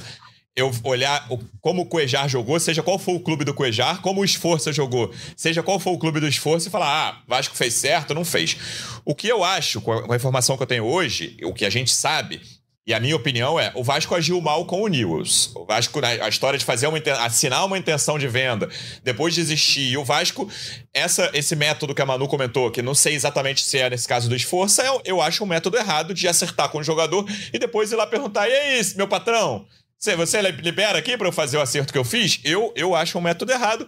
eu 0.55 0.71
olhar 0.85 1.27
como 1.61 1.83
o 1.83 1.87
Cuejar 1.87 2.29
jogou, 2.29 2.61
seja 2.61 2.83
qual 2.83 2.99
for 2.99 3.15
o 3.15 3.21
clube 3.21 3.45
do 3.45 3.55
Cuejar, 3.55 4.01
como 4.03 4.21
o 4.21 4.25
Esforça 4.25 4.73
jogou, 4.73 5.13
seja 5.37 5.63
qual 5.63 5.81
for 5.81 5.93
o 5.93 5.99
clube 5.99 6.21
do 6.21 6.29
Esforço, 6.29 6.69
e 6.69 6.71
falar, 6.71 6.89
ah, 6.89 7.23
Vasco 7.27 7.57
fez 7.57 7.75
certo, 7.75 8.15
não 8.15 8.25
fez. 8.25 8.57
O 9.05 9.15
que 9.15 9.29
eu 9.29 9.43
acho, 9.43 9.81
com 9.81 10.13
a 10.13 10.17
informação 10.17 10.57
que 10.57 10.63
eu 10.63 10.67
tenho 10.67 10.85
hoje, 10.85 11.37
o 11.43 11.55
que 11.55 11.65
a 11.65 11.71
gente 11.71 11.93
sabe, 11.93 12.41
e 12.85 12.93
a 12.93 12.99
minha 12.99 13.15
opinião 13.15 13.61
é, 13.61 13.71
o 13.77 13.85
Vasco 13.85 14.13
agiu 14.13 14.41
mal 14.41 14.67
com 14.67 14.83
o 14.83 14.89
Newells. 14.89 15.53
O 15.55 15.65
Vasco, 15.65 16.01
a 16.05 16.29
história 16.29 16.59
de 16.59 16.65
fazer 16.65 16.89
uma 16.89 16.99
assinar 17.25 17.65
uma 17.65 17.79
intenção 17.79 18.19
de 18.19 18.27
venda, 18.27 18.69
depois 19.05 19.37
desistir. 19.37 19.93
E 19.93 19.97
o 19.97 20.05
Vasco, 20.05 20.51
essa, 20.93 21.31
esse 21.33 21.55
método 21.55 21.95
que 21.95 22.03
a 22.03 22.07
Manu 22.07 22.27
comentou, 22.27 22.73
que 22.73 22.83
não 22.83 22.93
sei 22.93 23.15
exatamente 23.15 23.65
se 23.65 23.79
é 23.79 23.89
nesse 23.89 24.09
caso 24.09 24.29
do 24.29 24.35
esforço, 24.35 24.83
eu, 24.83 25.01
eu 25.05 25.23
acho 25.23 25.45
um 25.45 25.47
método 25.47 25.77
errado 25.77 26.13
de 26.13 26.27
acertar 26.27 26.71
com 26.71 26.79
o 26.79 26.83
jogador 26.83 27.25
e 27.53 27.59
depois 27.59 27.93
ir 27.93 27.97
lá 27.97 28.05
perguntar: 28.05 28.49
e 28.49 28.53
aí, 28.53 28.83
meu 28.97 29.07
patrão? 29.07 29.65
Você, 30.03 30.17
você 30.17 30.43
libera 30.43 30.99
aqui 30.99 31.17
para 31.17 31.29
eu 31.29 31.33
fazer 31.33 31.59
o 31.59 31.61
acerto 31.61 31.93
que 31.93 31.99
eu 31.99 32.03
fiz? 32.03 32.41
Eu, 32.45 32.73
eu 32.75 32.93
acho 32.93 33.17
um 33.17 33.21
método 33.21 33.53
errado, 33.53 33.87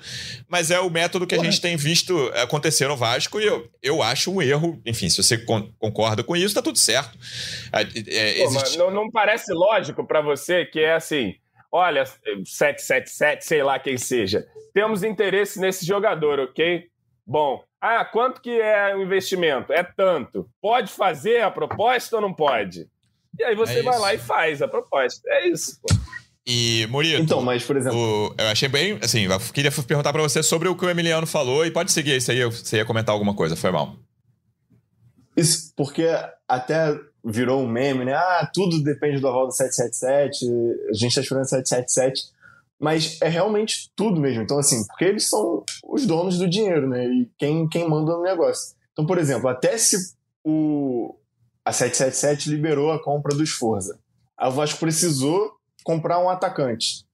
mas 0.48 0.70
é 0.70 0.78
o 0.78 0.88
método 0.88 1.26
que 1.26 1.34
a 1.34 1.42
gente 1.42 1.60
tem 1.60 1.76
visto 1.76 2.16
acontecer 2.36 2.86
no 2.86 2.96
Vasco 2.96 3.40
e 3.40 3.44
eu, 3.44 3.68
eu 3.82 4.00
acho 4.00 4.32
um 4.32 4.40
erro. 4.40 4.80
Enfim, 4.86 5.08
se 5.08 5.20
você 5.20 5.36
con 5.36 5.72
concorda 5.76 6.22
com 6.22 6.36
isso, 6.36 6.54
tá 6.54 6.62
tudo 6.62 6.78
certo. 6.78 7.18
É, 7.72 7.82
é, 8.16 8.44
existe... 8.44 8.78
Pô, 8.78 8.84
não, 8.84 8.90
não 8.92 9.10
parece 9.10 9.52
lógico 9.52 10.06
para 10.06 10.20
você 10.20 10.64
que 10.64 10.78
é 10.78 10.94
assim: 10.94 11.34
olha, 11.72 12.06
777, 12.06 13.44
sei 13.44 13.64
lá 13.64 13.80
quem 13.80 13.98
seja, 13.98 14.46
temos 14.72 15.02
interesse 15.02 15.58
nesse 15.58 15.84
jogador, 15.84 16.38
ok? 16.38 16.84
Bom, 17.26 17.64
ah, 17.80 18.04
quanto 18.04 18.40
que 18.40 18.60
é 18.60 18.94
o 18.94 19.02
investimento? 19.02 19.72
É 19.72 19.82
tanto. 19.82 20.48
Pode 20.62 20.92
fazer 20.92 21.42
a 21.42 21.50
proposta 21.50 22.14
ou 22.14 22.22
não 22.22 22.32
pode? 22.32 22.86
E 23.38 23.44
aí 23.44 23.54
você 23.54 23.80
é 23.80 23.82
vai 23.82 23.98
lá 23.98 24.14
e 24.14 24.18
faz 24.18 24.62
a 24.62 24.68
proposta. 24.68 25.22
É 25.28 25.48
isso, 25.48 25.78
pô. 25.80 25.94
E, 26.46 26.86
Murito, 26.90 27.22
então, 27.22 27.40
mas, 27.40 27.64
por 27.64 27.76
exemplo... 27.76 27.98
O, 27.98 28.34
eu 28.36 28.48
achei 28.48 28.68
bem, 28.68 28.98
assim, 29.02 29.22
eu 29.22 29.40
queria 29.52 29.70
perguntar 29.70 30.12
para 30.12 30.22
você 30.22 30.42
sobre 30.42 30.68
o 30.68 30.76
que 30.76 30.84
o 30.84 30.90
Emiliano 30.90 31.26
falou 31.26 31.64
e 31.64 31.70
pode 31.70 31.90
seguir 31.90 32.16
isso 32.16 32.30
aí, 32.30 32.44
você 32.44 32.76
ia 32.76 32.84
comentar 32.84 33.14
alguma 33.14 33.34
coisa, 33.34 33.56
foi 33.56 33.70
mal. 33.70 33.96
Isso, 35.34 35.72
porque 35.74 36.06
até 36.46 36.94
virou 37.24 37.62
um 37.62 37.68
meme, 37.68 38.04
né? 38.04 38.12
Ah, 38.12 38.48
tudo 38.52 38.82
depende 38.82 39.20
do 39.20 39.26
aval 39.26 39.46
do 39.46 39.52
777, 39.52 40.46
a 40.90 40.92
gente 40.92 41.14
tá 41.14 41.20
esperando 41.22 41.48
777, 41.48 42.22
mas 42.78 43.18
é 43.22 43.28
realmente 43.28 43.90
tudo 43.96 44.20
mesmo. 44.20 44.42
Então, 44.42 44.58
assim, 44.58 44.86
porque 44.86 45.04
eles 45.04 45.26
são 45.26 45.64
os 45.82 46.04
donos 46.06 46.36
do 46.36 46.48
dinheiro, 46.48 46.86
né? 46.86 47.06
E 47.06 47.30
quem, 47.38 47.66
quem 47.68 47.88
manda 47.88 48.12
no 48.12 48.22
negócio. 48.22 48.74
Então, 48.92 49.06
por 49.06 49.16
exemplo, 49.16 49.48
até 49.48 49.78
se 49.78 49.96
o, 50.44 51.16
a 51.64 51.72
777 51.72 52.50
liberou 52.50 52.92
a 52.92 53.02
compra 53.02 53.34
do 53.34 53.42
Esforza. 53.42 53.98
A 54.36 54.50
Vasco 54.50 54.80
precisou 54.80 55.52
comprar 55.82 56.18
um 56.18 56.28
atacante. 56.28 57.06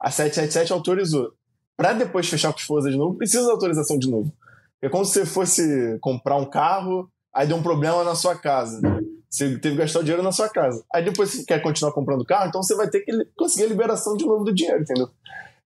A 0.00 0.10
777 0.10 0.72
autorizou. 0.72 1.32
Para 1.76 1.92
depois 1.92 2.28
fechar 2.28 2.52
com 2.52 2.58
o 2.58 2.60
Esforza 2.60 2.90
de 2.90 2.96
novo, 2.96 3.16
precisa 3.16 3.44
de 3.44 3.50
autorização 3.50 3.98
de 3.98 4.08
novo. 4.08 4.32
É 4.80 4.88
como 4.88 5.04
se 5.04 5.14
você 5.14 5.26
fosse 5.26 5.98
comprar 6.00 6.36
um 6.36 6.48
carro, 6.48 7.10
aí 7.34 7.46
deu 7.46 7.56
um 7.56 7.62
problema 7.62 8.04
na 8.04 8.14
sua 8.14 8.36
casa. 8.36 8.80
Você 9.28 9.58
teve 9.58 9.74
que 9.74 9.82
gastar 9.82 10.00
o 10.00 10.02
dinheiro 10.02 10.22
na 10.22 10.32
sua 10.32 10.48
casa. 10.48 10.84
Aí 10.92 11.04
depois 11.04 11.30
você 11.30 11.44
quer 11.44 11.60
continuar 11.60 11.92
comprando 11.92 12.24
carro, 12.24 12.48
então 12.48 12.62
você 12.62 12.74
vai 12.74 12.88
ter 12.88 13.00
que 13.00 13.12
conseguir 13.36 13.64
a 13.64 13.68
liberação 13.68 14.16
de 14.16 14.24
novo 14.24 14.44
do 14.44 14.54
dinheiro, 14.54 14.80
entendeu? 14.80 15.10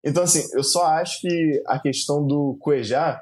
Então, 0.03 0.23
assim, 0.23 0.43
eu 0.53 0.65
só 0.65 0.87
acho 0.87 1.21
que 1.21 1.63
a 1.67 1.79
questão 1.79 2.27
do 2.27 2.57
Cuejá, 2.61 3.21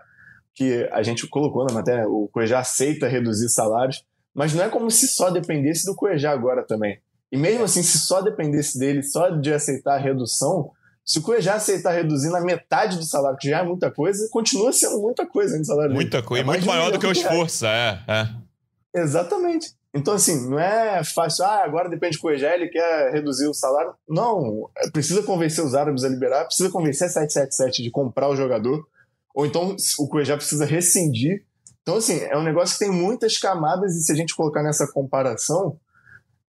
que 0.54 0.88
a 0.92 1.02
gente 1.02 1.26
colocou 1.26 1.64
na 1.66 1.74
matéria, 1.74 2.08
o 2.08 2.28
Cuejá 2.32 2.60
aceita 2.60 3.06
reduzir 3.06 3.48
salários, 3.50 4.02
mas 4.34 4.54
não 4.54 4.64
é 4.64 4.68
como 4.68 4.90
se 4.90 5.08
só 5.08 5.30
dependesse 5.30 5.84
do 5.84 5.94
Cuejá 5.94 6.30
agora 6.30 6.64
também. 6.66 7.00
E 7.32 7.36
mesmo 7.36 7.64
assim, 7.64 7.82
se 7.82 7.98
só 7.98 8.20
dependesse 8.20 8.78
dele, 8.78 9.02
só 9.02 9.30
de 9.30 9.52
aceitar 9.52 9.94
a 9.94 9.98
redução, 9.98 10.70
se 11.04 11.18
o 11.18 11.22
Cuejá 11.22 11.54
aceitar 11.54 11.92
reduzir 11.92 12.30
na 12.30 12.40
metade 12.40 12.96
do 12.96 13.04
salário, 13.04 13.38
que 13.38 13.48
já 13.48 13.60
é 13.60 13.62
muita 13.62 13.90
coisa, 13.90 14.28
continua 14.30 14.72
sendo 14.72 15.00
muita 15.00 15.26
coisa 15.26 15.56
no 15.58 15.64
salário 15.64 15.94
Muita 15.94 16.22
coisa, 16.22 16.42
é 16.42 16.46
muito 16.46 16.66
maior 16.66 16.90
do 16.90 16.98
que 16.98 17.06
o 17.06 17.12
esforço, 17.12 17.66
é, 17.66 18.02
é. 18.06 19.00
Exatamente. 19.00 19.74
Então, 19.92 20.14
assim, 20.14 20.48
não 20.48 20.58
é 20.58 21.02
fácil, 21.02 21.44
ah, 21.44 21.64
agora 21.64 21.88
depende 21.88 22.16
do 22.16 22.20
Cuejá, 22.20 22.54
ele 22.54 22.68
quer 22.68 23.12
reduzir 23.12 23.48
o 23.48 23.54
salário. 23.54 23.92
Não, 24.08 24.70
é, 24.76 24.88
precisa 24.90 25.22
convencer 25.22 25.64
os 25.64 25.74
árabes 25.74 26.04
a 26.04 26.08
liberar, 26.08 26.44
precisa 26.44 26.70
convencer 26.70 27.08
a 27.08 27.10
777 27.10 27.82
de 27.82 27.90
comprar 27.90 28.28
o 28.28 28.36
jogador, 28.36 28.86
ou 29.34 29.46
então 29.46 29.74
o 29.98 30.08
Cuejá 30.08 30.36
precisa 30.36 30.64
rescindir. 30.64 31.44
Então, 31.82 31.96
assim, 31.96 32.18
é 32.20 32.36
um 32.36 32.42
negócio 32.42 32.78
que 32.78 32.84
tem 32.84 32.92
muitas 32.92 33.38
camadas, 33.38 33.94
e 33.96 34.02
se 34.02 34.12
a 34.12 34.14
gente 34.14 34.34
colocar 34.34 34.62
nessa 34.62 34.86
comparação, 34.86 35.78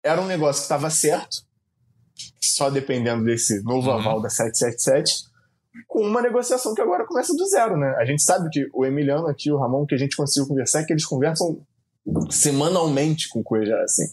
era 0.03 0.21
um 0.21 0.27
negócio 0.27 0.61
que 0.61 0.65
estava 0.65 0.89
certo, 0.89 1.43
só 2.39 2.69
dependendo 2.69 3.23
desse 3.23 3.63
novo 3.63 3.89
uhum. 3.89 3.97
aval 3.97 4.21
da 4.21 4.29
777, 4.29 5.31
com 5.87 6.01
uma 6.01 6.21
negociação 6.21 6.75
que 6.75 6.81
agora 6.81 7.05
começa 7.05 7.33
do 7.33 7.45
zero, 7.47 7.77
né? 7.77 7.95
A 7.97 8.05
gente 8.05 8.21
sabe 8.21 8.49
que 8.49 8.67
o 8.73 8.85
Emiliano 8.85 9.27
aqui, 9.27 9.51
o 9.51 9.57
Ramon, 9.57 9.85
que 9.85 9.95
a 9.95 9.97
gente 9.97 10.15
conseguiu 10.15 10.47
conversar, 10.47 10.81
é 10.81 10.85
que 10.85 10.91
eles 10.91 11.05
conversam 11.05 11.61
semanalmente 12.29 13.29
com 13.29 13.39
o 13.39 13.43
Cuejá, 13.43 13.81
assim. 13.83 14.05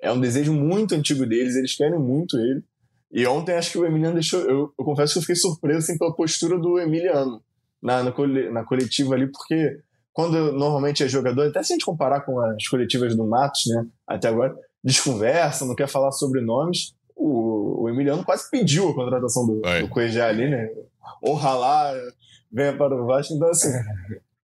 É 0.00 0.12
um 0.12 0.20
desejo 0.20 0.52
muito 0.52 0.94
antigo 0.94 1.24
deles, 1.24 1.56
eles 1.56 1.74
querem 1.74 1.98
muito 1.98 2.36
ele. 2.36 2.62
E 3.10 3.26
ontem 3.26 3.54
acho 3.54 3.72
que 3.72 3.78
o 3.78 3.86
Emiliano 3.86 4.14
deixou. 4.14 4.40
Eu, 4.40 4.72
eu 4.78 4.84
confesso 4.84 5.14
que 5.14 5.18
eu 5.18 5.22
fiquei 5.22 5.36
surpreso 5.36 5.78
assim, 5.78 5.96
pela 5.96 6.14
postura 6.14 6.58
do 6.58 6.78
Emiliano 6.78 7.42
na, 7.82 8.02
na, 8.02 8.12
na 8.52 8.64
coletiva 8.64 9.14
ali, 9.14 9.30
porque 9.30 9.80
quando 10.16 10.50
normalmente 10.50 11.04
é 11.04 11.08
jogador, 11.08 11.46
até 11.46 11.62
se 11.62 11.74
a 11.74 11.76
gente 11.76 11.84
comparar 11.84 12.22
com 12.22 12.40
as 12.40 12.66
coletivas 12.68 13.14
do 13.14 13.26
Matos, 13.26 13.66
né, 13.66 13.84
até 14.06 14.28
agora, 14.28 14.56
desconversa, 14.82 15.66
não 15.66 15.74
quer 15.74 15.86
falar 15.86 16.10
sobre 16.10 16.40
nomes. 16.40 16.94
O, 17.14 17.82
o 17.82 17.88
Emiliano 17.90 18.24
quase 18.24 18.50
pediu 18.50 18.88
a 18.88 18.94
contratação 18.94 19.46
do, 19.46 19.60
do 19.60 19.88
Cuejá 19.90 20.28
ali, 20.28 20.48
né? 20.48 20.70
Ou 21.20 21.34
ralar, 21.34 21.94
venha 22.50 22.74
para 22.74 22.94
o 22.94 23.04
Vasco. 23.04 23.34
Então, 23.34 23.50
assim, 23.50 23.68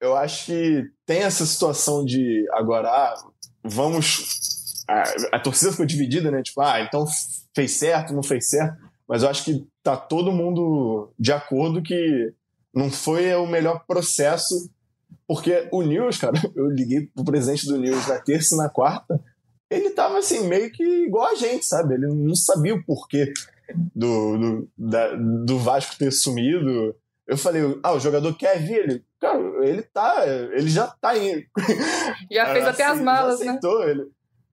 eu 0.01 0.17
acho 0.17 0.47
que 0.47 0.91
tem 1.07 1.23
essa 1.23 1.47
situação 1.47 2.05
de 2.05 2.45
agora, 2.51 2.89
ah, 2.89 3.15
vamos. 3.63 4.83
A, 4.89 5.37
a, 5.37 5.39
torcida 5.39 5.71
ficou 5.71 5.87
dividida, 5.87 6.33
né? 6.33 6.43
Tipo, 6.43 6.63
ah, 6.63 6.81
então 6.81 7.07
fez 7.55 7.79
certo, 7.79 8.13
não 8.13 8.25
fez 8.25 8.49
certo. 8.49 8.77
Mas 9.09 9.23
eu 9.23 9.29
acho 9.29 9.45
que 9.45 9.65
tá 9.85 9.97
todo 9.97 10.33
mundo 10.33 11.13
de 11.17 11.33
acordo 11.33 11.81
que 11.81 12.35
não 12.75 12.91
foi 12.91 13.33
o 13.37 13.47
melhor 13.47 13.85
processo, 13.87 14.69
porque 15.31 15.69
o 15.71 15.83
News, 15.83 16.19
cara, 16.19 16.35
eu 16.57 16.67
liguei 16.67 17.09
pro 17.15 17.25
presidente 17.25 17.65
do 17.65 17.79
News 17.79 18.09
na 18.09 18.19
terça 18.19 18.57
e 18.57 18.59
na 18.59 18.69
quarta, 18.69 19.23
ele 19.71 19.91
tava 19.91 20.19
assim, 20.19 20.49
meio 20.49 20.73
que 20.73 20.83
igual 20.83 21.29
a 21.29 21.37
gente, 21.37 21.65
sabe? 21.65 21.95
Ele 21.95 22.09
não 22.09 22.35
sabia 22.35 22.75
o 22.75 22.85
porquê 22.85 23.33
do, 23.95 24.37
do, 24.37 24.69
da, 24.77 25.15
do 25.15 25.57
Vasco 25.57 25.97
ter 25.97 26.11
sumido. 26.11 26.97
Eu 27.29 27.39
falei, 27.39 27.63
ah, 27.81 27.93
o 27.93 28.01
jogador 28.01 28.37
quer 28.37 28.59
vir? 28.59 28.79
Ele, 28.79 29.05
cara, 29.21 29.41
ele 29.63 29.83
tá, 29.83 30.25
ele 30.27 30.69
já 30.69 30.89
tá 31.01 31.17
indo. 31.17 31.45
Já 32.29 32.53
fez 32.53 32.67
até 32.67 32.85
as 32.87 33.01
malas, 33.01 33.39
já 33.39 33.45
né? 33.45 33.51
aceitou, 33.53 33.87
né? 33.87 33.91
Ele, 33.93 34.07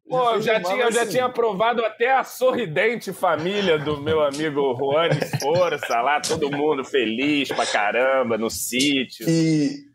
Pô, 0.08 0.30
eu 0.36 0.42
já, 0.42 0.62
tinha, 0.62 0.84
eu 0.84 0.92
já 0.92 1.06
tinha 1.06 1.26
aprovado 1.26 1.84
até 1.84 2.16
a 2.16 2.24
sorridente 2.24 3.12
família 3.12 3.78
do 3.78 4.00
meu 4.00 4.24
amigo 4.24 4.74
Juan 4.78 5.10
Força, 5.42 6.02
lá 6.02 6.22
todo 6.22 6.50
mundo 6.50 6.86
feliz 6.86 7.50
pra 7.50 7.66
caramba, 7.66 8.38
no 8.38 8.50
sítio. 8.50 9.28
E... 9.28 9.88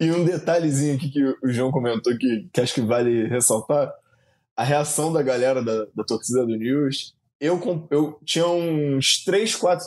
e 0.00 0.10
um 0.12 0.24
detalhezinho 0.24 0.96
aqui 0.96 1.10
que 1.10 1.22
o 1.22 1.52
João 1.52 1.70
comentou 1.70 2.16
que, 2.16 2.48
que 2.52 2.60
acho 2.60 2.74
que 2.74 2.80
vale 2.80 3.26
ressaltar, 3.26 3.92
a 4.56 4.64
reação 4.64 5.12
da 5.12 5.22
galera 5.22 5.62
da, 5.62 5.86
da 5.94 6.04
torcida 6.04 6.44
do 6.44 6.56
News. 6.56 7.14
Eu, 7.40 7.88
eu 7.90 8.18
tinha 8.24 8.46
uns 8.46 9.24
3, 9.24 9.56
4 9.56 9.86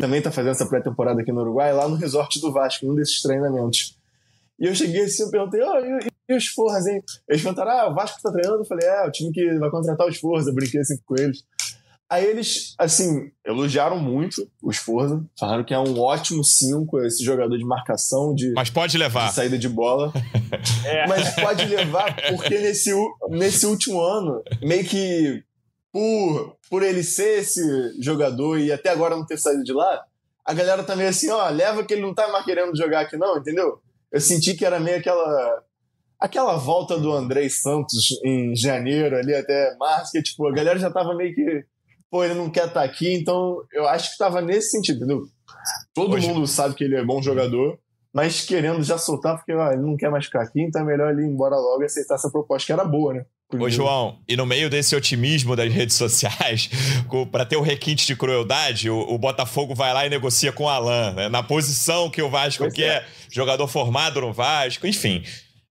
também 0.00 0.22
tá 0.22 0.30
fazendo 0.30 0.52
essa 0.52 0.66
pré-temporada 0.66 1.20
aqui 1.20 1.30
no 1.30 1.42
Uruguai, 1.42 1.72
lá 1.72 1.86
no 1.88 1.96
resort 1.96 2.40
do 2.40 2.52
Vasco, 2.52 2.90
um 2.90 2.94
desses 2.94 3.20
treinamentos. 3.20 3.98
E 4.58 4.66
eu 4.66 4.74
cheguei 4.74 5.02
assim, 5.02 5.24
eu 5.24 5.30
perguntei, 5.30 5.60
oh, 5.62 5.78
e, 5.78 6.08
e 6.28 6.36
os 6.36 6.46
Forras, 6.46 6.86
hein? 6.86 7.02
Eles 7.28 7.42
perguntaram, 7.42 7.70
ah, 7.72 7.90
o 7.90 7.94
Vasco 7.94 8.20
tá 8.22 8.32
treinando? 8.32 8.62
Eu 8.62 8.64
falei, 8.64 8.86
é, 8.86 9.06
o 9.06 9.10
time 9.10 9.32
que 9.32 9.58
vai 9.58 9.70
contratar 9.70 10.06
os 10.06 10.16
Forras, 10.16 10.46
eu 10.46 10.54
brinquei 10.54 10.80
assim 10.80 10.96
com 11.04 11.16
eles. 11.18 11.44
Aí 12.10 12.26
eles, 12.26 12.74
assim, 12.78 13.30
elogiaram 13.44 13.98
muito 13.98 14.46
os 14.62 14.76
Forza, 14.76 15.24
falaram 15.38 15.64
que 15.64 15.72
é 15.72 15.78
um 15.78 15.98
ótimo 15.98 16.44
5 16.44 17.00
esse 17.02 17.24
jogador 17.24 17.56
de 17.56 17.64
marcação, 17.64 18.34
de, 18.34 18.52
Mas 18.52 18.70
pode 18.70 18.96
levar. 18.98 19.28
De 19.28 19.34
saída 19.34 19.58
de 19.58 19.68
bola. 19.68 20.12
é. 20.84 21.06
Mas 21.06 21.34
pode 21.34 21.64
levar, 21.64 22.14
porque 22.28 22.58
nesse, 22.58 22.92
nesse 23.30 23.66
último 23.66 24.00
ano, 24.00 24.42
meio 24.62 24.84
que 24.84 25.42
por, 25.90 26.56
por 26.68 26.82
ele 26.82 27.02
ser 27.02 27.40
esse 27.40 27.62
jogador 28.02 28.58
e 28.58 28.70
até 28.70 28.90
agora 28.90 29.16
não 29.16 29.24
ter 29.24 29.38
saído 29.38 29.64
de 29.64 29.72
lá, 29.72 30.04
a 30.44 30.52
galera 30.52 30.82
tá 30.82 30.94
meio 30.94 31.08
assim, 31.08 31.30
ó, 31.30 31.48
leva 31.48 31.84
que 31.84 31.94
ele 31.94 32.02
não 32.02 32.14
tá 32.14 32.28
mais 32.28 32.44
querendo 32.44 32.76
jogar 32.76 33.00
aqui 33.00 33.16
não, 33.16 33.38
entendeu? 33.38 33.80
Eu 34.12 34.20
senti 34.20 34.54
que 34.54 34.64
era 34.64 34.78
meio 34.78 34.98
aquela 34.98 35.62
aquela 36.20 36.56
volta 36.56 36.98
do 36.98 37.12
André 37.12 37.48
Santos 37.48 38.18
em 38.24 38.54
janeiro 38.54 39.16
ali 39.16 39.34
até 39.34 39.76
março, 39.76 40.12
que 40.12 40.22
tipo, 40.22 40.46
a 40.46 40.52
galera 40.52 40.78
já 40.78 40.90
tava 40.90 41.14
meio 41.14 41.34
que 41.34 41.64
pô, 42.14 42.22
ele 42.22 42.34
não 42.34 42.48
quer 42.48 42.68
estar 42.68 42.74
tá 42.78 42.84
aqui, 42.84 43.12
então 43.12 43.60
eu 43.72 43.88
acho 43.88 44.06
que 44.06 44.12
estava 44.12 44.40
nesse 44.40 44.70
sentido, 44.70 44.98
entendeu? 44.98 45.24
Todo 45.92 46.14
Hoje... 46.14 46.28
mundo 46.28 46.46
sabe 46.46 46.76
que 46.76 46.84
ele 46.84 46.94
é 46.94 47.04
bom 47.04 47.20
jogador, 47.20 47.76
mas 48.12 48.42
querendo 48.42 48.80
já 48.84 48.96
soltar, 48.96 49.36
porque 49.36 49.52
ó, 49.52 49.72
ele 49.72 49.82
não 49.82 49.96
quer 49.96 50.12
mais 50.12 50.26
ficar 50.26 50.42
aqui, 50.42 50.62
então 50.62 50.82
é 50.82 50.84
melhor 50.84 51.10
ele 51.10 51.22
ir 51.22 51.26
embora 51.26 51.56
logo 51.56 51.82
e 51.82 51.86
aceitar 51.86 52.14
essa 52.14 52.30
proposta, 52.30 52.66
que 52.66 52.72
era 52.72 52.84
boa, 52.84 53.14
né? 53.14 53.24
Ô, 53.58 53.68
João, 53.68 54.20
e 54.28 54.36
no 54.36 54.46
meio 54.46 54.70
desse 54.70 54.94
otimismo 54.94 55.56
das 55.56 55.72
redes 55.72 55.96
sociais, 55.98 56.70
para 57.32 57.44
ter 57.44 57.56
o 57.56 57.60
um 57.60 57.64
requinte 57.64 58.06
de 58.06 58.14
crueldade, 58.14 58.88
o, 58.88 58.96
o, 58.96 59.18
Botafogo 59.18 59.74
vai 59.74 59.92
lá 59.92 60.06
e 60.06 60.08
negocia 60.08 60.52
com 60.52 60.64
o 60.64 60.68
Alan, 60.68 61.14
né? 61.14 61.28
na 61.28 61.42
posição 61.42 62.08
que 62.08 62.22
o 62.22 62.30
Vasco 62.30 62.62
pois 62.62 62.74
quer, 62.74 63.02
é. 63.02 63.06
jogador 63.28 63.66
formado 63.66 64.20
no 64.20 64.32
Vasco, 64.32 64.86
enfim. 64.86 65.24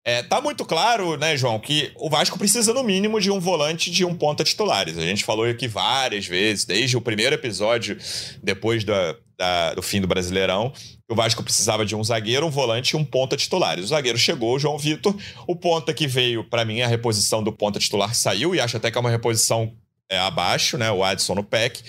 É, 0.03 0.23
tá 0.23 0.41
muito 0.41 0.65
claro, 0.65 1.15
né, 1.15 1.37
João, 1.37 1.59
que 1.59 1.91
o 1.95 2.09
Vasco 2.09 2.37
precisa, 2.37 2.73
no 2.73 2.83
mínimo, 2.83 3.21
de 3.21 3.29
um 3.29 3.39
volante 3.39 3.91
de 3.91 4.03
um 4.03 4.15
ponta 4.15 4.43
titulares. 4.43 4.97
A 4.97 5.01
gente 5.01 5.23
falou 5.23 5.45
aqui 5.45 5.67
várias 5.67 6.25
vezes, 6.25 6.65
desde 6.65 6.97
o 6.97 7.01
primeiro 7.01 7.35
episódio, 7.35 7.95
depois 8.41 8.83
da, 8.83 9.15
da, 9.37 9.75
do 9.75 9.81
fim 9.83 10.01
do 10.01 10.07
Brasileirão, 10.07 10.73
o 11.07 11.13
Vasco 11.13 11.43
precisava 11.43 11.85
de 11.85 11.95
um 11.95 12.03
zagueiro, 12.03 12.47
um 12.47 12.49
volante 12.49 12.95
e 12.95 12.97
um 12.97 13.05
ponta 13.05 13.37
titulares. 13.37 13.85
O 13.85 13.87
zagueiro 13.89 14.17
chegou, 14.17 14.55
o 14.55 14.59
João 14.59 14.77
Vitor. 14.77 15.15
O 15.45 15.55
ponta 15.55 15.93
que 15.93 16.07
veio, 16.07 16.43
para 16.43 16.65
mim, 16.65 16.81
a 16.81 16.87
reposição 16.87 17.43
do 17.43 17.51
ponta 17.51 17.79
titular 17.79 18.15
saiu, 18.15 18.55
e 18.55 18.59
acho 18.59 18.77
até 18.77 18.89
que 18.89 18.97
é 18.97 19.01
uma 19.01 19.09
reposição 19.09 19.71
é, 20.09 20.17
abaixo, 20.17 20.79
né? 20.79 20.89
O 20.89 21.03
Adson 21.03 21.35
no 21.35 21.43
PEC. 21.43 21.83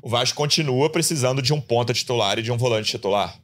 O 0.00 0.08
Vasco 0.08 0.36
continua 0.36 0.88
precisando 0.88 1.42
de 1.42 1.52
um 1.52 1.60
ponta 1.60 1.92
titular 1.92 2.38
e 2.38 2.42
de 2.42 2.50
um 2.50 2.56
volante 2.56 2.90
titular 2.90 3.38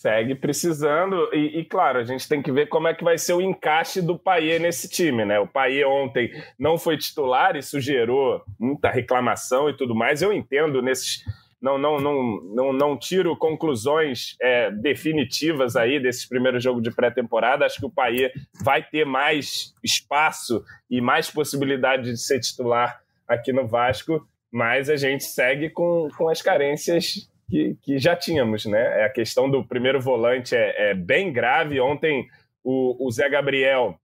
segue 0.00 0.34
precisando. 0.34 1.28
E, 1.34 1.60
e, 1.60 1.64
claro, 1.64 1.98
a 1.98 2.04
gente 2.04 2.26
tem 2.26 2.40
que 2.40 2.50
ver 2.50 2.68
como 2.68 2.88
é 2.88 2.94
que 2.94 3.04
vai 3.04 3.18
ser 3.18 3.34
o 3.34 3.40
encaixe 3.40 4.00
do 4.00 4.18
Paier 4.18 4.58
nesse 4.58 4.88
time, 4.88 5.26
né? 5.26 5.38
O 5.38 5.46
Paier 5.46 5.86
ontem 5.86 6.32
não 6.58 6.78
foi 6.78 6.96
titular, 6.96 7.54
isso 7.54 7.78
gerou 7.78 8.42
muita 8.58 8.90
reclamação 8.90 9.68
e 9.68 9.76
tudo 9.76 9.94
mais. 9.94 10.22
Eu 10.22 10.32
entendo 10.32 10.80
nesses. 10.80 11.22
Não, 11.60 11.76
não, 11.76 12.00
não, 12.00 12.40
não, 12.54 12.72
não 12.72 12.98
tiro 12.98 13.36
conclusões 13.36 14.34
é, 14.40 14.70
definitivas 14.70 15.76
aí 15.76 16.00
desse 16.00 16.26
primeiro 16.26 16.58
jogo 16.58 16.80
de 16.80 16.90
pré-temporada. 16.90 17.66
Acho 17.66 17.80
que 17.80 17.84
o 17.84 17.90
Paier 17.90 18.32
vai 18.64 18.82
ter 18.82 19.04
mais 19.04 19.74
espaço 19.84 20.64
e 20.90 21.02
mais 21.02 21.30
possibilidade 21.30 22.04
de 22.04 22.16
ser 22.16 22.40
titular 22.40 23.02
aqui 23.28 23.52
no 23.52 23.68
Vasco, 23.68 24.26
mas 24.50 24.88
a 24.88 24.96
gente 24.96 25.24
segue 25.24 25.68
com, 25.68 26.08
com 26.16 26.30
as 26.30 26.40
carências 26.40 27.28
que, 27.50 27.76
que 27.82 27.98
já 27.98 28.14
tínhamos, 28.14 28.64
né? 28.64 29.00
É 29.00 29.04
a 29.04 29.10
questão 29.10 29.50
do 29.50 29.64
primeiro 29.64 30.00
volante 30.00 30.54
é, 30.54 30.90
é 30.90 30.94
bem 30.94 31.32
grave. 31.32 31.80
Ontem 31.80 32.28
o, 32.62 33.06
o 33.06 33.10
Zé 33.10 33.28
Gabriel, 33.28 33.98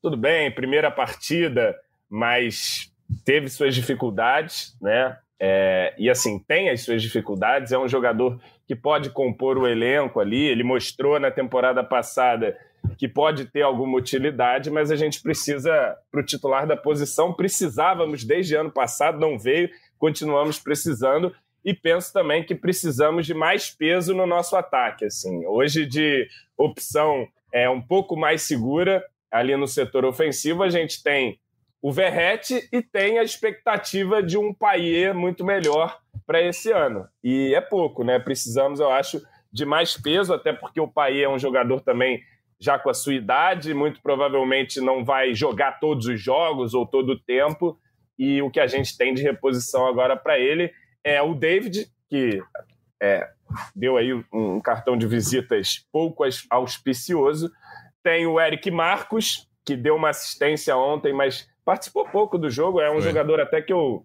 tudo 0.00 0.16
bem, 0.16 0.50
primeira 0.50 0.90
partida, 0.90 1.76
mas 2.08 2.92
teve 3.24 3.48
suas 3.48 3.74
dificuldades, 3.74 4.76
né? 4.80 5.18
É, 5.38 5.92
e 5.98 6.08
assim, 6.08 6.38
tem 6.38 6.70
as 6.70 6.80
suas 6.80 7.02
dificuldades, 7.02 7.72
é 7.72 7.78
um 7.78 7.88
jogador 7.88 8.40
que 8.66 8.74
pode 8.74 9.10
compor 9.10 9.58
o 9.58 9.66
elenco 9.66 10.18
ali, 10.18 10.44
ele 10.44 10.62
mostrou 10.62 11.20
na 11.20 11.30
temporada 11.30 11.84
passada 11.84 12.56
que 12.96 13.06
pode 13.06 13.44
ter 13.46 13.62
alguma 13.62 13.98
utilidade, 13.98 14.70
mas 14.70 14.90
a 14.90 14.96
gente 14.96 15.20
precisa, 15.20 15.96
para 16.10 16.20
o 16.20 16.24
titular 16.24 16.66
da 16.66 16.76
posição, 16.76 17.32
precisávamos 17.32 18.24
desde 18.24 18.54
ano 18.54 18.70
passado, 18.70 19.18
não 19.18 19.38
veio, 19.38 19.68
continuamos 19.98 20.58
precisando, 20.58 21.34
e 21.66 21.74
penso 21.74 22.12
também 22.12 22.44
que 22.44 22.54
precisamos 22.54 23.26
de 23.26 23.34
mais 23.34 23.68
peso 23.68 24.14
no 24.14 24.24
nosso 24.24 24.54
ataque. 24.54 25.04
Assim, 25.04 25.44
hoje 25.46 25.84
de 25.84 26.28
opção 26.56 27.26
é 27.52 27.68
um 27.68 27.82
pouco 27.82 28.16
mais 28.16 28.42
segura 28.42 29.04
ali 29.32 29.56
no 29.56 29.66
setor 29.66 30.04
ofensivo, 30.04 30.62
a 30.62 30.70
gente 30.70 31.02
tem 31.02 31.40
o 31.82 31.92
Verrete 31.92 32.68
e 32.72 32.80
tem 32.80 33.18
a 33.18 33.24
expectativa 33.24 34.22
de 34.22 34.38
um 34.38 34.54
Paier 34.54 35.12
muito 35.12 35.44
melhor 35.44 35.98
para 36.24 36.40
esse 36.40 36.70
ano. 36.70 37.08
E 37.22 37.52
é 37.52 37.60
pouco, 37.60 38.04
né? 38.04 38.20
Precisamos, 38.20 38.78
eu 38.78 38.90
acho, 38.90 39.20
de 39.52 39.64
mais 39.64 39.96
peso, 39.96 40.32
até 40.32 40.52
porque 40.52 40.80
o 40.80 40.86
Paier 40.86 41.24
é 41.24 41.28
um 41.28 41.38
jogador 41.38 41.80
também 41.80 42.22
já 42.60 42.78
com 42.78 42.90
a 42.90 42.94
sua 42.94 43.14
idade, 43.14 43.74
muito 43.74 44.00
provavelmente 44.00 44.80
não 44.80 45.04
vai 45.04 45.34
jogar 45.34 45.80
todos 45.80 46.06
os 46.06 46.20
jogos 46.20 46.74
ou 46.74 46.86
todo 46.86 47.10
o 47.10 47.20
tempo. 47.20 47.76
E 48.16 48.40
o 48.40 48.50
que 48.50 48.60
a 48.60 48.68
gente 48.68 48.96
tem 48.96 49.12
de 49.12 49.22
reposição 49.22 49.84
agora 49.84 50.16
para 50.16 50.38
ele 50.38 50.72
é 51.06 51.22
o 51.22 51.34
David, 51.34 51.88
que 52.10 52.42
é, 53.00 53.30
deu 53.74 53.96
aí 53.96 54.12
um 54.32 54.60
cartão 54.60 54.98
de 54.98 55.06
visitas 55.06 55.86
pouco 55.92 56.24
auspicioso. 56.50 57.48
Tem 58.02 58.26
o 58.26 58.40
Eric 58.40 58.68
Marcos, 58.72 59.48
que 59.64 59.76
deu 59.76 59.94
uma 59.94 60.10
assistência 60.10 60.76
ontem, 60.76 61.12
mas 61.12 61.48
participou 61.64 62.08
pouco 62.08 62.36
do 62.36 62.50
jogo. 62.50 62.80
É 62.80 62.90
um 62.90 62.94
Foi. 62.94 63.02
jogador 63.02 63.40
até 63.40 63.62
que 63.62 63.72
eu 63.72 64.04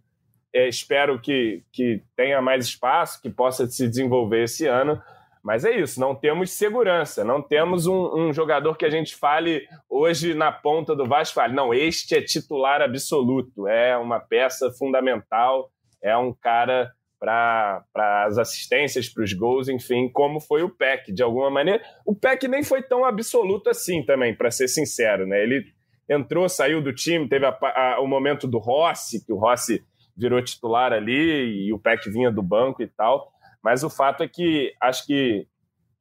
é, 0.54 0.68
espero 0.68 1.20
que, 1.20 1.64
que 1.72 2.04
tenha 2.16 2.39
mais 2.39 2.66
espaço, 2.66 3.20
que 3.20 3.32
possa 3.32 3.66
se 3.66 3.88
desenvolver 3.88 4.43
esse 4.43 4.68
ano. 4.68 5.02
Mas 5.43 5.66
é 5.66 5.76
isso, 5.76 5.99
não 5.99 6.14
temos 6.14 6.52
segurança, 6.52 7.24
não 7.24 7.41
temos 7.41 7.88
um, 7.88 8.28
um, 8.28 8.32
jogador 8.32 8.78
que 8.78 8.86
a 8.86 8.91
gente 8.91 9.16
fale 9.16 9.68
hoje 9.89 10.36
na 10.36 10.52
ponta 10.52 10.95
do 10.95 11.08
Vasco, 11.08 11.34
fale, 11.34 11.56
não, 11.56 11.74
este 11.74 12.16
é 12.16 12.22
titular 12.22 12.80
absoluto, 12.80 13.68
é 13.68 13.97
uma 13.97 14.20
peça 14.20 14.70
fundamental, 14.70 15.72
é 16.02 16.16
um 16.18 16.34
cara 16.34 16.91
para 17.20 18.26
as 18.26 18.39
assistências, 18.39 19.08
para 19.08 19.24
os 19.24 19.32
gols, 19.34 19.70
enfim, 19.70 20.10
como 20.10 20.39
foi 20.39 20.64
o 20.64 20.70
PEC, 20.70 21.12
de 21.12 21.22
alguma 21.22 21.52
maneira. 21.52 21.84
O 22.04 22.16
PEC 22.16 22.47
nem 22.47 22.64
foi 22.64 22.82
tão 22.82 23.06
absoluto 23.06 23.70
assim 23.70 24.04
também, 24.04 24.36
para 24.36 24.49
ser 24.49 24.68
sincero, 24.68 25.28
né? 25.28 25.41
Ele 25.43 25.64
entrou, 26.10 26.49
saiu 26.49 26.82
do 26.82 26.93
time, 26.93 27.30
teve 27.30 27.45
a, 27.45 27.56
a, 27.62 28.02
o 28.02 28.08
momento 28.08 28.47
do 28.47 28.58
Rossi, 28.58 29.24
que 29.24 29.32
o 29.32 29.38
Rossi 29.38 29.84
virou 30.18 30.41
titular 30.41 30.91
ali 30.91 31.68
e 31.68 31.74
o 31.74 31.80
PEC 31.80 32.10
vinha 32.10 32.32
do 32.32 32.41
banco 32.41 32.82
e 32.82 32.88
tal. 32.88 33.32
Mas 33.64 33.84
o 33.84 33.89
fato 33.89 34.24
é 34.24 34.28
que 34.28 34.74
acho 34.82 35.06
que 35.06 35.47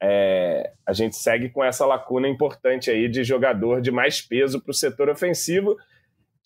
é, 0.02 0.72
a 0.86 0.92
gente 0.94 1.16
segue 1.16 1.50
com 1.50 1.62
essa 1.62 1.84
lacuna 1.84 2.26
importante 2.26 2.90
aí 2.90 3.08
de 3.08 3.22
jogador 3.22 3.82
de 3.82 3.90
mais 3.90 4.22
peso 4.22 4.60
para 4.60 4.70
o 4.70 4.74
setor 4.74 5.10
ofensivo, 5.10 5.76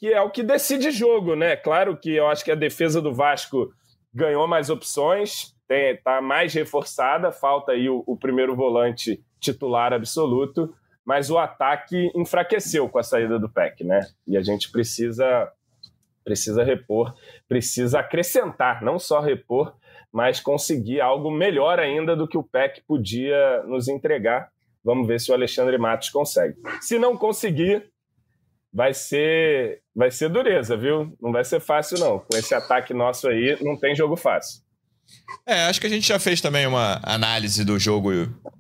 que 0.05 0.13
é 0.13 0.21
o 0.21 0.29
que 0.29 0.43
decide 0.43 0.91
jogo, 0.91 1.35
né? 1.35 1.57
Claro 1.57 1.97
que 1.97 2.15
eu 2.15 2.29
acho 2.29 2.45
que 2.45 2.51
a 2.51 2.55
defesa 2.55 3.01
do 3.01 3.15
Vasco 3.15 3.73
ganhou 4.13 4.47
mais 4.47 4.69
opções, 4.69 5.57
está 5.67 6.21
mais 6.21 6.53
reforçada, 6.53 7.33
falta 7.33 7.73
aí 7.73 7.89
o, 7.89 8.05
o 8.07 8.15
primeiro 8.15 8.55
volante 8.55 9.25
titular 9.41 9.95
absoluto, 9.95 10.75
mas 11.07 11.31
o 11.31 11.39
ataque 11.39 12.13
enfraqueceu 12.15 12.87
com 12.87 12.99
a 12.99 13.03
saída 13.03 13.39
do 13.39 13.49
PEC, 13.49 13.83
né? 13.83 14.07
E 14.29 14.37
a 14.37 14.43
gente 14.43 14.71
precisa 14.71 15.51
precisa 16.23 16.63
repor, 16.63 17.15
precisa 17.49 18.01
acrescentar, 18.01 18.83
não 18.83 18.99
só 18.99 19.21
repor, 19.21 19.75
mas 20.13 20.39
conseguir 20.39 21.01
algo 21.01 21.31
melhor 21.31 21.81
ainda 21.81 22.15
do 22.15 22.29
que 22.29 22.37
o 22.37 22.43
PEC 22.43 22.83
podia 22.87 23.63
nos 23.63 23.89
entregar. 23.89 24.51
Vamos 24.85 25.09
ver 25.09 25.19
se 25.19 25.31
o 25.31 25.35
Alexandre 25.35 25.79
Matos 25.79 26.11
consegue. 26.11 26.57
Se 26.83 26.99
não 26.99 27.17
conseguir, 27.17 27.91
vai 28.75 28.93
ser 28.93 29.81
vai 29.95 30.11
ser 30.11 30.29
dureza, 30.29 30.77
viu? 30.77 31.17
Não 31.23 31.31
vai 31.31 31.45
ser 31.45 31.61
fácil 31.61 31.99
não. 31.99 32.19
Com 32.19 32.37
esse 32.37 32.53
ataque 32.55 32.93
nosso 32.93 33.29
aí, 33.29 33.57
não 33.63 33.79
tem 33.79 33.95
jogo 33.95 34.17
fácil. 34.17 34.65
É, 35.47 35.67
acho 35.67 35.81
que 35.81 35.87
a 35.87 35.91
gente 35.91 36.09
já 36.09 36.19
fez 36.19 36.41
também 36.41 36.67
uma 36.67 36.99
análise 37.03 37.65
do 37.65 37.79
jogo 37.79 38.11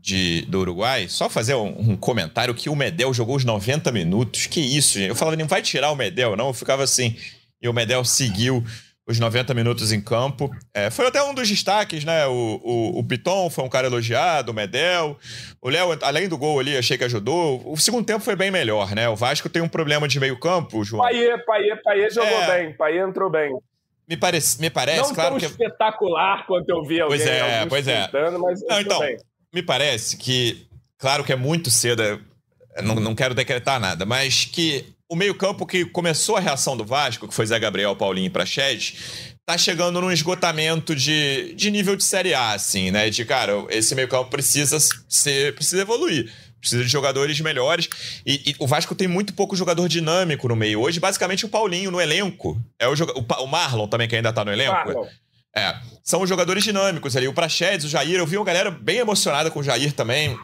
de, 0.01 0.43
do 0.43 0.61
Uruguai. 0.61 1.09
Só 1.09 1.29
fazer 1.29 1.55
um, 1.55 1.93
um 1.93 1.97
comentário 1.97 2.55
que 2.55 2.69
o 2.69 2.77
Medel 2.77 3.13
jogou 3.13 3.37
os 3.37 3.45
90 3.45 3.91
minutos. 3.91 4.47
Que 4.47 4.61
isso, 4.61 4.99
gente. 4.99 5.09
Eu 5.09 5.17
falava, 5.17 5.37
não 5.37 5.47
vai 5.47 5.63
tirar 5.63 5.91
o 5.91 5.97
Medel, 5.97 6.37
não. 6.37 6.49
Eu 6.49 6.55
ficava 6.55 6.85
assim, 6.85 7.17
e 7.61 7.69
o 7.69 7.73
Medel 7.73 8.05
seguiu 8.05 8.63
os 9.07 9.19
90 9.19 9.53
minutos 9.53 9.93
em 9.93 10.01
campo. 10.01 10.51
É, 10.73 10.91
foi 10.91 11.07
até 11.07 11.23
um 11.23 11.35
dos 11.35 11.49
destaques, 11.49 12.05
né? 12.05 12.27
O, 12.27 12.61
o, 12.63 12.99
o 12.99 13.05
Piton 13.05 13.51
foi 13.51 13.65
um 13.65 13.69
cara 13.69 13.87
elogiado, 13.87 14.51
o 14.51 14.55
Medel. 14.55 15.19
O 15.61 15.69
Léo, 15.69 15.99
além 16.03 16.29
do 16.29 16.39
gol 16.39 16.59
ali, 16.59 16.77
achei 16.77 16.97
que 16.97 17.05
ajudou. 17.05 17.63
O 17.71 17.77
segundo 17.77 18.07
tempo 18.07 18.25
foi 18.25 18.35
bem 18.35 18.51
melhor, 18.51 18.95
né? 18.95 19.09
O 19.09 19.17
Vasco 19.17 19.49
tem 19.49 19.63
um 19.63 19.69
problema 19.69 20.09
de 20.09 20.19
meio 20.19 20.39
campo, 20.39 20.83
João. 20.85 21.03
Paiê, 21.03 21.37
Paiê, 21.45 21.77
Paiê 21.77 22.11
jogou 22.11 22.43
é... 22.43 22.47
bem. 22.47 22.73
Paiê 22.77 23.01
entrou 23.01 23.31
bem. 23.31 23.55
Me 24.09 24.17
parece, 24.17 24.61
me 24.61 24.69
parece 24.69 25.01
Não 25.01 25.15
claro 25.15 25.31
tão 25.31 25.39
que... 25.39 25.47
espetacular 25.47 26.47
quanto 26.47 26.69
eu 26.69 26.85
vi 26.85 27.01
alguém 27.01 27.19
Pois 27.19 27.27
é, 27.27 27.67
pois 27.67 27.89
é. 27.89 28.11
mas 28.39 28.63
Não, 28.69 28.81
então, 28.81 29.01
bem. 29.01 29.17
me 29.53 29.63
parece 29.63 30.19
que, 30.19 30.67
claro 30.99 31.25
que 31.25 31.33
é 31.33 31.37
muito 31.37 31.71
cedo, 31.71 32.21
não, 32.83 32.97
não 32.97 33.15
quero 33.15 33.35
decretar 33.35 33.81
nada, 33.81 34.05
mas 34.05 34.45
que 34.45 34.94
o 35.15 35.17
meio-campo 35.17 35.65
que 35.65 35.85
começou 35.85 36.37
a 36.37 36.41
reação 36.41 36.77
do 36.77 36.85
Vasco, 36.85 37.29
que 37.29 37.35
foi 37.35 37.47
Zé 37.47 37.59
Gabriel, 37.59 37.95
Paulinho 37.95 38.27
e 38.27 38.31
Praxedes, 38.31 39.37
tá 39.47 39.57
chegando 39.57 40.01
num 40.01 40.11
esgotamento 40.11 40.95
de, 40.95 41.55
de 41.55 41.71
nível 41.71 41.95
de 41.95 42.03
Série 42.03 42.35
A, 42.35 42.53
assim, 42.53 42.91
né? 42.91 43.09
De, 43.09 43.25
cara, 43.25 43.65
esse 43.71 43.95
meio-campo 43.95 44.29
precisa 44.29 44.77
ser, 45.09 45.55
precisa 45.55 45.83
evoluir. 45.83 46.33
Precisa 46.59 46.83
de 46.83 46.89
jogadores 46.89 47.39
melhores. 47.41 47.89
E, 48.27 48.51
e, 48.51 48.57
o 48.59 48.67
Vasco 48.67 48.95
tem 48.95 49.07
muito 49.07 49.35
pouco 49.35 49.55
jogador 49.55 49.87
dinâmico 49.87 50.49
no 50.49 50.57
meio. 50.57 50.81
Hoje, 50.81 50.99
basicamente, 50.99 51.45
o 51.45 51.49
Paulinho 51.49 51.91
no 51.91 52.01
elenco. 52.01 52.61
É 52.79 52.89
o, 52.89 52.93
o, 52.93 53.45
o 53.45 53.47
Marlon 53.47 53.87
também, 53.87 54.09
que 54.09 54.17
ainda 54.17 54.33
tá 54.33 54.45
no 54.45 54.51
elenco. 54.51 54.73
Marlon. 54.73 55.07
É. 55.55 55.77
São 56.03 56.23
os 56.23 56.29
jogadores 56.29 56.65
dinâmicos 56.65 57.17
ali. 57.17 57.29
O 57.29 57.35
Praxedes, 57.35 57.85
o 57.85 57.89
Jair. 57.89 58.19
Eu 58.19 58.27
vi 58.27 58.39
uma 58.39 58.47
galera 58.47 58.71
bem 58.71 58.97
emocionada 58.97 59.51
com 59.51 59.61
o 59.61 59.63
Jair 59.63 59.93
também. 59.93 60.37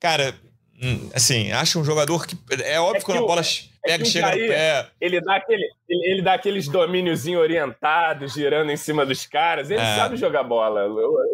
Cara, 0.00 0.34
hum, 0.82 1.08
assim, 1.14 1.52
acho 1.52 1.78
um 1.78 1.84
jogador 1.84 2.26
que. 2.26 2.36
É 2.64 2.80
óbvio 2.80 2.96
é 2.96 2.98
que 2.98 3.06
quando 3.06 3.18
a 3.18 3.26
bola 3.26 3.42
pega, 3.82 4.02
é 4.02 4.06
chega 4.06 4.30
no 4.30 4.36
pé. 4.36 4.86
Ele 5.00 5.20
dá, 5.20 5.36
aquele, 5.36 5.64
ele, 5.88 6.12
ele 6.12 6.22
dá 6.22 6.34
aqueles 6.34 6.68
domíniozinhos 6.68 7.40
orientados, 7.40 8.32
girando 8.32 8.70
em 8.70 8.76
cima 8.76 9.04
dos 9.04 9.26
caras. 9.26 9.70
Ele 9.70 9.80
é. 9.80 9.96
sabe 9.96 10.16
jogar 10.16 10.44
bola, 10.44 10.86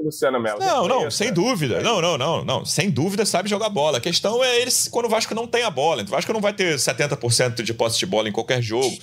Luciano 0.02 0.40
Melo. 0.40 0.58
Não, 0.58 0.88
não, 0.88 1.10
sem 1.10 1.32
dúvida. 1.32 1.80
Não, 1.80 2.00
não, 2.00 2.16
não, 2.16 2.44
não. 2.44 2.64
Sem 2.64 2.90
dúvida 2.90 3.24
sabe 3.26 3.48
jogar 3.48 3.68
bola. 3.68 3.98
A 3.98 4.00
questão 4.00 4.42
é 4.42 4.60
ele 4.60 4.70
quando 4.90 5.06
o 5.06 5.10
Vasco 5.10 5.34
não 5.34 5.46
tem 5.46 5.62
a 5.62 5.70
bola. 5.70 6.02
O 6.02 6.06
Vasco 6.06 6.32
não 6.32 6.40
vai 6.40 6.52
ter 6.52 6.76
70% 6.76 7.62
de 7.62 7.74
posse 7.74 7.98
de 7.98 8.06
bola 8.06 8.28
em 8.28 8.32
qualquer 8.32 8.62
jogo. 8.62 8.96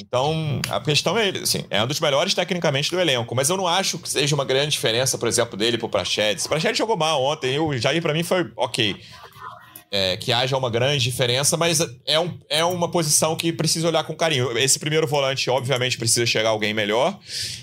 Então, 0.00 0.60
a 0.68 0.80
questão 0.80 1.16
é 1.16 1.28
ele, 1.28 1.38
assim, 1.40 1.64
é 1.70 1.82
um 1.82 1.86
dos 1.86 2.00
melhores 2.00 2.34
tecnicamente 2.34 2.90
do 2.90 2.98
elenco, 2.98 3.32
mas 3.34 3.48
eu 3.48 3.56
não 3.56 3.66
acho 3.68 3.96
que 3.98 4.08
seja 4.08 4.34
uma 4.34 4.44
grande 4.44 4.72
diferença, 4.72 5.16
por 5.16 5.28
exemplo, 5.28 5.56
dele 5.56 5.78
pro 5.78 5.88
Prachedes. 5.88 6.44
O 6.44 6.48
Prachedes 6.48 6.78
jogou 6.78 6.96
mal 6.96 7.22
ontem, 7.22 7.60
o 7.60 7.76
Jair 7.78 8.02
para 8.02 8.12
mim 8.12 8.24
foi 8.24 8.50
ok 8.56 8.96
é, 9.96 10.16
que 10.16 10.32
haja 10.32 10.56
uma 10.56 10.68
grande 10.68 11.04
diferença, 11.04 11.56
mas 11.56 11.78
é, 12.04 12.18
um, 12.18 12.36
é 12.48 12.64
uma 12.64 12.90
posição 12.90 13.36
que 13.36 13.52
precisa 13.52 13.86
olhar 13.86 14.02
com 14.02 14.16
carinho. 14.16 14.58
Esse 14.58 14.76
primeiro 14.76 15.06
volante, 15.06 15.48
obviamente, 15.48 15.96
precisa 15.96 16.26
chegar 16.26 16.48
alguém 16.48 16.74
melhor, 16.74 17.16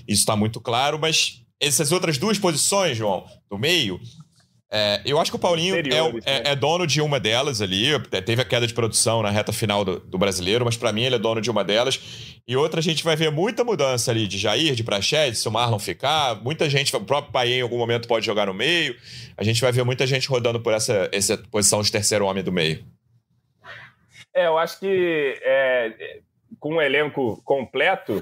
isso 0.07 0.21
está 0.21 0.33
muito 0.33 0.61
claro, 0.61 0.97
mas 0.97 1.41
essas 1.59 1.91
outras 1.91 2.17
duas 2.17 2.39
posições, 2.39 2.97
João, 2.97 3.25
do 3.49 3.57
meio, 3.57 3.99
é, 4.73 5.01
eu 5.03 5.19
acho 5.19 5.29
que 5.29 5.35
o 5.35 5.39
Paulinho 5.39 5.75
é, 5.75 5.79
é, 5.79 5.83
né? 5.83 6.21
é, 6.25 6.55
dono 6.55 6.87
de 6.87 7.01
uma 7.01 7.19
delas 7.19 7.61
ali. 7.61 7.87
Teve 8.25 8.41
a 8.41 8.45
queda 8.45 8.65
de 8.65 8.73
produção 8.73 9.21
na 9.21 9.29
reta 9.29 9.51
final 9.51 9.83
do, 9.83 9.99
do 9.99 10.17
brasileiro, 10.17 10.63
mas 10.63 10.77
para 10.77 10.93
mim 10.93 11.03
ele 11.03 11.15
é 11.15 11.19
dono 11.19 11.41
de 11.41 11.51
uma 11.51 11.61
delas. 11.61 12.41
E 12.47 12.55
outra, 12.55 12.79
a 12.79 12.83
gente 12.83 13.03
vai 13.03 13.17
ver 13.17 13.29
muita 13.31 13.65
mudança 13.65 14.11
ali 14.11 14.25
de 14.25 14.37
Jair, 14.37 14.73
de 14.73 14.83
Praxedes, 14.83 15.39
se 15.39 15.47
o 15.47 15.51
Marlon 15.51 15.77
ficar. 15.77 16.41
Muita 16.41 16.69
gente, 16.69 16.95
o 16.95 17.01
próprio 17.01 17.33
Paê 17.33 17.59
em 17.59 17.61
algum 17.61 17.77
momento 17.77 18.07
pode 18.07 18.25
jogar 18.25 18.45
no 18.45 18.53
meio. 18.53 18.95
A 19.35 19.43
gente 19.43 19.59
vai 19.59 19.73
ver 19.73 19.83
muita 19.83 20.07
gente 20.07 20.29
rodando 20.29 20.61
por 20.61 20.73
essa, 20.73 21.09
essa 21.11 21.37
posição 21.37 21.81
de 21.81 21.91
terceiro 21.91 22.25
homem 22.25 22.41
do 22.41 22.51
meio. 22.51 22.85
É, 24.33 24.47
eu 24.47 24.57
acho 24.57 24.79
que 24.79 25.37
é, 25.43 26.21
com 26.61 26.75
um 26.75 26.81
elenco 26.81 27.41
completo, 27.43 28.21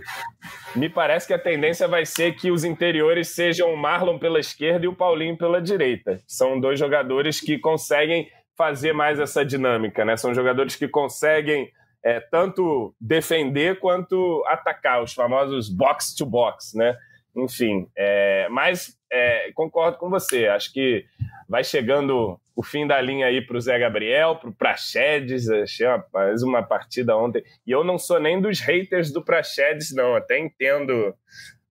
me 0.74 0.90
parece 0.90 1.28
que 1.28 1.34
a 1.34 1.38
tendência 1.38 1.90
vai 1.90 2.06
ser 2.06 2.38
que 2.38 2.50
os 2.50 2.64
interiores 2.64 3.28
sejam 3.28 3.72
o 3.74 3.78
Marlon 3.78 4.18
pela 4.18 4.40
esquerda 4.40 4.86
e 4.86 4.88
o 4.88 4.96
Paulinho 4.96 5.38
pela 5.38 5.62
direita. 5.62 6.22
São 6.26 6.58
dois 6.58 6.80
jogadores 6.80 7.42
que 7.42 7.60
conseguem 7.60 8.32
fazer 8.58 8.94
mais 8.94 9.20
essa 9.20 9.46
dinâmica, 9.46 10.06
né? 10.06 10.16
São 10.16 10.34
jogadores 10.34 10.78
que 10.78 10.88
conseguem 10.88 11.70
é, 12.04 12.22
tanto 12.22 12.96
defender 13.00 13.78
quanto 13.80 14.42
atacar, 14.48 15.04
os 15.04 15.14
famosos 15.14 15.70
box 15.70 16.16
to 16.16 16.26
box, 16.26 16.78
né? 16.78 16.96
Enfim, 17.36 17.88
é, 17.96 18.48
mas 18.50 18.98
é, 19.12 19.52
concordo 19.54 19.98
com 19.98 20.10
você. 20.10 20.48
Acho 20.48 20.74
que 20.74 21.06
vai 21.48 21.64
chegando 21.64 22.40
o 22.56 22.64
fim 22.64 22.86
da 22.86 23.00
linha 23.00 23.28
aí 23.28 23.42
para 23.42 23.58
o 23.58 23.62
Zé 23.62 23.78
Gabriel, 23.80 24.36
para 24.36 24.50
o 24.50 24.54
Praxedes. 24.54 25.50
Achei 25.50 25.88
mais 26.14 26.44
uma 26.44 26.62
partida 26.62 27.16
ontem. 27.16 27.44
E 27.66 27.72
eu 27.72 27.84
não 27.84 27.98
sou 27.98 28.20
nem 28.20 28.42
dos 28.42 28.60
haters 28.60 29.12
do 29.12 29.24
Praxedes, 29.24 29.94
não. 29.94 30.16
Até 30.16 30.38
entendo 30.38 31.16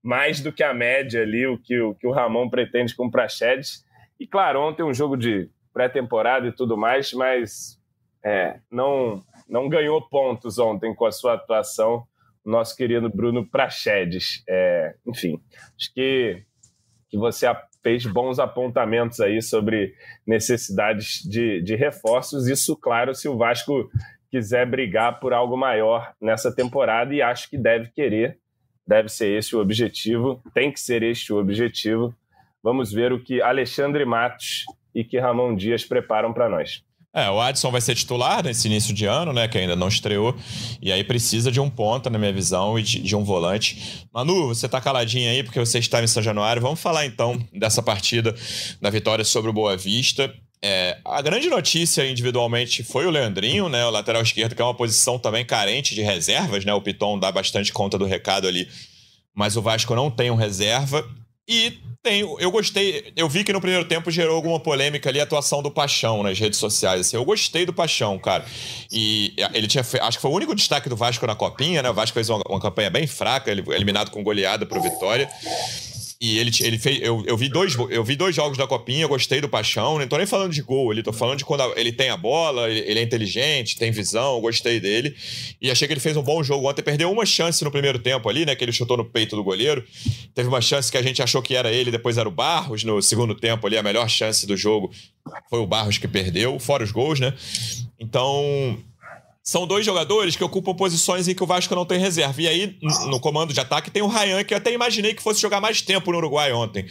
mais 0.02 0.40
do 0.40 0.52
que 0.52 0.62
a 0.62 0.72
média 0.72 1.22
ali, 1.22 1.46
o 1.46 1.58
que 1.58 1.78
o, 1.78 1.94
que 1.94 2.06
o 2.06 2.12
Ramon 2.12 2.48
pretende 2.48 2.94
com 2.94 3.06
o 3.06 3.10
Praxedes. 3.10 3.84
E 4.18 4.26
claro, 4.26 4.60
ontem 4.60 4.82
um 4.82 4.94
jogo 4.94 5.16
de 5.16 5.50
pré-temporada 5.72 6.46
e 6.46 6.52
tudo 6.52 6.76
mais, 6.76 7.12
mas 7.12 7.78
é, 8.24 8.58
não, 8.70 9.22
não 9.48 9.68
ganhou 9.68 10.00
pontos 10.02 10.58
ontem 10.58 10.94
com 10.94 11.06
a 11.06 11.12
sua 11.12 11.34
atuação, 11.34 12.04
nosso 12.50 12.76
querido 12.76 13.08
Bruno 13.08 13.48
Praxedes. 13.48 14.42
É, 14.48 14.94
enfim, 15.06 15.40
acho 15.76 15.92
que 15.92 16.44
que 17.10 17.16
você 17.16 17.46
fez 17.82 18.04
bons 18.04 18.38
apontamentos 18.38 19.20
aí 19.20 19.40
sobre 19.40 19.94
necessidades 20.26 21.22
de, 21.22 21.62
de 21.62 21.74
reforços. 21.74 22.46
Isso, 22.46 22.76
claro, 22.76 23.14
se 23.14 23.28
o 23.28 23.36
Vasco 23.36 23.90
quiser 24.30 24.66
brigar 24.66 25.18
por 25.20 25.32
algo 25.32 25.56
maior 25.56 26.12
nessa 26.20 26.54
temporada 26.54 27.14
e 27.14 27.22
acho 27.22 27.48
que 27.48 27.56
deve 27.56 27.90
querer, 27.92 28.38
deve 28.86 29.08
ser 29.08 29.38
esse 29.38 29.56
o 29.56 29.60
objetivo, 29.60 30.42
tem 30.52 30.70
que 30.70 30.80
ser 30.80 31.02
este 31.02 31.32
o 31.32 31.38
objetivo. 31.38 32.14
Vamos 32.62 32.92
ver 32.92 33.12
o 33.12 33.22
que 33.22 33.40
Alexandre 33.40 34.04
Matos 34.04 34.64
e 34.94 35.02
que 35.02 35.18
Ramon 35.18 35.54
Dias 35.54 35.84
preparam 35.84 36.32
para 36.32 36.48
nós. 36.48 36.84
É, 37.18 37.30
o 37.30 37.40
Adson 37.40 37.70
vai 37.70 37.80
ser 37.80 37.94
titular 37.94 38.44
nesse 38.44 38.68
início 38.68 38.94
de 38.94 39.04
ano, 39.04 39.32
né? 39.32 39.48
Que 39.48 39.58
ainda 39.58 39.74
não 39.74 39.88
estreou. 39.88 40.36
E 40.80 40.92
aí 40.92 41.02
precisa 41.02 41.50
de 41.50 41.60
um 41.60 41.68
ponta, 41.68 42.08
na 42.08 42.18
minha 42.18 42.32
visão, 42.32 42.78
e 42.78 42.82
de, 42.82 43.00
de 43.00 43.16
um 43.16 43.24
volante. 43.24 44.06
Manu, 44.12 44.48
você 44.48 44.68
tá 44.68 44.80
caladinho 44.80 45.28
aí 45.30 45.42
porque 45.42 45.58
você 45.58 45.78
está 45.78 46.02
em 46.02 46.06
São 46.06 46.22
Januário. 46.22 46.62
Vamos 46.62 46.80
falar 46.80 47.06
então 47.06 47.38
dessa 47.52 47.82
partida 47.82 48.34
da 48.80 48.88
vitória 48.88 49.24
sobre 49.24 49.50
o 49.50 49.52
Boa 49.52 49.76
Vista. 49.76 50.32
É, 50.62 50.98
a 51.04 51.20
grande 51.22 51.48
notícia 51.48 52.08
individualmente 52.08 52.82
foi 52.82 53.06
o 53.06 53.10
Leandrinho, 53.10 53.68
né? 53.68 53.84
O 53.84 53.90
lateral 53.90 54.22
esquerdo, 54.22 54.54
que 54.54 54.62
é 54.62 54.64
uma 54.64 54.74
posição 54.74 55.18
também 55.18 55.44
carente 55.44 55.94
de 55.94 56.02
reservas, 56.02 56.64
né? 56.64 56.72
O 56.72 56.80
Piton 56.80 57.18
dá 57.18 57.32
bastante 57.32 57.72
conta 57.72 57.98
do 57.98 58.04
recado 58.04 58.46
ali. 58.46 58.68
Mas 59.34 59.56
o 59.56 59.62
Vasco 59.62 59.94
não 59.94 60.10
tem 60.10 60.30
um 60.30 60.36
reserva. 60.36 61.08
E 61.48 61.78
tem, 62.02 62.20
eu 62.20 62.50
gostei, 62.50 63.12
eu 63.16 63.28
vi 63.28 63.42
que 63.42 63.52
no 63.52 63.60
primeiro 63.60 63.84
tempo 63.84 64.10
gerou 64.10 64.36
alguma 64.36 64.60
polêmica 64.60 65.08
ali 65.08 65.18
a 65.18 65.22
atuação 65.22 65.62
do 65.62 65.70
Paixão 65.70 66.22
nas 66.22 66.38
redes 66.38 66.58
sociais. 66.58 67.00
Assim, 67.00 67.16
eu 67.16 67.24
gostei 67.24 67.64
do 67.64 67.72
Paixão, 67.72 68.18
cara. 68.18 68.44
E 68.92 69.34
ele 69.54 69.66
tinha, 69.66 69.82
acho 70.02 70.18
que 70.18 70.22
foi 70.22 70.30
o 70.30 70.34
único 70.34 70.54
destaque 70.54 70.88
do 70.88 70.96
Vasco 70.96 71.26
na 71.26 71.34
Copinha, 71.34 71.82
né? 71.82 71.90
O 71.90 71.94
Vasco 71.94 72.14
fez 72.14 72.28
uma, 72.28 72.42
uma 72.48 72.60
campanha 72.60 72.90
bem 72.90 73.06
fraca, 73.06 73.50
eliminado 73.50 74.10
com 74.10 74.22
goleada 74.22 74.66
pro 74.66 74.80
Vitória. 74.80 75.28
E 76.20 76.36
ele, 76.36 76.50
ele 76.60 76.78
fez. 76.78 77.00
Eu, 77.00 77.22
eu, 77.26 77.36
vi 77.36 77.48
dois, 77.48 77.76
eu 77.90 78.02
vi 78.02 78.16
dois 78.16 78.34
jogos 78.34 78.58
da 78.58 78.66
Copinha, 78.66 79.06
gostei 79.06 79.40
do 79.40 79.48
Paixão. 79.48 80.00
Não 80.00 80.08
tô 80.08 80.16
nem 80.16 80.26
falando 80.26 80.52
de 80.52 80.60
gol, 80.60 80.92
ele 80.92 81.00
tô 81.00 81.12
falando 81.12 81.38
de 81.38 81.44
quando 81.44 81.62
ele 81.76 81.92
tem 81.92 82.10
a 82.10 82.16
bola, 82.16 82.68
ele, 82.68 82.80
ele, 82.80 82.98
é 82.98 83.02
inteligente, 83.04 83.78
tem 83.78 83.92
visão, 83.92 84.40
gostei 84.40 84.80
dele. 84.80 85.14
E 85.62 85.70
achei 85.70 85.86
que 85.86 85.94
ele 85.94 86.00
fez 86.00 86.16
um 86.16 86.22
bom 86.22 86.42
jogo 86.42 86.68
ontem. 86.68 86.82
Perdeu 86.82 87.08
uma 87.12 87.24
chance 87.24 87.62
no 87.62 87.70
primeiro 87.70 88.00
tempo 88.00 88.28
ali, 88.28 88.44
né? 88.44 88.56
Que 88.56 88.64
ele 88.64 88.72
chutou 88.72 88.96
no 88.96 89.04
peito 89.04 89.36
do 89.36 89.44
goleiro. 89.44 89.84
Teve 90.34 90.48
uma 90.48 90.60
chance 90.60 90.90
que 90.90 90.98
a 90.98 91.02
gente 91.02 91.22
achou 91.22 91.40
que 91.40 91.54
era 91.54 91.70
ele, 91.70 91.92
depois 91.92 92.18
era 92.18 92.28
o 92.28 92.32
Barros 92.32 92.82
no 92.82 93.00
segundo 93.00 93.32
tempo 93.36 93.64
ali. 93.68 93.78
A 93.78 93.82
melhor 93.82 94.08
chance 94.08 94.44
do 94.44 94.56
jogo 94.56 94.90
foi 95.48 95.60
o 95.60 95.66
Barros 95.68 95.98
que 95.98 96.08
perdeu, 96.08 96.58
fora 96.58 96.82
os 96.82 96.90
gols, 96.90 97.20
né? 97.20 97.32
Então, 98.00 98.76
são 99.48 99.66
dois 99.66 99.86
jogadores 99.86 100.36
que 100.36 100.44
ocupam 100.44 100.74
posições 100.74 101.26
em 101.26 101.34
que 101.34 101.42
o 101.42 101.46
Vasco 101.46 101.74
não 101.74 101.86
tem 101.86 101.98
reserva. 101.98 102.42
E 102.42 102.46
aí, 102.46 102.78
no 103.06 103.18
comando 103.18 103.50
de 103.50 103.58
ataque, 103.58 103.90
tem 103.90 104.02
o 104.02 104.06
Rayan, 104.06 104.44
que 104.44 104.52
eu 104.52 104.58
até 104.58 104.70
imaginei 104.74 105.14
que 105.14 105.22
fosse 105.22 105.40
jogar 105.40 105.58
mais 105.58 105.80
tempo 105.80 106.12
no 106.12 106.18
Uruguai 106.18 106.52
ontem. 106.52 106.84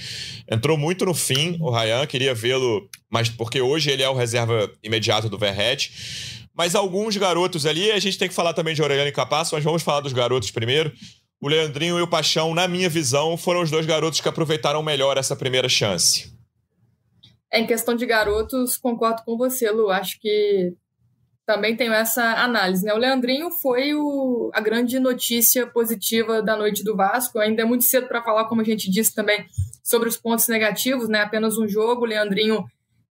Entrou 0.51 0.75
muito 0.75 1.05
no 1.05 1.13
fim, 1.13 1.55
o 1.61 1.69
Rayan, 1.69 2.07
queria 2.07 2.33
vê-lo, 2.33 2.89
mas 3.11 3.29
porque 3.29 3.61
hoje 3.61 3.91
ele 3.91 4.01
é 4.01 4.09
o 4.09 4.15
reserva 4.15 4.71
imediato 4.83 5.29
do 5.29 5.37
Verrete. 5.37 6.49
Mas 6.51 6.73
alguns 6.73 7.15
garotos 7.15 7.67
ali, 7.67 7.91
a 7.91 7.99
gente 7.99 8.17
tem 8.17 8.27
que 8.27 8.33
falar 8.33 8.55
também 8.55 8.73
de 8.73 8.81
Aureliano 8.81 9.09
e 9.09 9.13
Capasso, 9.13 9.53
mas 9.53 9.63
vamos 9.63 9.83
falar 9.83 9.99
dos 9.99 10.11
garotos 10.11 10.49
primeiro. 10.49 10.91
O 11.39 11.47
Leandrinho 11.47 11.99
e 11.99 12.01
o 12.01 12.07
Paixão, 12.07 12.55
na 12.55 12.67
minha 12.67 12.89
visão, 12.89 13.37
foram 13.37 13.61
os 13.61 13.69
dois 13.69 13.85
garotos 13.85 14.19
que 14.19 14.29
aproveitaram 14.29 14.81
melhor 14.81 15.15
essa 15.15 15.35
primeira 15.35 15.69
chance. 15.69 16.33
Em 17.53 17.67
questão 17.67 17.95
de 17.95 18.07
garotos, 18.07 18.77
concordo 18.77 19.21
com 19.23 19.37
você, 19.37 19.69
Lu. 19.69 19.91
Acho 19.91 20.19
que 20.19 20.73
também 21.47 21.77
tenho 21.77 21.93
essa 21.93 22.21
análise. 22.43 22.83
Né? 22.83 22.93
O 22.93 22.97
Leandrinho 22.97 23.49
foi 23.49 23.93
o, 23.93 24.51
a 24.53 24.59
grande 24.59 24.99
notícia 24.99 25.65
positiva 25.65 26.41
da 26.41 26.57
noite 26.57 26.83
do 26.83 26.93
Vasco. 26.93 27.39
Ainda 27.39 27.61
é 27.61 27.65
muito 27.65 27.85
cedo 27.85 28.05
para 28.05 28.21
falar, 28.21 28.45
como 28.45 28.59
a 28.59 28.65
gente 28.65 28.91
disse 28.91 29.15
também, 29.15 29.45
sobre 29.81 30.09
os 30.09 30.17
pontos 30.17 30.49
negativos, 30.49 31.07
né? 31.07 31.21
apenas 31.21 31.57
um 31.57 31.65
jogo. 31.65 32.01
O 32.01 32.05
Leandrinho 32.05 32.65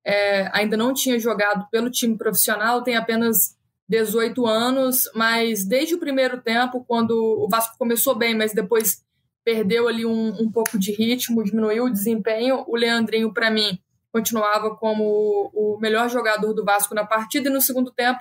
é, 0.04 0.50
ainda 0.52 0.76
não 0.76 0.92
tinha 0.92 1.18
jogado 1.18 1.66
pelo 1.70 1.90
time 1.90 2.16
profissional, 2.18 2.82
tem 2.82 2.94
apenas 2.94 3.56
18 3.88 4.46
anos, 4.46 5.10
mas 5.14 5.64
desde 5.64 5.94
o 5.94 5.98
primeiro 5.98 6.38
tempo, 6.42 6.84
quando 6.86 7.12
o 7.12 7.48
Vasco 7.48 7.78
começou 7.78 8.14
bem, 8.14 8.36
mas 8.36 8.52
depois 8.52 9.02
perdeu 9.42 9.88
ali 9.88 10.04
um, 10.04 10.42
um 10.42 10.52
pouco 10.52 10.78
de 10.78 10.92
ritmo, 10.92 11.42
diminuiu 11.42 11.84
o 11.84 11.90
desempenho, 11.90 12.64
o 12.66 12.76
Leandrinho, 12.76 13.32
para 13.32 13.50
mim, 13.50 13.78
continuava 14.12 14.74
como 14.76 15.50
o 15.54 15.78
melhor 15.80 16.08
jogador 16.08 16.52
do 16.52 16.64
Vasco 16.64 16.94
na 16.94 17.04
partida 17.04 17.48
e 17.48 17.52
no 17.52 17.60
segundo 17.60 17.90
tempo 17.90 18.20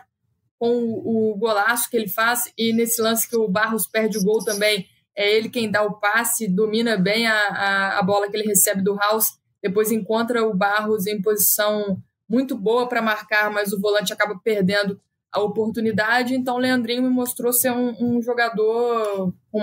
com 0.57 0.71
o 0.71 1.36
golaço 1.38 1.89
que 1.89 1.97
ele 1.97 2.07
faz 2.07 2.51
e 2.57 2.73
nesse 2.73 3.01
lance 3.01 3.29
que 3.29 3.36
o 3.36 3.47
Barros 3.47 3.88
perde 3.88 4.17
o 4.17 4.23
gol 4.23 4.43
também 4.43 4.88
é 5.15 5.33
ele 5.33 5.49
quem 5.49 5.71
dá 5.71 5.81
o 5.81 5.93
passe, 5.93 6.47
domina 6.47 6.97
bem 6.97 7.25
a, 7.25 7.33
a, 7.33 7.99
a 7.99 8.03
bola 8.03 8.29
que 8.29 8.36
ele 8.36 8.47
recebe 8.47 8.81
do 8.81 8.95
House, 8.95 9.39
depois 9.63 9.91
encontra 9.91 10.45
o 10.45 10.53
Barros 10.53 11.07
em 11.07 11.21
posição 11.21 11.97
muito 12.27 12.57
boa 12.57 12.88
para 12.89 13.01
marcar, 13.01 13.49
mas 13.49 13.71
o 13.71 13.79
volante 13.79 14.11
acaba 14.11 14.38
perdendo 14.43 14.99
a 15.31 15.39
oportunidade. 15.39 16.36
Então, 16.36 16.55
o 16.55 16.59
Leandrinho 16.59 17.03
me 17.03 17.09
mostrou 17.09 17.53
ser 17.53 17.71
um, 17.71 17.95
um, 17.99 18.21
jogador 18.21 19.33
com 19.51 19.61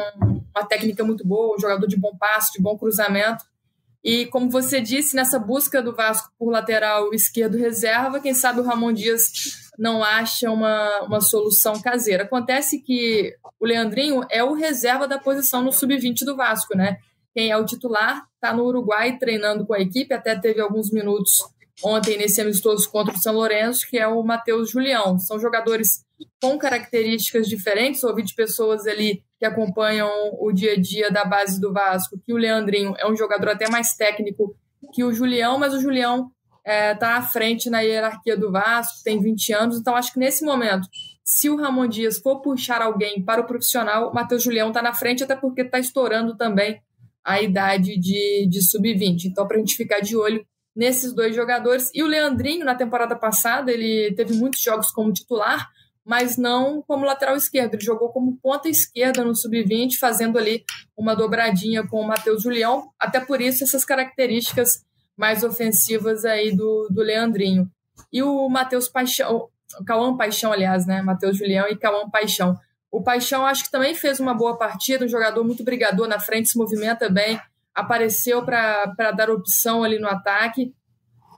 uma 0.54 0.66
técnica 0.66 1.04
muito 1.04 1.26
boa, 1.26 1.56
um 1.56 1.60
jogador 1.60 1.86
de 1.86 1.96
bom 1.96 2.16
passe, 2.16 2.52
de 2.52 2.62
bom 2.62 2.76
cruzamento. 2.78 3.44
E 4.04 4.26
como 4.26 4.50
você 4.50 4.80
disse, 4.80 5.14
nessa 5.14 5.38
busca 5.38 5.80
do 5.80 5.94
Vasco 5.94 6.32
por 6.38 6.50
lateral 6.50 7.14
esquerdo 7.14 7.56
reserva, 7.56 8.20
quem 8.20 8.34
sabe 8.34 8.60
o 8.60 8.64
Ramon 8.64 8.92
Dias 8.92 9.30
não 9.78 10.02
acha 10.02 10.50
uma, 10.50 11.02
uma 11.02 11.20
solução 11.20 11.80
caseira. 11.80 12.24
Acontece 12.24 12.80
que 12.80 13.34
o 13.60 13.66
Leandrinho 13.66 14.22
é 14.30 14.42
o 14.42 14.54
reserva 14.54 15.06
da 15.06 15.18
posição 15.18 15.62
no 15.62 15.72
sub-20 15.72 16.24
do 16.24 16.36
Vasco, 16.36 16.76
né? 16.76 16.98
Quem 17.34 17.50
é 17.50 17.56
o 17.56 17.64
titular 17.64 18.26
está 18.34 18.54
no 18.54 18.64
Uruguai 18.64 19.16
treinando 19.18 19.64
com 19.64 19.72
a 19.72 19.80
equipe, 19.80 20.12
até 20.12 20.38
teve 20.38 20.60
alguns 20.60 20.90
minutos 20.90 21.42
ontem 21.82 22.18
nesse 22.18 22.40
amistoso 22.40 22.90
contra 22.90 23.14
o 23.14 23.18
São 23.18 23.34
Lourenço, 23.34 23.88
que 23.88 23.98
é 23.98 24.06
o 24.06 24.22
Matheus 24.22 24.70
Julião. 24.70 25.18
São 25.18 25.38
jogadores 25.38 26.04
com 26.40 26.58
características 26.58 27.48
diferentes. 27.48 28.04
Ouvi 28.04 28.22
de 28.22 28.34
pessoas 28.34 28.86
ali 28.86 29.24
que 29.42 29.46
acompanham 29.46 30.08
o 30.38 30.52
dia 30.52 30.74
a 30.74 30.80
dia 30.80 31.10
da 31.10 31.24
base 31.24 31.60
do 31.60 31.72
Vasco 31.72 32.16
que 32.24 32.32
o 32.32 32.36
Leandrinho 32.36 32.94
é 32.96 33.10
um 33.10 33.16
jogador 33.16 33.48
até 33.48 33.68
mais 33.68 33.96
técnico 33.96 34.54
que 34.94 35.02
o 35.02 35.12
Julião, 35.12 35.58
mas 35.58 35.74
o 35.74 35.80
Julião 35.80 36.30
está 36.60 36.72
é, 36.72 36.94
tá 36.94 37.16
à 37.16 37.22
frente 37.22 37.68
na 37.68 37.80
hierarquia 37.80 38.36
do 38.36 38.52
Vasco, 38.52 39.02
tem 39.02 39.20
20 39.20 39.52
anos, 39.52 39.80
então 39.80 39.96
acho 39.96 40.12
que 40.12 40.20
nesse 40.20 40.44
momento, 40.44 40.86
se 41.24 41.50
o 41.50 41.56
Ramon 41.56 41.88
Dias 41.88 42.20
for 42.20 42.40
puxar 42.40 42.80
alguém 42.82 43.20
para 43.20 43.40
o 43.40 43.44
profissional, 43.44 44.10
o 44.10 44.14
Matheus 44.14 44.44
Julião 44.44 44.68
está 44.68 44.80
na 44.80 44.94
frente, 44.94 45.24
até 45.24 45.34
porque 45.34 45.62
está 45.62 45.80
estourando 45.80 46.36
também 46.36 46.80
a 47.24 47.42
idade 47.42 47.98
de, 47.98 48.46
de 48.48 48.62
sub-20. 48.62 49.24
Então, 49.24 49.48
para 49.48 49.56
a 49.56 49.58
gente 49.58 49.74
ficar 49.74 49.98
de 49.98 50.16
olho 50.16 50.46
nesses 50.74 51.12
dois 51.12 51.34
jogadores. 51.34 51.90
E 51.92 52.00
o 52.00 52.06
Leandrinho, 52.06 52.64
na 52.64 52.76
temporada 52.76 53.16
passada, 53.16 53.72
ele 53.72 54.14
teve 54.14 54.34
muitos 54.34 54.62
jogos 54.62 54.92
como 54.92 55.12
titular, 55.12 55.68
mas 56.04 56.36
não 56.36 56.82
como 56.82 57.04
lateral 57.04 57.36
esquerdo. 57.36 57.74
Ele 57.74 57.84
jogou 57.84 58.10
como 58.10 58.36
ponta 58.42 58.68
esquerda 58.68 59.24
no 59.24 59.34
sub-20, 59.34 59.98
fazendo 59.98 60.38
ali 60.38 60.64
uma 60.96 61.14
dobradinha 61.14 61.86
com 61.86 62.00
o 62.00 62.06
Matheus 62.06 62.42
Julião. 62.42 62.90
Até 62.98 63.20
por 63.20 63.40
isso, 63.40 63.62
essas 63.62 63.84
características 63.84 64.84
mais 65.16 65.44
ofensivas 65.44 66.24
aí 66.24 66.54
do, 66.54 66.88
do 66.90 67.02
Leandrinho. 67.02 67.70
E 68.12 68.22
o 68.22 68.48
Matheus 68.48 68.88
Paixão, 68.88 69.48
o 69.78 69.84
Cauã 69.84 70.16
Paixão, 70.16 70.52
aliás, 70.52 70.86
né? 70.86 71.02
Matheus 71.02 71.36
Julião 71.36 71.68
e 71.68 71.76
Cauã 71.76 72.08
Paixão. 72.10 72.58
O 72.90 73.02
Paixão 73.02 73.46
acho 73.46 73.64
que 73.64 73.70
também 73.70 73.94
fez 73.94 74.18
uma 74.18 74.34
boa 74.34 74.58
partida, 74.58 75.04
um 75.04 75.08
jogador 75.08 75.44
muito 75.44 75.64
brigador 75.64 76.08
na 76.08 76.18
frente, 76.18 76.50
se 76.50 76.58
movimenta 76.58 77.08
bem, 77.08 77.40
apareceu 77.74 78.44
para 78.44 79.12
dar 79.16 79.30
opção 79.30 79.82
ali 79.82 79.98
no 79.98 80.08
ataque, 80.08 80.74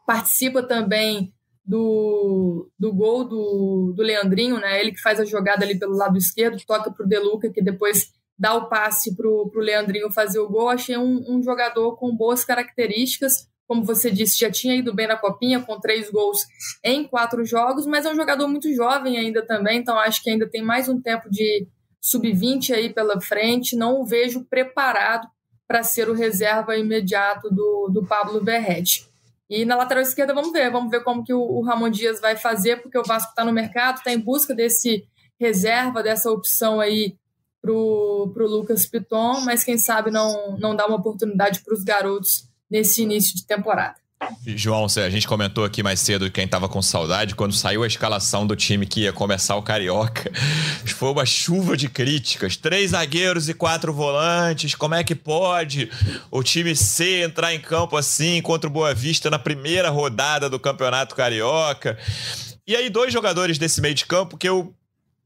participa 0.07 0.63
também 0.63 1.34
do, 1.65 2.71
do 2.79 2.93
gol 2.93 3.25
do, 3.25 3.95
do 3.97 4.03
Leandrinho, 4.03 4.59
né? 4.59 4.81
Ele 4.81 4.93
que 4.93 5.01
faz 5.01 5.19
a 5.19 5.25
jogada 5.25 5.65
ali 5.65 5.79
pelo 5.79 5.97
lado 5.97 6.19
esquerdo, 6.19 6.63
toca 6.67 6.91
para 6.91 7.05
o 7.05 7.09
Deluca, 7.09 7.51
que 7.51 7.63
depois 7.63 8.13
dá 8.39 8.55
o 8.55 8.69
passe 8.69 9.17
para 9.17 9.27
o 9.27 9.51
Leandrinho 9.57 10.13
fazer 10.13 10.41
o 10.41 10.49
gol. 10.49 10.69
Achei 10.69 10.97
um, 10.99 11.25
um 11.29 11.43
jogador 11.43 11.97
com 11.97 12.15
boas 12.15 12.45
características. 12.45 13.49
Como 13.67 13.83
você 13.83 14.11
disse, 14.11 14.39
já 14.39 14.51
tinha 14.51 14.77
ido 14.77 14.95
bem 14.95 15.07
na 15.07 15.17
copinha, 15.17 15.61
com 15.61 15.81
três 15.81 16.11
gols 16.11 16.41
em 16.83 17.05
quatro 17.09 17.45
jogos, 17.47 17.87
mas 17.87 18.05
é 18.05 18.13
um 18.13 18.17
jogador 18.17 18.47
muito 18.47 18.71
jovem 18.75 19.17
ainda 19.17 19.41
também, 19.47 19.79
então 19.79 19.99
acho 19.99 20.23
que 20.23 20.29
ainda 20.29 20.47
tem 20.47 20.61
mais 20.61 20.87
um 20.87 21.01
tempo 21.01 21.31
de 21.31 21.67
sub-20 21.99 22.75
aí 22.75 22.93
pela 22.93 23.19
frente. 23.23 23.75
Não 23.75 24.03
o 24.03 24.05
vejo 24.05 24.45
preparado 24.45 25.27
para 25.67 25.83
ser 25.83 26.11
o 26.11 26.15
reserva 26.15 26.77
imediato 26.77 27.49
do, 27.49 27.89
do 27.89 28.05
Pablo 28.05 28.45
Berretti. 28.45 29.09
E 29.49 29.65
na 29.65 29.77
lateral 29.77 30.03
esquerda, 30.03 30.35
vamos 30.35 30.53
ver, 30.53 30.71
vamos 30.71 30.91
ver 30.91 31.03
como 31.05 31.23
que 31.23 31.35
o, 31.35 31.61
Ramon 31.61 31.91
Dias 31.91 32.21
vai 32.21 32.37
fazer, 32.37 32.81
porque 32.81 32.99
o 32.99 33.05
Vasco 33.05 33.31
está 33.31 33.45
no 33.45 33.53
mercado, 33.53 33.99
está 33.99 34.13
em 34.13 34.19
busca 34.19 34.55
desse 34.55 35.07
reserva, 35.39 36.03
dessa 36.03 36.31
opção 36.31 36.81
aí 36.81 37.17
para 37.61 37.73
o 37.73 38.33
Lucas 38.37 38.87
Piton, 38.87 39.41
mas 39.41 39.65
quem 39.65 39.79
sabe 39.79 40.11
não, 40.11 40.57
não 40.59 40.77
dá 40.77 40.87
uma 40.87 40.97
oportunidade 40.97 41.63
para 41.63 41.75
os 41.75 41.83
garotos 41.83 42.49
nesse 42.71 43.03
início 43.03 43.35
de 43.35 43.47
temporada. 43.47 44.04
João, 44.47 44.87
a 44.87 45.11
gente 45.11 45.27
comentou 45.27 45.65
aqui 45.65 45.83
mais 45.83 46.01
cedo 46.01 46.31
quem 46.31 46.45
estava 46.45 46.69
com 46.69 46.81
saudade, 46.83 47.35
quando 47.35 47.55
saiu 47.55 47.83
a 47.83 47.87
escalação 47.87 48.47
do 48.47 48.55
time 48.55 48.87
que 48.87 49.03
ia 49.03 49.13
começar 49.13 49.57
o 49.57 49.63
Carioca, 49.63 50.31
foi 50.87 51.11
uma 51.11 51.27
chuva 51.27 51.77
de 51.77 51.89
críticas. 51.89 52.57
Três 52.57 52.91
zagueiros 52.91 53.49
e 53.49 53.55
quatro 53.55 53.93
volantes, 53.93 54.75
como 54.75 54.95
é 54.95 55.03
que 55.03 55.15
pode 55.15 55.91
o 56.31 56.43
time 56.43 56.75
C 56.77 57.23
entrar 57.23 57.55
em 57.55 57.61
campo 57.61 57.97
assim 57.97 58.41
contra 58.43 58.69
o 58.69 58.73
Boa 58.73 58.95
Vista 58.95 59.31
na 59.31 59.39
primeira 59.39 59.91
rodada 59.91 60.49
do 60.49 60.59
Campeonato 60.59 61.15
Carioca? 61.15 61.99
E 62.67 62.75
aí, 62.75 62.89
dois 62.89 63.13
jogadores 63.13 63.59
desse 63.59 63.81
meio 63.81 63.95
de 63.95 64.07
campo 64.07 64.39
que 64.39 64.49
eu 64.49 64.75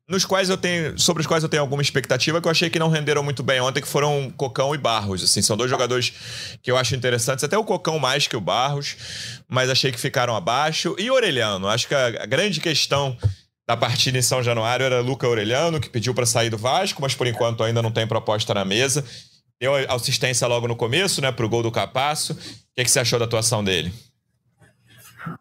nos 0.08 0.24
quais 0.24 0.48
eu 0.48 0.56
tenho, 0.56 0.98
sobre 0.98 1.20
os 1.20 1.26
quais 1.26 1.42
eu 1.42 1.48
tenho 1.50 1.62
alguma 1.62 1.82
expectativa, 1.82 2.40
que 2.40 2.48
eu 2.48 2.50
achei 2.50 2.70
que 2.70 2.78
não 2.78 2.88
renderam 2.88 3.22
muito 3.22 3.42
bem 3.42 3.60
ontem, 3.60 3.82
que 3.82 3.86
foram 3.86 4.32
Cocão 4.36 4.74
e 4.74 4.78
Barros. 4.78 5.22
Assim, 5.22 5.42
são 5.42 5.54
dois 5.54 5.68
jogadores 5.68 6.58
que 6.62 6.70
eu 6.70 6.78
acho 6.78 6.96
interessantes, 6.96 7.44
até 7.44 7.58
o 7.58 7.64
Cocão 7.64 7.98
mais 7.98 8.26
que 8.26 8.36
o 8.36 8.40
Barros, 8.40 8.96
mas 9.46 9.68
achei 9.68 9.92
que 9.92 10.00
ficaram 10.00 10.34
abaixo. 10.34 10.96
E 10.98 11.10
Orelhano, 11.10 11.68
acho 11.68 11.86
que 11.86 11.94
a, 11.94 12.06
a 12.06 12.26
grande 12.26 12.58
questão 12.58 13.16
da 13.66 13.76
partida 13.76 14.16
em 14.16 14.22
São 14.22 14.42
Januário 14.42 14.86
era 14.86 15.00
Luca 15.02 15.28
Orelhano, 15.28 15.78
que 15.78 15.90
pediu 15.90 16.14
para 16.14 16.24
sair 16.24 16.48
do 16.48 16.56
Vasco, 16.56 17.02
mas 17.02 17.14
por 17.14 17.26
enquanto 17.26 17.62
ainda 17.62 17.82
não 17.82 17.90
tem 17.90 18.06
proposta 18.06 18.54
na 18.54 18.64
mesa. 18.64 19.04
Deu 19.60 19.74
assistência 19.90 20.46
logo 20.46 20.66
no 20.66 20.74
começo, 20.74 21.20
né, 21.20 21.30
pro 21.30 21.48
gol 21.50 21.62
do 21.62 21.70
Capasso. 21.70 22.32
O 22.32 22.36
que, 22.74 22.84
que 22.84 22.90
você 22.90 23.00
achou 23.00 23.18
da 23.18 23.26
atuação 23.26 23.62
dele? 23.62 23.92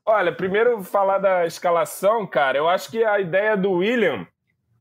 Olha, 0.05 0.33
primeiro 0.33 0.83
falar 0.83 1.19
da 1.19 1.45
escalação, 1.45 2.27
cara. 2.27 2.57
Eu 2.57 2.67
acho 2.67 2.89
que 2.89 3.01
a 3.01 3.21
ideia 3.21 3.55
do 3.55 3.71
William 3.71 4.27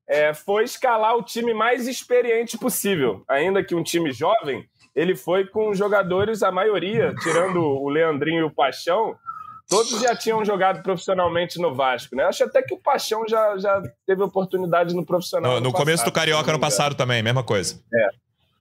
é, 0.09 0.33
foi 0.33 0.65
escalar 0.65 1.17
o 1.17 1.23
time 1.23 1.53
mais 1.53 1.87
experiente 1.87 2.57
possível. 2.57 3.25
Ainda 3.29 3.65
que 3.65 3.75
um 3.75 3.83
time 3.83 4.13
jovem, 4.13 4.69
ele 4.95 5.17
foi 5.17 5.47
com 5.47 5.75
jogadores, 5.75 6.43
a 6.43 6.53
maioria, 6.53 7.15
tirando 7.23 7.61
o 7.61 7.89
Leandrinho 7.89 8.41
e 8.41 8.45
o 8.45 8.51
Paixão, 8.51 9.17
todos 9.69 10.01
já 10.01 10.15
tinham 10.17 10.45
jogado 10.45 10.83
profissionalmente 10.83 11.61
no 11.61 11.75
Vasco, 11.75 12.15
né? 12.15 12.25
Acho 12.25 12.45
até 12.45 12.63
que 12.63 12.75
o 12.75 12.79
Paixão 12.79 13.25
já, 13.29 13.59
já 13.59 13.83
teve 14.07 14.23
oportunidade 14.23 14.95
no 14.95 15.05
profissional. 15.05 15.55
No, 15.55 15.61
no, 15.61 15.67
no 15.69 15.73
começo 15.73 16.05
do 16.05 16.13
Carioca 16.13 16.53
no 16.53 16.61
passado 16.61 16.95
também, 16.95 17.23
mesma 17.23 17.43
coisa. 17.43 17.83
É. 17.93 18.09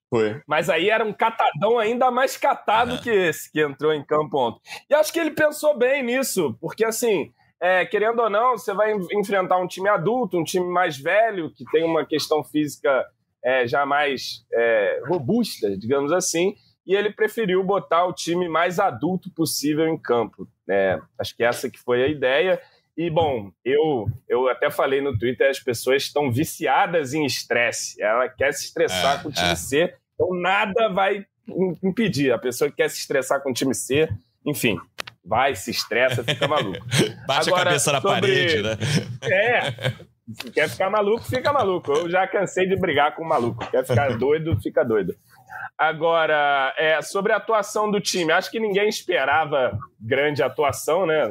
Foi. 0.10 0.42
Mas 0.48 0.70
aí 0.70 0.90
era 0.90 1.04
um 1.04 1.14
catadão 1.14 1.80
ainda 1.80 2.12
mais 2.12 2.38
catado 2.38 2.96
é. 2.96 2.98
que 2.98 3.10
esse 3.10 3.52
que 3.52 3.62
entrou 3.62 3.94
em 3.94 4.04
campo 4.04 4.38
ontem. 4.38 4.62
E 4.90 4.94
acho 4.94 5.12
que 5.12 5.20
ele 5.20 5.32
pensou 5.32 5.78
bem 5.78 6.04
nisso, 6.04 6.56
porque 6.60 6.86
assim, 6.86 7.32
é, 7.62 7.86
querendo 7.86 8.20
ou 8.22 8.30
não, 8.30 8.58
você 8.58 8.74
vai 8.74 8.94
enfrentar 9.14 9.58
um 9.58 9.68
time 9.68 9.90
adulto, 9.90 10.38
um 10.38 10.44
time 10.44 10.68
mais 10.68 10.98
velho, 10.98 11.52
que 11.52 11.64
tem 11.72 11.84
uma 11.84 12.06
questão 12.06 12.44
física 12.44 13.06
é, 13.44 13.68
já 13.68 13.86
mais 13.86 14.46
é, 14.52 15.02
robusta, 15.08 15.78
digamos 15.78 16.12
assim, 16.12 16.56
e 16.86 16.96
ele 16.96 17.12
preferiu 17.12 17.64
botar 17.64 18.06
o 18.06 18.14
time 18.14 18.48
mais 18.48 18.80
adulto 18.80 19.30
possível 19.32 19.88
em 19.88 19.98
campo. 19.98 20.48
É, 20.70 21.00
acho 21.18 21.36
que 21.36 21.44
essa 21.44 21.70
que 21.70 21.80
foi 21.80 22.04
a 22.04 22.08
ideia. 22.08 22.62
E, 22.98 23.10
bom, 23.10 23.52
eu, 23.64 24.08
eu 24.28 24.48
até 24.48 24.70
falei 24.70 25.02
no 25.02 25.18
Twitter, 25.18 25.50
as 25.50 25.60
pessoas 25.60 26.04
estão 26.04 26.32
viciadas 26.32 27.14
em 27.14 27.26
estresse. 27.26 28.02
Ela 28.02 28.30
quer 28.30 28.54
se 28.54 28.66
estressar 28.66 29.20
é, 29.20 29.24
com 29.24 29.30
o 29.30 29.32
time 29.32 29.52
é. 29.52 29.56
C, 29.56 29.94
então 30.14 30.30
nada 30.40 30.90
vai 30.90 31.26
impedir. 31.84 32.32
A 32.32 32.38
pessoa 32.38 32.70
que 32.70 32.78
quer 32.78 32.90
se 32.90 33.00
estressar 33.00 33.42
com 33.42 33.50
o 33.50 33.54
time 33.54 33.74
C, 33.74 34.08
enfim, 34.46 34.80
vai, 35.26 35.56
se 35.56 35.72
estressa, 35.72 36.24
fica 36.24 36.48
maluco. 36.48 36.86
Bate 37.28 37.50
Agora, 37.50 37.64
a 37.64 37.66
cabeça 37.66 37.92
na 37.92 38.02
sobre... 38.02 38.22
parede, 38.22 38.62
né? 38.62 38.78
É, 39.24 40.52
quer 40.52 40.70
ficar 40.70 40.90
maluco, 40.90 41.24
fica 41.24 41.52
maluco. 41.52 41.92
Eu 41.92 42.10
já 42.10 42.28
cansei 42.28 42.68
de 42.68 42.76
brigar 42.76 43.16
com 43.16 43.24
o 43.24 43.28
maluco. 43.28 43.66
Quer 43.70 43.86
ficar 43.86 44.16
doido, 44.18 44.60
fica 44.62 44.84
doido. 44.84 45.16
Agora, 45.78 46.74
é, 46.78 47.02
sobre 47.02 47.34
a 47.34 47.38
atuação 47.38 47.92
do 47.92 48.00
time, 48.00 48.32
acho 48.32 48.50
que 48.50 48.60
ninguém 48.60 48.88
esperava 48.88 49.78
grande 50.00 50.42
atuação, 50.42 51.06
né? 51.06 51.24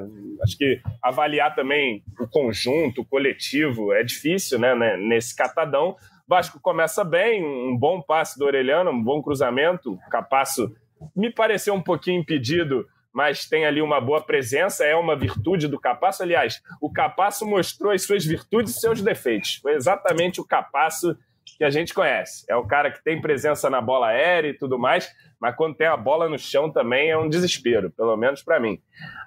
Acho 0.43 0.59
que 0.59 0.81
avaliar 1.03 1.55
também 1.55 2.03
o 2.21 2.29
conjunto, 2.29 3.01
o 3.01 3.05
coletivo, 3.07 3.93
é 3.93 4.03
difícil, 4.03 4.59
né? 4.59 4.75
Nesse 4.97 5.35
catadão. 5.35 5.97
Vasco 6.27 6.59
começa 6.61 7.05
bem, 7.05 7.45
um 7.45 7.77
bom 7.77 8.03
passe 8.03 8.39
do 8.39 8.45
Orelhano, 8.45 8.91
um 8.91 9.03
bom 9.03 9.23
cruzamento. 9.23 9.93
O 9.93 10.11
Capasso 10.11 10.75
me 11.15 11.31
pareceu 11.31 11.75
um 11.75 11.83
pouquinho 11.83 12.21
impedido 12.21 12.87
mas 13.15 13.47
tem 13.47 13.65
ali 13.65 13.81
uma 13.81 14.01
boa 14.01 14.21
presença, 14.21 14.85
é 14.85 14.97
uma 14.97 15.15
virtude 15.15 15.69
do 15.69 15.79
Capasso. 15.79 16.23
Aliás, 16.25 16.61
o 16.81 16.93
Capasso 16.93 17.47
mostrou 17.47 17.93
as 17.93 18.03
suas 18.03 18.25
virtudes 18.25 18.77
e 18.77 18.81
seus 18.81 19.01
defeitos. 19.01 19.61
Foi 19.63 19.75
exatamente 19.75 20.41
o 20.41 20.45
Capasso 20.45 21.17
que 21.57 21.63
a 21.63 21.71
gente 21.71 21.95
conhece. 21.95 22.45
É 22.49 22.57
o 22.57 22.67
cara 22.67 22.91
que 22.91 23.03
tem 23.05 23.21
presença 23.21 23.71
na 23.71 23.81
bola 23.81 24.09
aérea 24.09 24.49
e 24.49 24.55
tudo 24.55 24.77
mais, 24.77 25.09
mas 25.41 25.55
quando 25.55 25.77
tem 25.77 25.87
a 25.87 25.97
bola 25.97 26.29
no 26.29 26.39
chão 26.39 26.71
também 26.71 27.11
é 27.11 27.17
um 27.17 27.29
desespero, 27.29 27.91
pelo 27.91 28.17
menos 28.17 28.43
para 28.43 28.59
mim. 28.59 28.81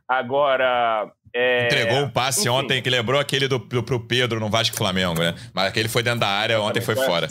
Agora. 0.06 1.10
É... 1.34 1.68
Entregou 1.68 2.00
um 2.00 2.10
passe 2.10 2.42
Enfim. 2.42 2.50
ontem 2.50 2.82
que 2.82 2.90
lembrou 2.90 3.20
aquele 3.20 3.48
do, 3.48 3.58
do, 3.58 3.84
pro 3.84 4.00
Pedro 4.00 4.40
no 4.40 4.50
Vasco 4.50 4.76
Flamengo, 4.76 5.22
né? 5.22 5.34
Mas 5.54 5.68
aquele 5.68 5.88
foi 5.88 6.04
dentro 6.04 6.22
da 6.22 6.28
área, 6.28 6.60
ontem 6.60 6.82
foi 6.82 6.96
fora. 6.96 7.30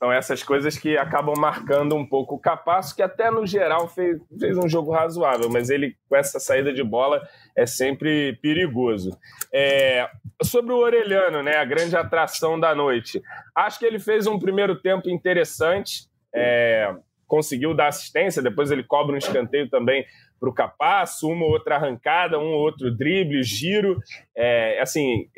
São 0.00 0.10
essas 0.10 0.42
coisas 0.42 0.78
que 0.78 0.96
acabam 0.96 1.34
marcando 1.38 1.94
um 1.94 2.06
pouco 2.06 2.36
o 2.36 2.38
Capasso, 2.38 2.96
que 2.96 3.02
até 3.02 3.30
no 3.30 3.46
geral 3.46 3.86
fez, 3.86 4.18
fez 4.38 4.56
um 4.56 4.66
jogo 4.66 4.92
razoável, 4.92 5.50
mas 5.50 5.68
ele 5.68 5.94
com 6.08 6.16
essa 6.16 6.40
saída 6.40 6.72
de 6.72 6.82
bola 6.82 7.20
é 7.54 7.66
sempre 7.66 8.38
perigoso. 8.40 9.10
É, 9.52 10.08
sobre 10.42 10.72
o 10.72 10.78
Orelhano, 10.78 11.42
né, 11.42 11.56
a 11.56 11.66
grande 11.66 11.94
atração 11.94 12.58
da 12.58 12.74
noite. 12.74 13.20
Acho 13.54 13.78
que 13.78 13.84
ele 13.84 13.98
fez 13.98 14.26
um 14.26 14.38
primeiro 14.38 14.74
tempo 14.80 15.10
interessante, 15.10 16.08
é, 16.34 16.94
conseguiu 17.26 17.74
dar 17.74 17.88
assistência, 17.88 18.42
depois 18.42 18.70
ele 18.70 18.82
cobra 18.82 19.14
um 19.14 19.18
escanteio 19.18 19.68
também 19.68 20.06
para 20.40 20.48
o 20.48 20.54
Capasso, 20.54 21.28
uma 21.28 21.44
ou 21.44 21.52
outra 21.52 21.76
arrancada, 21.76 22.38
um 22.38 22.52
ou 22.52 22.60
outro 22.60 22.90
drible, 22.90 23.42
giro. 23.42 24.00
É, 24.34 24.80
assim, 24.80 25.28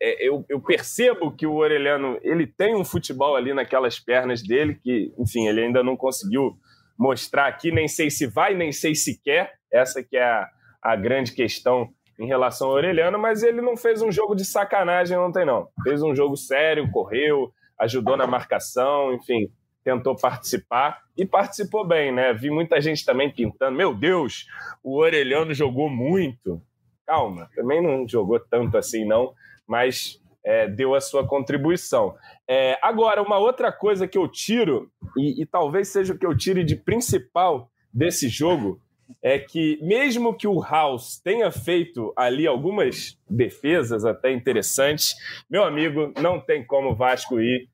é, 0.00 0.26
eu, 0.26 0.44
eu, 0.48 0.60
percebo 0.60 1.30
que 1.30 1.46
o 1.46 1.56
Orelhano 1.56 2.18
ele 2.22 2.46
tem 2.46 2.74
um 2.74 2.84
futebol 2.84 3.36
ali 3.36 3.52
naquelas 3.52 3.98
pernas 3.98 4.42
dele 4.42 4.74
que, 4.74 5.12
enfim, 5.18 5.46
ele 5.46 5.60
ainda 5.60 5.82
não 5.82 5.94
conseguiu 5.94 6.56
mostrar 6.98 7.46
aqui. 7.46 7.70
Nem 7.70 7.86
sei 7.86 8.10
se 8.10 8.26
vai, 8.26 8.54
nem 8.54 8.72
sei 8.72 8.94
se 8.94 9.20
quer. 9.22 9.52
Essa 9.70 10.02
que 10.02 10.16
é 10.16 10.24
a, 10.24 10.48
a 10.82 10.96
grande 10.96 11.32
questão 11.32 11.90
em 12.18 12.26
relação 12.26 12.68
ao 12.68 12.74
Orelhano, 12.74 13.18
mas 13.18 13.42
ele 13.42 13.60
não 13.60 13.76
fez 13.76 14.02
um 14.02 14.10
jogo 14.10 14.34
de 14.34 14.44
sacanagem 14.44 15.16
ontem, 15.16 15.44
não. 15.44 15.68
Fez 15.82 16.02
um 16.02 16.14
jogo 16.14 16.36
sério, 16.36 16.90
correu, 16.90 17.52
ajudou 17.78 18.16
na 18.16 18.26
marcação, 18.26 19.14
enfim, 19.14 19.50
tentou 19.82 20.14
participar 20.14 21.02
e 21.16 21.24
participou 21.24 21.86
bem, 21.86 22.12
né? 22.12 22.32
Vi 22.34 22.50
muita 22.50 22.80
gente 22.80 23.04
também 23.04 23.30
pintando. 23.30 23.76
Meu 23.76 23.94
Deus, 23.94 24.46
o 24.82 24.98
Orelhano 24.98 25.54
jogou 25.54 25.88
muito. 25.88 26.60
Calma, 27.06 27.48
também 27.54 27.82
não 27.82 28.06
jogou 28.06 28.38
tanto 28.38 28.76
assim, 28.76 29.04
não 29.06 29.34
mas 29.70 30.20
é, 30.44 30.66
deu 30.66 30.96
a 30.96 31.00
sua 31.00 31.24
contribuição. 31.24 32.16
É, 32.48 32.76
agora, 32.82 33.22
uma 33.22 33.38
outra 33.38 33.70
coisa 33.70 34.08
que 34.08 34.18
eu 34.18 34.26
tiro, 34.26 34.90
e, 35.16 35.40
e 35.40 35.46
talvez 35.46 35.88
seja 35.88 36.12
o 36.12 36.18
que 36.18 36.26
eu 36.26 36.36
tire 36.36 36.64
de 36.64 36.74
principal 36.74 37.70
desse 37.94 38.28
jogo, 38.28 38.80
é 39.22 39.38
que 39.38 39.78
mesmo 39.80 40.34
que 40.34 40.48
o 40.48 40.60
House 40.60 41.20
tenha 41.22 41.52
feito 41.52 42.12
ali 42.16 42.48
algumas 42.48 43.16
defesas 43.28 44.04
até 44.04 44.32
interessantes, 44.32 45.14
meu 45.48 45.62
amigo, 45.62 46.12
não 46.20 46.40
tem 46.40 46.66
como 46.66 46.90
o 46.90 46.94
Vasco 46.96 47.40
ir 47.40 47.68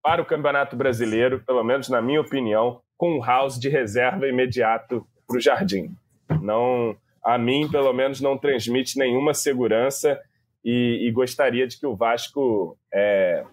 para 0.00 0.22
o 0.22 0.26
Campeonato 0.26 0.76
Brasileiro, 0.76 1.42
pelo 1.44 1.64
menos 1.64 1.88
na 1.88 2.00
minha 2.00 2.20
opinião, 2.20 2.80
com 2.96 3.18
o 3.18 3.24
House 3.24 3.58
de 3.58 3.68
reserva 3.68 4.28
imediato 4.28 5.04
para 5.26 5.38
o 5.38 5.40
Jardim. 5.40 5.92
Não, 6.40 6.96
a 7.24 7.36
mim, 7.36 7.68
pelo 7.68 7.92
menos, 7.92 8.20
não 8.20 8.38
transmite 8.38 8.96
nenhuma 8.96 9.34
segurança 9.34 10.20
e, 10.64 11.06
e 11.06 11.10
gostaria 11.10 11.66
de 11.66 11.78
que 11.78 11.86
o 11.86 11.96
Vasco 11.96 12.78
é, 12.92 13.44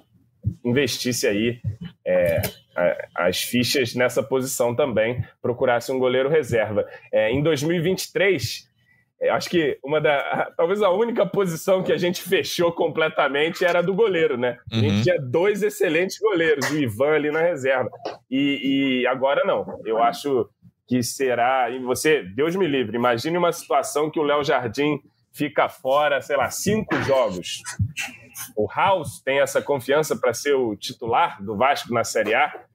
investisse 0.63 1.27
aí 1.27 1.59
é, 2.05 2.41
as 3.15 3.41
fichas 3.41 3.93
nessa 3.93 4.23
posição 4.23 4.75
também, 4.75 5.23
procurasse 5.41 5.91
um 5.91 5.99
goleiro 5.99 6.29
reserva. 6.29 6.85
É, 7.11 7.31
em 7.31 7.41
2023, 7.43 8.69
é, 9.21 9.29
acho 9.29 9.49
que 9.49 9.77
uma 9.83 9.99
da. 9.99 10.51
Talvez 10.55 10.81
a 10.81 10.89
única 10.89 11.25
posição 11.25 11.83
que 11.83 11.91
a 11.91 11.97
gente 11.97 12.21
fechou 12.21 12.71
completamente 12.71 13.65
era 13.65 13.81
do 13.81 13.93
goleiro, 13.93 14.37
né? 14.37 14.57
A 14.71 14.75
gente 14.75 14.95
uhum. 14.95 15.01
tinha 15.01 15.21
dois 15.21 15.61
excelentes 15.61 16.17
goleiros, 16.19 16.69
o 16.71 16.77
Ivan 16.77 17.15
ali 17.15 17.31
na 17.31 17.41
reserva. 17.41 17.89
E, 18.29 19.01
e 19.01 19.07
agora 19.07 19.43
não. 19.45 19.79
Eu 19.85 20.01
acho 20.01 20.49
que 20.87 21.03
será. 21.03 21.69
E 21.69 21.79
você, 21.79 22.23
Deus 22.23 22.55
me 22.55 22.67
livre, 22.67 22.95
imagine 22.95 23.37
uma 23.37 23.51
situação 23.51 24.09
que 24.09 24.19
o 24.19 24.23
Léo 24.23 24.43
Jardim 24.43 24.99
fica 25.39 25.69
fora, 25.69 26.21
sei 26.21 26.35
lá, 26.35 26.51
cinco 26.51 26.93
jogos. 27.03 27.61
O 28.57 28.67
House 28.69 29.21
tem 29.21 29.39
essa 29.39 29.61
confiança 29.61 30.17
para 30.17 30.33
ser 30.33 30.53
o 30.53 30.75
titular 30.75 31.41
do 31.41 31.55
Vasco 31.55 31.93
na 31.93 32.03
Série 32.03 32.35
A? 32.35 32.65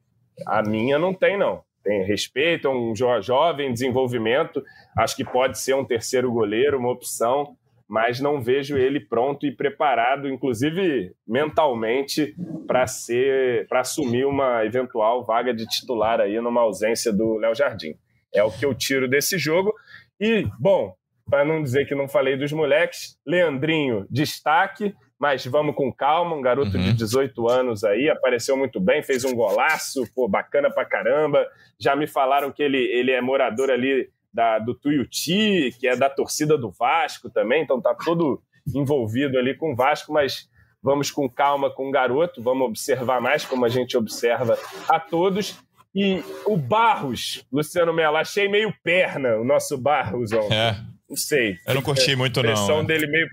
A 0.47 0.63
minha 0.63 0.99
não 0.99 1.13
tem, 1.13 1.39
não. 1.39 1.63
Tem 1.83 2.03
respeito, 2.05 2.67
é 2.67 2.71
um 2.71 2.95
jovem 2.97 3.71
desenvolvimento. 3.71 4.65
Acho 4.97 5.15
que 5.15 5.25
pode 5.25 5.59
ser 5.59 5.75
um 5.75 5.85
terceiro 5.85 6.33
goleiro, 6.33 6.79
uma 6.79 6.91
opção, 6.91 7.55
mas 7.87 8.19
não 8.19 8.41
vejo 8.41 8.79
ele 8.79 8.99
pronto 8.99 9.47
e 9.47 9.55
preparado, 9.55 10.27
inclusive 10.27 11.13
mentalmente, 11.29 12.35
para 12.67 12.87
ser, 12.87 13.69
para 13.69 13.81
assumir 13.81 14.25
uma 14.25 14.65
eventual 14.65 15.23
vaga 15.23 15.53
de 15.53 15.67
titular 15.67 16.19
aí 16.19 16.41
numa 16.41 16.63
ausência 16.63 17.13
do 17.13 17.37
Léo 17.37 17.55
Jardim. 17.55 17.95
É 18.35 18.43
o 18.43 18.51
que 18.51 18.65
eu 18.65 18.75
tiro 18.75 19.07
desse 19.07 19.37
jogo. 19.37 19.75
E, 20.19 20.47
bom, 20.59 20.97
para 21.29 21.45
não 21.45 21.63
dizer 21.63 21.87
que 21.87 21.95
não 21.95 22.09
falei 22.09 22.37
dos 22.37 22.53
moleques. 22.53 23.19
Leandrinho, 23.27 24.07
destaque, 24.11 24.95
mas 25.19 25.45
vamos 25.47 25.75
com 25.75 25.93
calma. 25.93 26.37
Um 26.37 26.43
garoto 26.43 26.77
uhum. 26.77 26.83
de 26.83 26.93
18 26.93 27.49
anos 27.49 27.85
aí, 27.85 28.11
apareceu 28.11 28.57
muito 28.57 28.81
bem, 28.81 29.03
fez 29.03 29.25
um 29.25 29.35
golaço, 29.35 30.05
pô, 30.15 30.29
bacana 30.29 30.71
pra 30.71 30.85
caramba. 30.85 31.47
Já 31.79 31.97
me 31.97 32.07
falaram 32.07 32.53
que 32.53 32.63
ele, 32.63 32.79
ele 32.79 33.11
é 33.11 33.21
morador 33.21 33.71
ali 33.71 34.09
da, 34.33 34.59
do 34.59 34.75
Tuiuti, 34.75 35.75
que 35.79 35.87
é 35.87 35.97
da 35.97 36.11
torcida 36.11 36.59
do 36.59 36.71
Vasco 36.71 37.31
também, 37.31 37.63
então 37.63 37.81
tá 37.81 37.95
todo 37.95 38.43
envolvido 38.75 39.39
ali 39.39 39.55
com 39.55 39.73
o 39.73 39.77
Vasco, 39.77 40.13
mas 40.13 40.49
vamos 40.83 41.11
com 41.11 41.29
calma 41.29 41.71
com 41.71 41.89
o 41.89 41.91
garoto, 41.93 42.43
vamos 42.43 42.67
observar 42.67 43.21
mais 43.21 43.45
como 43.45 43.65
a 43.65 43.69
gente 43.69 43.97
observa 43.97 44.59
a 44.89 44.99
todos. 44.99 45.57
E 45.95 46.23
o 46.45 46.57
Barros, 46.57 47.47
Luciano 47.53 47.93
Melo, 47.93 48.17
achei 48.17 48.49
meio 48.49 48.75
perna 48.83 49.37
o 49.37 49.45
nosso 49.45 49.79
Barros 49.79 50.33
ontem. 50.33 50.57
É. 50.57 50.77
Não 51.15 51.17
sei. 51.17 51.59
Eu 51.65 51.77
não 51.77 51.83
curti 51.83 52.17
muito, 52.17 52.43
não. 52.43 52.49
A 52.49 52.53
impressão 52.53 52.79
né? 52.79 52.89
dele 52.89 53.07
meio, 53.07 53.29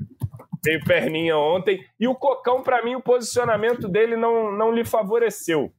meio 0.63 0.83
perninha 0.83 1.35
ontem. 1.35 1.83
E 1.99 2.07
o 2.07 2.13
Cocão, 2.13 2.61
para 2.61 2.85
mim, 2.85 2.93
o 2.93 3.01
posicionamento 3.01 3.89
dele 3.89 4.15
não, 4.15 4.55
não 4.55 4.71
lhe 4.71 4.85
favoreceu. 4.85 5.73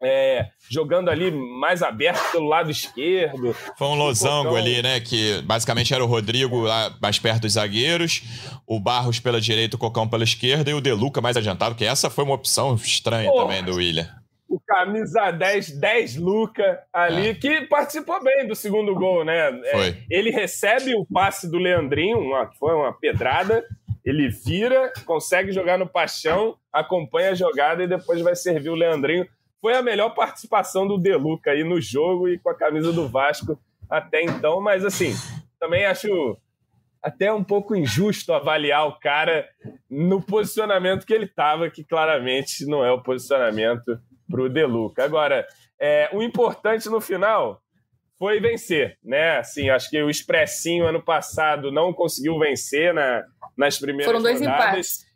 É, 0.00 0.48
jogando 0.70 1.08
ali 1.08 1.32
mais 1.32 1.82
aberto 1.82 2.30
pelo 2.30 2.46
lado 2.46 2.70
esquerdo. 2.70 3.52
Foi 3.76 3.88
um 3.88 3.94
losango 3.94 4.54
ali, 4.54 4.80
né? 4.80 5.00
Que 5.00 5.42
basicamente 5.42 5.92
era 5.92 6.04
o 6.04 6.06
Rodrigo 6.06 6.60
lá 6.60 6.94
mais 7.02 7.18
perto 7.18 7.42
dos 7.42 7.54
zagueiros, 7.54 8.22
o 8.66 8.78
Barros 8.78 9.18
pela 9.18 9.40
direita, 9.40 9.76
o 9.76 9.78
Cocão 9.78 10.06
pela 10.06 10.22
esquerda 10.22 10.70
e 10.70 10.74
o 10.74 10.80
Deluca 10.80 11.20
mais 11.20 11.36
adiantado, 11.36 11.74
que 11.74 11.84
essa 11.84 12.10
foi 12.10 12.22
uma 12.22 12.34
opção 12.34 12.74
estranha 12.74 13.30
Porra. 13.30 13.44
também 13.44 13.64
do 13.64 13.76
William. 13.76 14.23
Camisa 14.66 15.30
10, 15.30 15.78
10 15.78 16.16
Luca 16.16 16.82
ali, 16.92 17.28
é. 17.28 17.34
que 17.34 17.62
participou 17.66 18.22
bem 18.22 18.46
do 18.46 18.54
segundo 18.54 18.94
gol, 18.94 19.24
né? 19.24 19.60
É, 19.64 19.70
foi. 19.70 20.04
ele 20.10 20.30
recebe 20.30 20.94
o 20.94 21.06
passe 21.06 21.50
do 21.50 21.58
Leandrinho, 21.58 22.18
uma, 22.18 22.50
foi 22.58 22.74
uma 22.74 22.92
pedrada, 22.92 23.64
ele 24.04 24.28
vira, 24.28 24.92
consegue 25.04 25.52
jogar 25.52 25.78
no 25.78 25.88
paixão, 25.88 26.56
acompanha 26.72 27.30
a 27.30 27.34
jogada 27.34 27.82
e 27.82 27.88
depois 27.88 28.20
vai 28.20 28.34
servir 28.34 28.70
o 28.70 28.74
Leandrinho 28.74 29.26
foi 29.64 29.72
a 29.72 29.82
melhor 29.82 30.10
participação 30.10 30.86
do 30.86 30.98
Deluca 30.98 31.52
aí 31.52 31.64
no 31.64 31.80
jogo 31.80 32.28
e 32.28 32.38
com 32.38 32.50
a 32.50 32.54
camisa 32.54 32.92
do 32.92 33.08
Vasco 33.08 33.58
até 33.88 34.22
então, 34.22 34.60
mas 34.60 34.84
assim, 34.84 35.14
também 35.58 35.86
acho 35.86 36.36
até 37.02 37.32
um 37.32 37.42
pouco 37.42 37.74
injusto 37.74 38.34
avaliar 38.34 38.86
o 38.86 38.98
cara 38.98 39.48
no 39.88 40.20
posicionamento 40.20 41.06
que 41.06 41.14
ele 41.14 41.24
estava, 41.24 41.70
que 41.70 41.82
claramente 41.82 42.66
não 42.66 42.84
é 42.84 42.92
o 42.92 43.02
posicionamento 43.02 43.98
para 44.28 44.42
o 44.42 44.48
Deluca. 44.48 45.04
Agora, 45.04 45.46
é, 45.78 46.08
o 46.12 46.22
importante 46.22 46.88
no 46.88 47.00
final 47.00 47.62
foi 48.18 48.40
vencer, 48.40 48.96
né? 49.02 49.38
Assim, 49.38 49.68
acho 49.70 49.90
que 49.90 50.00
o 50.02 50.10
Expressinho 50.10 50.86
ano 50.86 51.02
passado 51.02 51.70
não 51.70 51.92
conseguiu 51.92 52.38
vencer 52.38 52.94
na, 52.94 53.24
nas 53.56 53.78
primeiras 53.78 54.06
Foram 54.06 54.22
dois 54.22 54.40
rodadas. 54.40 54.64
empates. 54.64 55.14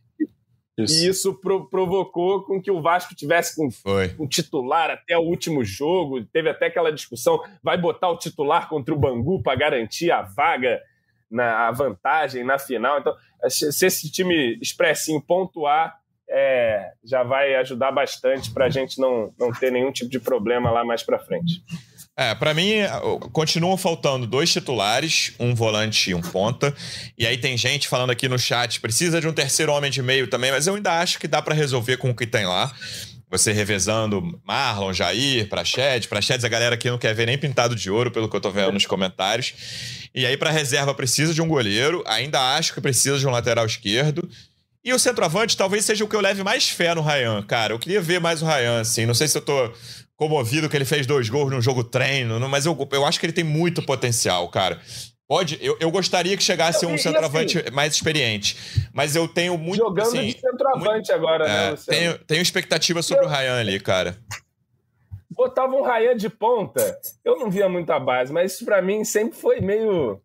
Isso. 0.79 1.05
E 1.05 1.09
isso 1.09 1.35
pro 1.35 1.69
provocou 1.69 2.45
com 2.45 2.63
que 2.63 2.71
o 2.71 2.81
Vasco 2.81 3.13
tivesse 3.15 3.57
com 3.57 3.69
um 4.19 4.29
titular 4.29 4.91
até 4.91 5.19
o 5.19 5.23
último 5.23 5.65
jogo. 5.65 6.25
Teve 6.27 6.49
até 6.51 6.67
aquela 6.67 6.93
discussão: 6.93 7.43
vai 7.63 7.77
botar 7.77 8.09
o 8.11 8.17
titular 8.17 8.69
contra 8.69 8.95
o 8.95 8.99
Bangu 8.99 9.43
para 9.43 9.59
garantir 9.59 10.13
a 10.13 10.23
vaga, 10.23 10.81
na, 11.29 11.67
a 11.67 11.73
vantagem 11.73 12.45
na 12.45 12.59
final. 12.59 13.01
Então, 13.01 13.15
se 13.49 13.87
esse 13.87 14.11
time 14.11 14.57
expressinho 14.63 15.21
pontuar, 15.21 15.99
é, 16.31 16.91
já 17.05 17.23
vai 17.23 17.55
ajudar 17.57 17.91
bastante 17.93 18.51
para 18.51 18.67
a 18.67 18.71
gente 18.71 19.01
não, 19.01 19.33
não 19.39 19.51
ter 19.53 19.73
nenhum 19.73 19.93
tipo 19.93 20.11
de 20.11 20.21
problema 20.21 20.71
lá 20.71 20.85
mais 20.85 21.03
para 21.03 21.19
frente. 21.19 21.63
É, 22.17 22.35
para 22.35 22.53
mim, 22.53 22.79
continuam 23.33 23.77
faltando 23.77 24.27
dois 24.27 24.53
titulares, 24.53 25.35
um 25.39 25.55
volante 25.55 26.11
e 26.11 26.15
um 26.15 26.21
ponta. 26.21 26.75
E 27.17 27.25
aí 27.25 27.39
tem 27.39 27.57
gente 27.57 27.87
falando 27.87 28.11
aqui 28.11 28.29
no 28.29 28.37
chat, 28.37 28.81
precisa 28.81 29.21
de 29.21 29.29
um 29.29 29.33
terceiro 29.33 29.73
homem 29.73 29.89
de 29.89 30.03
meio 30.03 30.27
também, 30.27 30.51
mas 30.51 30.67
eu 30.67 30.75
ainda 30.75 30.99
acho 31.01 31.21
que 31.21 31.29
dá 31.29 31.41
para 31.41 31.55
resolver 31.55 31.97
com 31.97 32.11
o 32.11 32.15
que 32.15 32.27
tem 32.27 32.45
lá. 32.45 32.75
Você 33.31 33.53
revezando 33.53 34.41
Marlon, 34.43 34.93
Jair, 34.93 35.49
Prachedes. 35.49 36.09
Prachedes, 36.09 36.45
a 36.45 36.49
galera 36.49 36.75
aqui 36.75 36.91
não 36.91 36.99
quer 36.99 37.15
ver 37.15 37.27
nem 37.27 37.37
pintado 37.39 37.77
de 37.77 37.91
ouro, 37.91 38.11
pelo 38.11 38.29
que 38.29 38.35
eu 38.35 38.41
tô 38.41 38.51
vendo 38.51 38.73
nos 38.73 38.87
comentários. 38.87 40.09
E 40.15 40.25
aí, 40.25 40.37
para 40.37 40.51
reserva, 40.51 40.95
precisa 40.95 41.35
de 41.35 41.43
um 41.43 41.47
goleiro. 41.47 42.03
Ainda 42.07 42.57
acho 42.57 42.73
que 42.73 42.81
precisa 42.81 43.19
de 43.19 43.27
um 43.27 43.31
lateral 43.31 43.67
esquerdo. 43.67 44.29
E 44.89 44.93
o 44.95 44.99
centroavante 44.99 45.55
talvez 45.55 45.85
seja 45.85 46.03
o 46.03 46.09
que 46.09 46.17
eu 46.17 46.21
leve 46.23 46.43
mais 46.43 46.71
fé 46.71 46.95
no 46.95 47.03
Ryan, 47.03 47.43
cara. 47.43 47.75
Eu 47.75 47.79
queria 47.79 48.01
ver 48.01 48.23
mais 48.23 48.41
o 48.41 48.47
Ryan, 48.47 48.81
assim. 48.81 49.05
Não 49.05 49.13
sei 49.13 49.29
se 49.29 49.37
eu 49.37 49.43
tô 49.43 49.71
comovido 50.17 50.67
que 50.67 50.75
ele 50.75 50.87
fez 50.87 51.07
dois 51.07 51.29
gols 51.29 51.53
num 51.53 51.61
jogo 51.61 51.85
treino, 51.85 52.41
mas 52.49 52.65
eu, 52.65 52.89
eu 52.93 53.05
acho 53.05 53.21
que 53.21 53.27
ele 53.27 53.35
tem 53.35 53.45
muito 53.45 53.83
potencial, 53.83 54.49
cara. 54.49 54.81
Pode, 55.29 55.59
eu, 55.61 55.77
eu 55.79 55.91
gostaria 55.91 56.35
que 56.39 56.43
chegasse 56.43 56.87
um 56.87 56.97
centroavante 56.97 57.59
assim, 57.59 57.71
mais 57.71 57.93
experiente, 57.93 58.57
mas 58.91 59.15
eu 59.15 59.29
tenho 59.29 59.59
muito. 59.59 59.77
Jogando 59.77 60.07
assim, 60.07 60.29
de 60.29 60.41
centroavante 60.41 60.91
muito, 60.91 61.13
agora, 61.13 61.45
né, 61.47 61.51
é, 61.51 61.59
né, 61.65 61.71
Luciano? 61.73 62.01
Tenho, 62.01 62.19
tenho 62.25 62.41
expectativa 62.41 63.03
sobre 63.03 63.27
eu, 63.27 63.29
o 63.29 63.31
Ryan 63.31 63.61
ali, 63.61 63.79
cara. 63.79 64.17
Botava 65.31 65.75
um 65.75 65.83
Ryan 65.83 66.17
de 66.17 66.31
ponta, 66.31 66.99
eu 67.23 67.39
não 67.39 67.51
via 67.51 67.69
muita 67.69 68.01
base, 68.01 68.33
mas 68.33 68.55
isso 68.55 68.65
pra 68.65 68.81
mim 68.81 69.05
sempre 69.05 69.39
foi 69.39 69.61
meio 69.61 70.19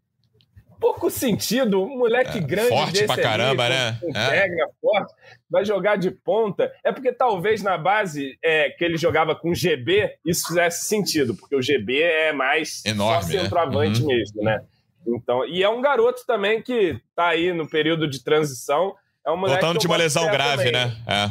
pouco 0.83 1.09
sentido. 1.09 1.81
Um 1.81 1.97
moleque 1.97 2.39
é, 2.39 2.41
grande 2.41 2.67
forte 2.67 2.91
desse 2.91 3.05
pra 3.05 3.17
caramba, 3.17 3.63
ali, 3.63 3.73
né? 3.73 3.97
Com, 4.01 4.11
com 4.11 4.19
é. 4.19 4.47
forte, 4.81 5.13
vai 5.49 5.63
jogar 5.63 5.95
de 5.95 6.11
ponta. 6.11 6.73
É 6.83 6.91
porque 6.91 7.13
talvez 7.13 7.63
na 7.63 7.77
base 7.77 8.37
é, 8.43 8.69
que 8.71 8.83
ele 8.83 8.97
jogava 8.97 9.33
com 9.33 9.55
GB, 9.55 10.11
isso 10.25 10.47
fizesse 10.47 10.85
sentido, 10.85 11.33
porque 11.35 11.55
o 11.55 11.61
GB 11.61 12.01
é 12.01 12.33
mais 12.33 12.83
Enorme, 12.85 13.23
só 13.23 13.39
centroavante 13.39 14.01
né? 14.01 14.05
uhum. 14.05 14.07
mesmo, 14.07 14.43
né? 14.43 14.61
Então, 15.07 15.45
e 15.45 15.63
é 15.63 15.69
um 15.69 15.81
garoto 15.81 16.25
também 16.25 16.61
que 16.61 16.99
tá 17.15 17.27
aí 17.29 17.53
no 17.53 17.67
período 17.67 18.07
de 18.07 18.21
transição. 18.21 18.93
É 19.25 19.31
um 19.31 19.39
Voltando 19.39 19.79
de 19.79 19.87
uma 19.87 19.97
lesão 19.97 20.25
grave, 20.29 20.65
também. 20.65 20.71
né? 20.73 20.97
É. 21.07 21.29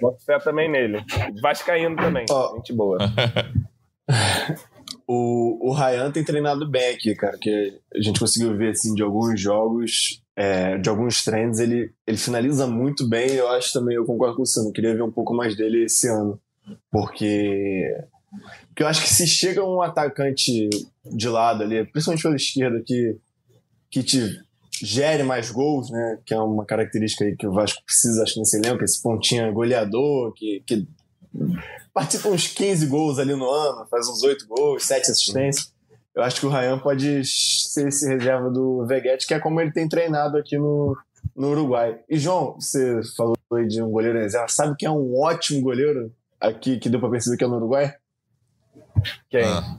Boto 0.00 0.24
fé 0.24 0.38
também 0.38 0.70
nele. 0.70 1.02
Vascaíno 1.40 1.96
também. 1.96 2.26
Oh. 2.30 2.56
Gente 2.56 2.72
boa. 2.72 2.98
O, 5.14 5.68
o 5.68 5.72
Ryan 5.74 6.10
tem 6.10 6.24
treinado 6.24 6.66
bem 6.66 6.94
aqui, 6.94 7.14
cara, 7.14 7.36
que 7.36 7.78
a 7.94 8.00
gente 8.00 8.18
conseguiu 8.18 8.56
ver 8.56 8.70
assim, 8.70 8.94
de 8.94 9.02
alguns 9.02 9.38
jogos, 9.38 10.22
é, 10.34 10.78
de 10.78 10.88
alguns 10.88 11.22
treinos, 11.22 11.58
ele, 11.58 11.92
ele 12.06 12.16
finaliza 12.16 12.66
muito 12.66 13.06
bem. 13.06 13.30
Eu 13.32 13.46
acho 13.50 13.74
também, 13.74 13.94
eu 13.94 14.06
concordo 14.06 14.36
com 14.36 14.46
você, 14.46 14.60
eu 14.60 14.72
queria 14.72 14.94
ver 14.94 15.02
um 15.02 15.12
pouco 15.12 15.34
mais 15.34 15.54
dele 15.54 15.84
esse 15.84 16.08
ano. 16.08 16.40
Porque, 16.90 17.94
porque 18.68 18.82
eu 18.82 18.86
acho 18.86 19.02
que 19.02 19.10
se 19.10 19.26
chega 19.26 19.62
um 19.62 19.82
atacante 19.82 20.70
de 21.04 21.28
lado 21.28 21.62
ali, 21.62 21.84
principalmente 21.84 22.22
pela 22.22 22.36
esquerda, 22.36 22.82
que, 22.82 23.18
que 23.90 24.02
te 24.02 24.40
gere 24.82 25.22
mais 25.24 25.50
gols, 25.50 25.90
né? 25.90 26.20
Que 26.24 26.32
é 26.32 26.40
uma 26.40 26.64
característica 26.64 27.22
aí 27.22 27.36
que 27.36 27.46
o 27.46 27.52
Vasco 27.52 27.82
precisa, 27.84 28.22
acho, 28.22 28.38
nesse 28.38 28.56
elenco, 28.56 28.82
esse 28.82 29.02
pontinha 29.02 29.50
goleador, 29.50 30.32
que, 30.32 30.62
que 30.66 30.86
participa 31.92 32.28
uns 32.28 32.48
15 32.48 32.86
gols 32.86 33.18
ali 33.18 33.34
no 33.34 33.50
ano, 33.50 33.86
faz 33.90 34.08
uns 34.08 34.22
8 34.22 34.46
gols, 34.46 34.84
7 34.84 35.10
assistências. 35.10 35.72
Eu 36.14 36.22
acho 36.22 36.40
que 36.40 36.46
o 36.46 36.50
Ryan 36.50 36.78
pode 36.78 37.24
ser 37.24 37.88
esse 37.88 38.06
reserva 38.06 38.50
do 38.50 38.84
Veguete, 38.86 39.26
que 39.26 39.32
é 39.32 39.40
como 39.40 39.60
ele 39.60 39.72
tem 39.72 39.88
treinado 39.88 40.36
aqui 40.36 40.58
no, 40.58 40.96
no 41.34 41.50
Uruguai. 41.50 42.00
E, 42.08 42.18
João, 42.18 42.54
você 42.54 43.00
falou 43.16 43.36
aí 43.54 43.66
de 43.66 43.82
um 43.82 43.90
goleiro 43.90 44.18
reserva. 44.18 44.48
Sabe 44.48 44.76
quem 44.78 44.86
é 44.86 44.90
um 44.92 45.18
ótimo 45.18 45.62
goleiro 45.62 46.12
aqui 46.38 46.78
que 46.78 46.90
deu 46.90 47.00
para 47.00 47.10
perceber 47.10 47.38
que 47.38 47.44
é 47.44 47.48
no 47.48 47.56
Uruguai? 47.56 47.94
Quem? 49.30 49.44
Ah. 49.44 49.76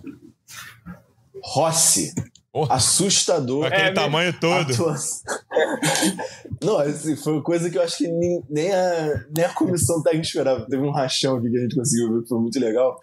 Rossi. 1.43 2.13
Oh. 2.55 2.67
Assustador. 2.69 3.65
Aquele 3.65 3.89
é, 3.89 3.93
tamanho 3.93 4.31
todo. 4.39 4.71
Não, 6.61 6.77
assim, 6.77 7.15
foi 7.15 7.33
uma 7.33 7.41
coisa 7.41 7.67
que 7.67 7.77
eu 7.79 7.81
acho 7.81 7.97
que 7.97 8.07
nem 8.07 8.71
a, 8.71 9.25
nem 9.35 9.45
a 9.45 9.53
comissão 9.53 10.03
técnica 10.03 10.27
esperava. 10.27 10.67
Teve 10.67 10.83
um 10.83 10.91
rachão 10.91 11.37
aqui 11.37 11.49
que 11.49 11.57
a 11.57 11.61
gente 11.61 11.75
conseguiu 11.75 12.13
ver, 12.13 12.21
que 12.21 12.29
foi 12.29 12.39
muito 12.39 12.59
legal. 12.59 12.99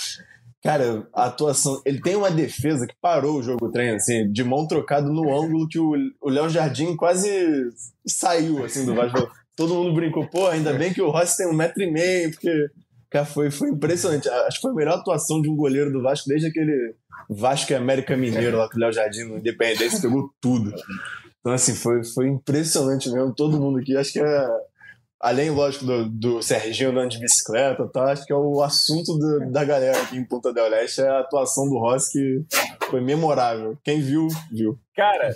Cara, 0.62 1.06
a 1.12 1.24
atuação. 1.24 1.82
Ele 1.84 2.00
tem 2.00 2.14
uma 2.14 2.30
defesa 2.30 2.86
que 2.86 2.94
parou 3.00 3.38
o 3.38 3.42
jogo 3.42 3.70
treino, 3.70 3.96
assim, 3.96 4.30
de 4.30 4.44
mão 4.44 4.68
trocada 4.68 5.08
no 5.08 5.36
ângulo 5.36 5.66
que 5.66 5.78
o 5.78 5.96
Léo 6.24 6.48
Jardim 6.48 6.94
quase 6.94 7.70
saiu, 8.06 8.64
assim, 8.64 8.86
do 8.86 8.94
Vasco. 8.94 9.28
Todo 9.56 9.74
mundo 9.74 9.94
brincou, 9.94 10.26
pô, 10.28 10.46
ainda 10.46 10.72
bem 10.72 10.92
que 10.92 11.02
o 11.02 11.10
Rossi 11.10 11.38
tem 11.38 11.48
um 11.48 11.54
metro 11.54 11.82
e 11.82 11.90
meio, 11.90 12.30
porque. 12.30 12.70
Cara, 13.10 13.24
foi, 13.24 13.50
foi 13.50 13.70
impressionante. 13.70 14.28
Acho 14.28 14.58
que 14.58 14.62
foi 14.62 14.70
a 14.70 14.74
melhor 14.74 14.98
atuação 14.98 15.42
de 15.42 15.48
um 15.48 15.56
goleiro 15.56 15.92
do 15.92 16.02
Vasco 16.02 16.28
desde 16.28 16.46
aquele 16.46 16.94
Vasco 17.28 17.72
e 17.72 17.74
América 17.74 18.16
Mineiro 18.16 18.56
lá 18.56 18.68
com 18.68 18.76
o 18.76 18.80
Léo 18.80 18.92
Jardim 18.92 19.24
no 19.24 19.38
Independência, 19.38 20.00
pegou 20.00 20.30
tudo. 20.40 20.72
Então, 21.40 21.52
assim, 21.52 21.74
foi, 21.74 22.04
foi 22.04 22.28
impressionante 22.28 23.10
mesmo. 23.10 23.34
Todo 23.34 23.60
mundo 23.60 23.78
aqui, 23.78 23.96
acho 23.96 24.12
que 24.12 24.20
é. 24.20 24.48
Além, 25.20 25.50
lógico, 25.50 25.84
do, 25.84 26.08
do 26.08 26.42
Serginho 26.42 26.90
andando 26.90 27.10
de 27.10 27.18
bicicleta, 27.18 27.86
tá? 27.88 28.10
acho 28.10 28.24
que 28.24 28.32
é 28.32 28.36
o 28.36 28.62
assunto 28.62 29.18
do, 29.18 29.50
da 29.50 29.62
galera 29.64 30.00
aqui 30.00 30.16
em 30.16 30.24
Ponta 30.24 30.50
del 30.50 30.66
Leste 30.70 31.02
é 31.02 31.08
a 31.08 31.20
atuação 31.20 31.68
do 31.68 31.78
Rossi, 31.78 32.10
que 32.10 32.86
foi 32.86 33.02
memorável. 33.02 33.76
Quem 33.84 34.00
viu, 34.00 34.28
viu. 34.50 34.78
Cara, 34.96 35.34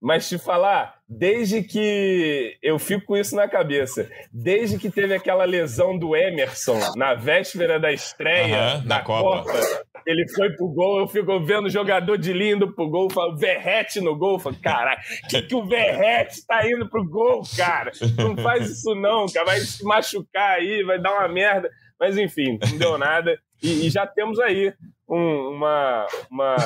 mas 0.00 0.26
te 0.26 0.38
falar, 0.38 0.94
desde 1.18 1.62
que 1.62 2.56
eu 2.62 2.78
fico 2.78 3.06
com 3.06 3.16
isso 3.16 3.36
na 3.36 3.48
cabeça, 3.48 4.08
desde 4.32 4.78
que 4.78 4.90
teve 4.90 5.14
aquela 5.14 5.44
lesão 5.44 5.98
do 5.98 6.16
Emerson 6.16 6.78
na 6.96 7.14
véspera 7.14 7.78
da 7.78 7.92
estreia 7.92 8.76
uhum, 8.76 8.86
da 8.86 9.00
Copa. 9.00 9.52
Copa. 9.52 9.84
ele 10.06 10.26
foi 10.28 10.50
pro 10.50 10.68
gol, 10.68 11.00
eu 11.00 11.08
fico 11.08 11.38
vendo 11.44 11.66
o 11.66 11.70
jogador 11.70 12.16
de 12.16 12.32
lindo 12.32 12.72
pro 12.72 12.88
gol, 12.88 13.10
falo, 13.10 13.36
Verrete 13.36 14.00
no 14.00 14.16
gol, 14.16 14.38
falo, 14.38 14.56
caralho, 14.60 15.00
que 15.28 15.42
que 15.42 15.54
o 15.54 15.66
Verrete 15.66 16.46
tá 16.46 16.66
indo 16.68 16.88
pro 16.88 17.06
gol, 17.06 17.42
cara? 17.56 17.92
Não 18.16 18.36
faz 18.36 18.70
isso 18.70 18.94
não, 18.94 19.26
cara, 19.26 19.46
vai 19.46 19.60
se 19.60 19.84
machucar 19.84 20.58
aí, 20.58 20.82
vai 20.82 20.98
dar 21.00 21.12
uma 21.12 21.28
merda. 21.28 21.70
Mas 22.00 22.16
enfim, 22.16 22.58
não 22.60 22.78
deu 22.78 22.98
nada. 22.98 23.38
E, 23.62 23.86
e 23.86 23.90
já 23.90 24.04
temos 24.06 24.40
aí 24.40 24.72
um, 25.12 25.54
uma, 25.56 26.06
uma, 26.30 26.56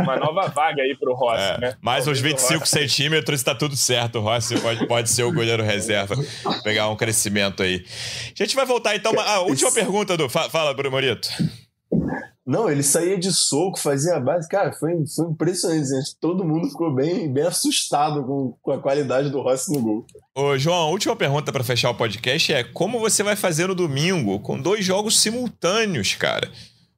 uma 0.00 0.16
nova 0.16 0.48
vaga 0.48 0.82
aí 0.82 0.94
pro 0.98 1.14
Rossi, 1.14 1.42
É, 1.42 1.58
né? 1.58 1.76
mais 1.80 2.06
uns 2.06 2.18
Talvez 2.20 2.34
o 2.34 2.36
25 2.48 2.60
Rossi- 2.60 2.70
centímetros 2.78 3.42
tá 3.42 3.54
tudo 3.54 3.74
certo. 3.76 4.18
O 4.18 4.22
Rossi 4.22 4.58
pode, 4.60 4.86
pode 4.86 5.10
ser 5.10 5.22
o 5.24 5.32
goleiro 5.32 5.62
reserva. 5.62 6.14
Pegar 6.62 6.88
um 6.90 6.96
crescimento 6.96 7.62
aí. 7.62 7.84
A 8.38 8.42
gente 8.44 8.54
vai 8.54 8.66
voltar 8.66 8.94
então. 8.94 9.12
A 9.18 9.40
última 9.40 9.72
pergunta 9.72 10.16
do. 10.16 10.28
fa- 10.28 10.50
Fala, 10.50 10.74
Bruno 10.74 10.90
Morito. 10.90 11.28
Não, 12.46 12.70
ele 12.70 12.82
saía 12.84 13.18
de 13.18 13.32
soco, 13.32 13.76
fazia 13.76 14.14
a 14.14 14.20
base. 14.20 14.48
Cara, 14.48 14.72
foi, 14.72 14.92
foi 15.16 15.26
impressionante. 15.30 15.88
gente. 15.88 16.16
Todo 16.20 16.44
mundo 16.44 16.68
ficou 16.68 16.94
bem, 16.94 17.32
bem 17.32 17.44
assustado 17.44 18.22
com, 18.24 18.56
com 18.62 18.70
a 18.72 18.78
qualidade 18.78 19.30
do 19.30 19.40
Rossi 19.40 19.72
no 19.72 19.80
gol. 19.82 20.06
Ô, 20.32 20.56
João, 20.56 20.76
a 20.82 20.86
última 20.90 21.16
pergunta 21.16 21.50
pra 21.50 21.64
fechar 21.64 21.90
o 21.90 21.94
podcast 21.96 22.52
é: 22.52 22.62
como 22.62 23.00
você 23.00 23.24
vai 23.24 23.34
fazer 23.34 23.66
no 23.66 23.74
domingo 23.74 24.38
com 24.38 24.60
dois 24.60 24.84
jogos 24.84 25.18
simultâneos, 25.18 26.14
cara? 26.14 26.48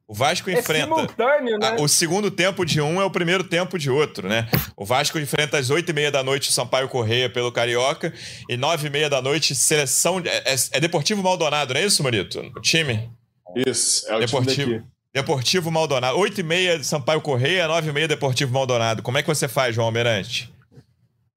O 0.09 0.13
Vasco 0.15 0.49
É 0.49 0.53
enfrenta. 0.53 0.85
simultâneo, 0.85 1.57
né? 1.59 1.75
Ah, 1.77 1.81
o 1.81 1.87
segundo 1.87 2.31
tempo 2.31 2.65
de 2.65 2.81
um 2.81 2.99
é 2.99 3.05
o 3.05 3.11
primeiro 3.11 3.43
tempo 3.43 3.77
de 3.77 3.91
outro, 3.91 4.27
né? 4.27 4.49
O 4.75 4.83
Vasco 4.83 5.19
enfrenta 5.19 5.59
às 5.59 5.69
oito 5.69 5.89
e 5.91 5.93
meia 5.93 6.11
da 6.11 6.23
noite 6.23 6.49
o 6.49 6.51
Sampaio 6.51 6.89
Correia 6.89 7.29
pelo 7.29 7.51
Carioca 7.51 8.11
e 8.49 8.57
nove 8.57 8.87
e 8.87 8.89
meia 8.89 9.07
da 9.07 9.21
noite 9.21 9.53
seleção... 9.53 10.19
de- 10.19 10.27
É, 10.29 10.55
é 10.71 10.79
Deportivo 10.79 11.21
Maldonado, 11.21 11.75
não 11.75 11.79
é 11.81 11.85
isso, 11.85 12.01
Marito? 12.03 12.39
O 12.57 12.59
time? 12.59 13.07
Isso, 13.67 14.09
é 14.11 14.15
o 14.15 14.19
Deportivo. 14.19 14.55
time 14.55 14.73
daqui. 14.79 14.89
Deportivo 15.13 15.69
Maldonado. 15.71 16.17
Oito 16.17 16.39
e 16.39 16.43
meia 16.43 16.83
Sampaio 16.83 17.21
Correia, 17.21 17.67
nove 17.67 17.89
e 17.89 17.93
meia 17.93 18.07
Deportivo 18.07 18.51
Maldonado. 18.51 19.03
Como 19.03 19.17
é 19.17 19.21
que 19.21 19.27
você 19.27 19.47
faz, 19.47 19.75
João 19.75 19.85
Almirante? 19.87 20.51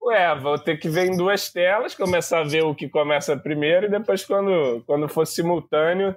Ué, 0.03 0.35
vou 0.41 0.59
ter 0.59 0.79
que 0.79 0.89
ver 0.89 1.07
em 1.09 1.17
duas 1.17 1.51
telas, 1.51 1.95
começar 1.95 2.41
a 2.41 2.45
ver 2.45 2.65
o 2.65 2.75
que 2.75 2.89
começa 2.89 3.37
primeiro 3.37 3.87
e 3.87 3.91
depois, 3.91 4.25
quando, 4.25 4.83
quando 4.87 5.09
for 5.09 5.27
simultâneo, 5.27 6.15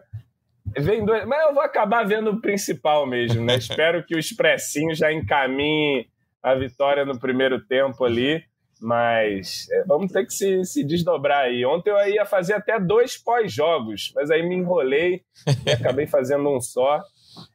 dois. 1.05 1.25
Mas 1.25 1.47
eu 1.47 1.53
vou 1.53 1.63
acabar 1.63 2.05
vendo 2.05 2.31
o 2.31 2.41
principal 2.41 3.05
mesmo, 3.05 3.43
né? 3.43 3.55
Espero 3.57 4.03
que 4.05 4.15
o 4.15 4.19
Expressinho 4.19 4.93
já 4.95 5.11
encaminhe 5.11 6.07
a 6.41 6.53
vitória 6.55 7.05
no 7.05 7.19
primeiro 7.19 7.59
tempo 7.59 8.03
ali. 8.03 8.43
Mas 8.81 9.67
é, 9.71 9.83
vamos 9.85 10.11
ter 10.11 10.25
que 10.25 10.33
se, 10.33 10.63
se 10.65 10.83
desdobrar 10.83 11.45
aí. 11.45 11.65
Ontem 11.65 11.89
eu 11.89 12.09
ia 12.09 12.25
fazer 12.25 12.53
até 12.53 12.79
dois 12.79 13.17
pós-jogos, 13.17 14.11
mas 14.13 14.29
aí 14.29 14.47
me 14.47 14.55
enrolei 14.55 15.21
e 15.65 15.71
acabei 15.71 16.05
fazendo 16.05 16.49
um 16.49 16.59
só. 16.59 17.01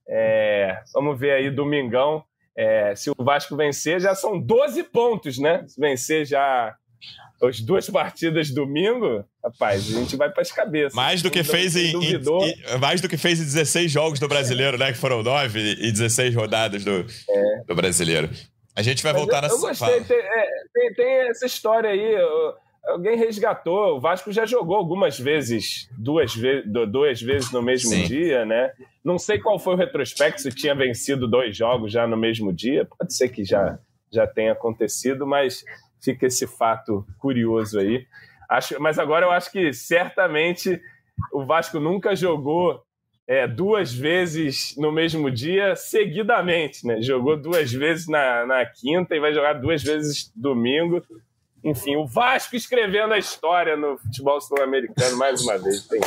É, 0.08 0.82
vamos 0.94 1.18
ver 1.18 1.32
aí 1.32 1.50
domingão. 1.50 2.24
É, 2.56 2.94
se 2.94 3.10
o 3.10 3.14
Vasco 3.18 3.56
vencer, 3.56 4.00
já 4.00 4.14
são 4.14 4.40
12 4.40 4.84
pontos, 4.84 5.38
né? 5.38 5.64
Se 5.66 5.80
vencer 5.80 6.24
já 6.26 6.74
as 7.42 7.60
duas 7.60 7.88
partidas 7.88 8.50
domingo, 8.50 9.24
rapaz, 9.42 9.88
a 9.94 9.98
gente 10.00 10.16
vai 10.16 10.30
para 10.30 10.42
as 10.42 10.52
cabeças. 10.52 10.94
Mais 10.94 11.22
do 11.22 11.30
que 11.30 11.42
fez 11.42 11.74
em, 11.76 11.92
em- 11.96 12.14
em- 12.16 12.78
mais 12.80 13.00
do 13.00 13.08
que 13.08 13.16
fez 13.16 13.40
em 13.40 13.44
16 13.44 13.90
jogos 13.90 14.18
do 14.20 14.28
Brasileiro, 14.28 14.76
né? 14.76 14.92
Que 14.92 14.98
foram 14.98 15.22
nove 15.22 15.58
e 15.80 15.90
16 15.90 16.34
rodadas 16.34 16.84
do, 16.84 17.04
do 17.66 17.74
Brasileiro. 17.74 18.28
A 18.76 18.82
gente 18.82 19.02
vai 19.02 19.12
Mas 19.12 19.22
voltar 19.22 19.38
eu, 19.38 19.48
na 19.48 19.54
eu 19.54 19.58
gostei, 19.60 20.00
tem, 20.04 20.16
é, 20.16 20.46
tem, 20.72 20.94
tem 20.94 21.28
essa 21.28 21.46
história 21.46 21.90
aí. 21.90 22.14
alguém 22.86 23.16
resgatou. 23.16 23.96
O 23.96 24.00
Vasco 24.00 24.30
já 24.32 24.46
jogou 24.46 24.76
algumas 24.76 25.18
vezes, 25.18 25.88
duas, 25.98 26.34
ve 26.34 26.62
du- 26.62 26.86
duas 26.86 27.20
vezes 27.20 27.50
no 27.52 27.62
mesmo 27.62 27.90
Sim. 27.90 28.04
dia, 28.04 28.44
né? 28.44 28.70
Não 29.04 29.18
sei 29.18 29.38
qual 29.38 29.58
foi 29.58 29.74
o 29.74 29.76
retrospecto, 29.78 30.42
se 30.42 30.50
tinha 30.50 30.74
vencido 30.74 31.26
dois 31.26 31.56
jogos 31.56 31.90
já 31.90 32.06
no 32.06 32.16
mesmo 32.16 32.52
dia. 32.52 32.84
Pode 32.98 33.14
ser 33.14 33.28
que 33.30 33.44
já, 33.44 33.78
já 34.12 34.26
tenha 34.26 34.52
acontecido, 34.52 35.26
mas 35.26 35.64
fica 36.00 36.26
esse 36.26 36.46
fato 36.46 37.06
curioso 37.18 37.78
aí. 37.78 38.06
Acho, 38.48 38.80
mas 38.80 38.98
agora 38.98 39.26
eu 39.26 39.30
acho 39.30 39.50
que 39.50 39.72
certamente 39.72 40.80
o 41.32 41.44
Vasco 41.44 41.78
nunca 41.78 42.16
jogou 42.16 42.82
é, 43.26 43.46
duas 43.46 43.92
vezes 43.92 44.74
no 44.76 44.90
mesmo 44.90 45.30
dia 45.30 45.76
seguidamente, 45.76 46.84
né? 46.84 47.00
Jogou 47.00 47.36
duas 47.36 47.72
vezes 47.72 48.08
na, 48.08 48.44
na 48.44 48.66
quinta 48.66 49.14
e 49.14 49.20
vai 49.20 49.32
jogar 49.32 49.52
duas 49.52 49.82
vezes 49.82 50.32
domingo. 50.34 51.00
Enfim, 51.62 51.94
o 51.94 52.06
Vasco 52.06 52.56
escrevendo 52.56 53.14
a 53.14 53.18
história 53.18 53.76
no 53.76 53.98
futebol 53.98 54.40
sul-americano 54.40 55.16
mais 55.16 55.42
uma 55.42 55.58
vez. 55.58 55.86
Tem. 55.86 56.00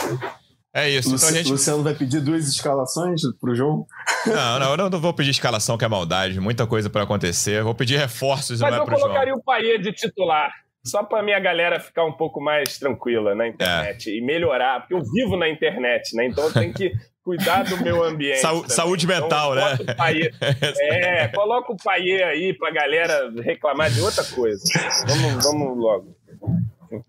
É 0.75 0.89
isso. 0.89 1.09
Então 1.09 1.27
a 1.27 1.29
Luci- 1.29 1.37
gente. 1.43 1.51
Luciano 1.51 1.83
vai 1.83 1.93
pedir 1.93 2.19
duas 2.19 2.47
escalações 2.47 3.21
pro 3.39 3.53
jogo? 3.55 3.85
Não, 4.25 4.59
não, 4.59 4.71
eu 4.71 4.89
não 4.89 4.99
vou 4.99 5.13
pedir 5.13 5.29
escalação, 5.31 5.77
que 5.77 5.85
é 5.85 5.87
maldade. 5.87 6.39
Muita 6.39 6.65
coisa 6.65 6.89
pra 6.89 7.03
acontecer. 7.03 7.59
Eu 7.59 7.63
Vou 7.65 7.75
pedir 7.75 7.97
reforços 7.97 8.59
Mas 8.59 8.71
não 8.71 8.79
é 8.79 8.81
eu 8.81 8.85
colocaria 8.87 9.33
o 9.35 9.43
Paê 9.43 9.77
de 9.77 9.91
titular. 9.93 10.51
Só 10.85 11.01
para 11.03 11.23
minha 11.23 11.39
galera 11.39 11.79
ficar 11.79 12.03
um 12.03 12.11
pouco 12.11 12.41
mais 12.41 12.77
tranquila 12.77 13.33
na 13.35 13.47
internet 13.47 14.09
e 14.09 14.19
melhorar, 14.19 14.81
porque 14.81 14.93
eu 14.95 15.01
vivo 15.01 15.37
na 15.37 15.47
internet, 15.47 16.13
né? 16.15 16.25
Então 16.25 16.43
eu 16.43 16.51
tenho 16.51 16.73
que 16.73 16.91
cuidar 17.23 17.63
do 17.63 17.77
meu 17.77 18.03
ambiente. 18.03 18.41
Também. 18.41 18.67
saúde 18.67 19.05
Então, 19.05 19.21
mental, 19.21 19.55
né? 19.55 19.77
bota 19.77 19.91
o 19.93 19.95
Paê- 19.95 20.31
É, 20.81 21.27
coloca 21.29 21.71
o 21.71 21.77
Paê 21.81 22.23
aí 22.23 22.53
pra 22.57 22.69
galera 22.71 23.31
reclamar 23.41 23.89
de 23.91 24.01
outra 24.01 24.25
coisa. 24.25 24.61
Vamos, 25.07 25.43
vamos 25.45 25.77
logo. 25.77 26.17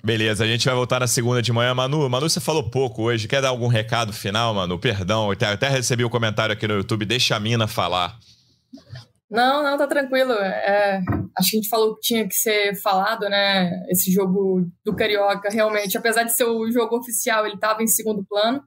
Beleza, 0.03 0.45
a 0.45 0.47
gente 0.47 0.65
vai 0.67 0.75
voltar 0.75 1.01
na 1.01 1.07
segunda 1.07 1.43
de 1.43 1.53
manhã. 1.53 1.75
Manu, 1.75 2.09
Manu, 2.09 2.29
você 2.29 2.41
falou 2.41 2.71
pouco 2.71 3.03
hoje. 3.03 3.29
Quer 3.29 3.43
dar 3.43 3.49
algum 3.49 3.67
recado 3.67 4.13
final, 4.13 4.55
Manu? 4.55 4.79
Perdão, 4.79 5.31
até, 5.31 5.47
até 5.47 5.69
recebi 5.69 6.05
o 6.05 6.07
um 6.07 6.11
comentário 6.11 6.53
aqui 6.53 6.67
no 6.67 6.75
YouTube. 6.75 7.05
Deixa 7.05 7.37
a 7.37 7.41
mina 7.41 7.67
falar. 7.67 8.19
Não, 9.31 9.63
não, 9.63 9.77
tá 9.77 9.87
tranquilo. 9.87 10.33
É, 10.33 11.03
acho 11.37 11.51
que 11.51 11.57
a 11.57 11.61
gente 11.61 11.69
falou 11.69 11.95
que 11.97 12.03
tinha 12.03 12.29
que 12.29 12.35
ser 12.35 12.75
falado, 12.81 13.29
né? 13.29 13.85
Esse 13.89 14.13
jogo 14.13 14.67
do 14.85 14.95
Carioca, 14.95 15.49
realmente, 15.51 15.99
apesar 15.99 16.23
de 16.23 16.33
ser 16.33 16.45
o 16.45 16.71
jogo 16.71 16.97
oficial, 16.97 17.45
ele 17.45 17.57
estava 17.57 17.83
em 17.83 17.87
segundo 17.87 18.25
plano, 18.25 18.63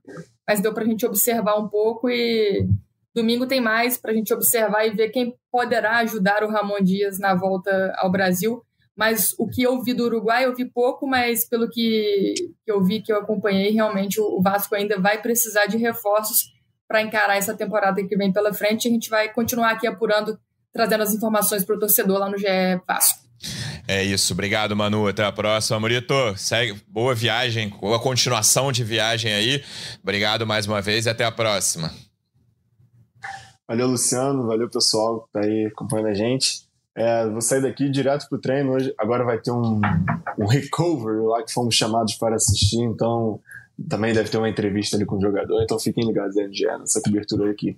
mas 0.48 0.60
deu 0.60 0.74
pra 0.74 0.86
gente 0.86 1.06
observar 1.06 1.58
um 1.58 1.70
pouco 1.70 2.10
e 2.10 2.68
domingo 3.16 3.48
tem 3.48 3.60
mais 3.60 3.98
pra 3.98 4.14
gente 4.14 4.34
observar 4.34 4.86
e 4.86 4.92
ver 4.92 5.10
quem 5.10 5.34
poderá 5.52 5.98
ajudar 6.00 6.44
o 6.44 6.50
Ramon 6.50 6.82
Dias 6.82 7.18
na 7.18 7.34
volta 7.34 7.94
ao 7.98 8.12
Brasil. 8.12 8.62
Mas 8.98 9.36
o 9.38 9.48
que 9.48 9.62
eu 9.62 9.82
vi 9.84 9.94
do 9.94 10.06
Uruguai, 10.06 10.46
eu 10.46 10.56
vi 10.56 10.66
pouco, 10.66 11.06
mas 11.06 11.48
pelo 11.48 11.70
que, 11.70 12.34
que 12.66 12.72
eu 12.72 12.84
vi, 12.84 13.02
que 13.02 13.14
eu 13.14 13.18
acompanhei, 13.18 13.72
realmente 13.72 14.20
o 14.20 14.42
Vasco 14.42 14.74
ainda 14.74 15.00
vai 15.00 15.22
precisar 15.22 15.68
de 15.68 15.78
reforços 15.78 16.52
para 16.88 17.02
encarar 17.02 17.38
essa 17.38 17.56
temporada 17.56 18.04
que 18.04 18.18
vem 18.18 18.34
pela 18.34 18.54
frente. 18.54 18.88
A 18.88 18.92
gente 18.92 19.10
vai 19.10 19.32
continuar 19.32 19.72
aqui 19.72 19.86
apurando 19.86 20.40
trazendo 20.74 21.04
as 21.04 21.14
informações 21.14 21.64
para 21.66 21.76
o 21.76 21.80
torcedor 21.80 22.20
lá 22.20 22.30
no 22.30 22.38
GE 22.38 22.46
Vasco. 22.88 23.26
É 23.88 24.04
isso, 24.04 24.34
obrigado, 24.34 24.76
Manu. 24.76 25.08
Até 25.08 25.24
a 25.24 25.32
próxima. 25.32 25.80
Murito, 25.80 26.14
segue. 26.36 26.80
boa 26.88 27.16
viagem, 27.16 27.70
boa 27.70 28.00
continuação 28.00 28.72
de 28.72 28.84
viagem 28.84 29.34
aí. 29.34 29.64
Obrigado 30.02 30.46
mais 30.46 30.66
uma 30.66 30.82
vez 30.82 31.06
e 31.06 31.10
até 31.10 31.24
a 31.24 31.32
próxima. 31.32 31.92
Valeu, 33.68 33.88
Luciano. 33.88 34.46
Valeu, 34.48 34.70
pessoal 34.70 35.22
que 35.22 35.32
tá 35.32 35.42
aí 35.42 35.66
acompanhando 35.66 36.08
a 36.08 36.14
gente. 36.14 36.67
É, 36.98 37.30
vou 37.30 37.42
sair 37.42 37.62
daqui 37.62 37.88
direto 37.90 38.28
pro 38.28 38.40
treino. 38.40 38.72
Hoje, 38.72 38.92
agora 38.98 39.24
vai 39.24 39.38
ter 39.38 39.52
um, 39.52 39.80
um 40.40 40.48
recovery 40.48 41.22
lá 41.28 41.44
que 41.44 41.54
fomos 41.54 41.76
chamados 41.76 42.16
para 42.16 42.36
assistir, 42.36 42.82
então 42.82 43.40
também 43.88 44.16
deve 44.16 44.30
ter 44.30 44.40
uma 44.40 44.50
entrevista 44.50 44.98
ali 44.98 45.06
com 45.06 45.18
o 45.18 45.22
jogador. 45.22 45.62
Então 45.62 45.80
fiquem 45.80 46.08
ligados 46.08 46.36
aí 46.36 46.48
no 46.48 46.54
GE, 46.54 46.66
nessa 46.80 47.00
cobertura 47.00 47.52
aqui. 47.52 47.78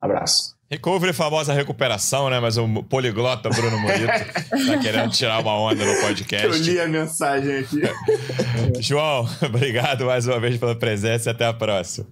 Abraço. 0.00 0.54
Recovery, 0.70 1.12
famosa 1.12 1.52
recuperação, 1.52 2.30
né? 2.30 2.38
Mas 2.38 2.56
o 2.56 2.82
poliglota 2.84 3.48
Bruno 3.48 3.78
Morito 3.78 4.06
tá 4.06 4.78
querendo 4.82 5.10
tirar 5.10 5.40
uma 5.40 5.58
onda 5.58 5.84
no 5.84 6.00
podcast. 6.00 6.46
Eu 6.46 6.56
li 6.56 6.80
a 6.80 6.86
mensagem 6.86 7.58
aqui. 7.58 7.82
João, 8.80 9.28
obrigado 9.44 10.04
mais 10.06 10.26
uma 10.26 10.38
vez 10.38 10.56
pela 10.56 10.76
presença 10.76 11.30
e 11.30 11.32
até 11.32 11.46
a 11.46 11.52
próxima. 11.52 12.06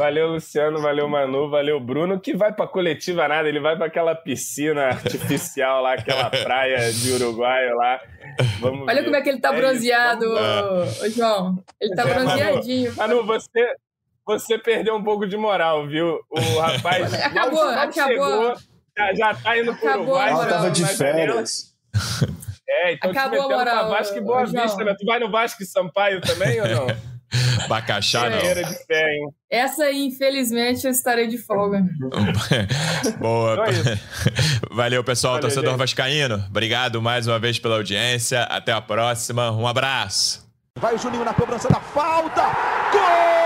Valeu, 0.00 0.28
Luciano, 0.28 0.80
valeu, 0.80 1.06
Manu, 1.06 1.50
valeu, 1.50 1.78
Bruno, 1.78 2.18
que 2.18 2.34
vai 2.34 2.50
pra 2.54 2.66
coletiva 2.66 3.28
nada, 3.28 3.46
ele 3.46 3.60
vai 3.60 3.76
pra 3.76 3.84
aquela 3.84 4.14
piscina 4.14 4.84
artificial 4.86 5.82
lá, 5.82 5.92
aquela 5.92 6.30
praia 6.42 6.90
de 6.90 7.12
Uruguai 7.12 7.68
lá. 7.74 8.00
Vamos 8.60 8.88
Olha 8.88 8.94
ver. 8.94 9.04
como 9.04 9.16
é 9.16 9.20
que 9.20 9.28
ele 9.28 9.40
tá 9.40 9.52
É 9.54 9.60
bronzeado, 9.60 10.24
isso, 10.24 11.04
ô, 11.04 11.08
João. 11.10 11.62
Ele 11.78 11.94
tá 11.94 12.02
É, 12.02 12.06
Manu. 12.06 12.24
bronzeadinho. 12.24 12.96
Manu, 12.96 13.26
você, 13.26 13.74
você 14.26 14.58
perdeu 14.58 14.94
um 14.96 15.04
pouco 15.04 15.26
de 15.26 15.36
moral, 15.36 15.86
viu? 15.86 16.18
O 16.30 16.58
rapaz 16.60 17.12
Acabou, 17.22 17.62
acabou. 17.68 17.92
chegou, 17.92 18.54
já, 18.96 19.14
já 19.14 19.34
tá 19.34 19.58
indo 19.58 19.74
pro 19.76 19.86
Acabou 19.86 20.04
Uruguai. 20.06 20.28
a 20.28 20.32
Ela 20.32 20.46
tava 20.46 20.70
de 20.70 20.86
férias. 20.86 21.74
É, 22.66 22.92
então 22.94 23.10
Acabou 23.10 23.30
te 23.32 23.36
a 23.36 23.42
metendo 23.42 23.58
moral, 23.58 23.88
pra 23.88 23.98
Vasco 23.98 24.16
e 24.16 24.20
Boa. 24.22 24.46
Vista, 24.46 24.82
né? 24.82 24.94
Tu 24.98 25.04
vai 25.04 25.18
no 25.18 25.30
Vasco 25.30 25.62
e 25.62 25.66
Sampaio 25.66 26.22
também 26.22 26.58
ou 26.58 26.68
não? 26.68 27.09
Bacaxá, 27.68 28.28
não. 28.28 28.38
De 28.38 28.84
fé, 28.86 29.14
hein? 29.14 29.28
Essa 29.50 29.84
aí, 29.84 30.06
infelizmente, 30.06 30.84
eu 30.84 30.90
estarei 30.90 31.26
de 31.28 31.38
folga. 31.38 31.84
Boa. 33.18 33.52
Então 33.52 33.92
é. 33.92 34.00
Valeu, 34.74 35.04
pessoal. 35.04 35.34
Valeu, 35.34 35.42
Torcedor 35.42 35.70
gente. 35.70 35.78
Vascaíno, 35.78 36.44
obrigado 36.48 37.00
mais 37.00 37.26
uma 37.26 37.38
vez 37.38 37.58
pela 37.58 37.76
audiência. 37.76 38.42
Até 38.44 38.72
a 38.72 38.80
próxima. 38.80 39.50
Um 39.52 39.66
abraço. 39.66 40.48
Vai 40.78 40.94
o 40.94 40.98
Juninho 40.98 41.24
na 41.24 41.34
cobrança 41.34 41.68
da 41.68 41.80
falta. 41.80 42.42
Gol! 42.92 43.40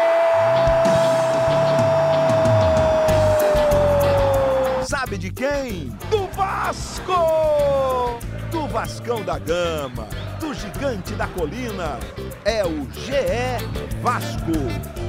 Sabe 4.87 5.18
de 5.18 5.30
quem? 5.30 5.89
Do 6.11 6.26
Vasco! 6.28 8.18
Do 8.51 8.66
Vascão 8.68 9.22
da 9.22 9.39
Gama, 9.39 10.07
do 10.45 10.53
Gigante 10.53 11.14
da 11.14 11.26
Colina. 11.28 11.99
É 12.45 12.64
o 12.64 12.86
GE 12.92 13.64
Vasco. 14.03 15.03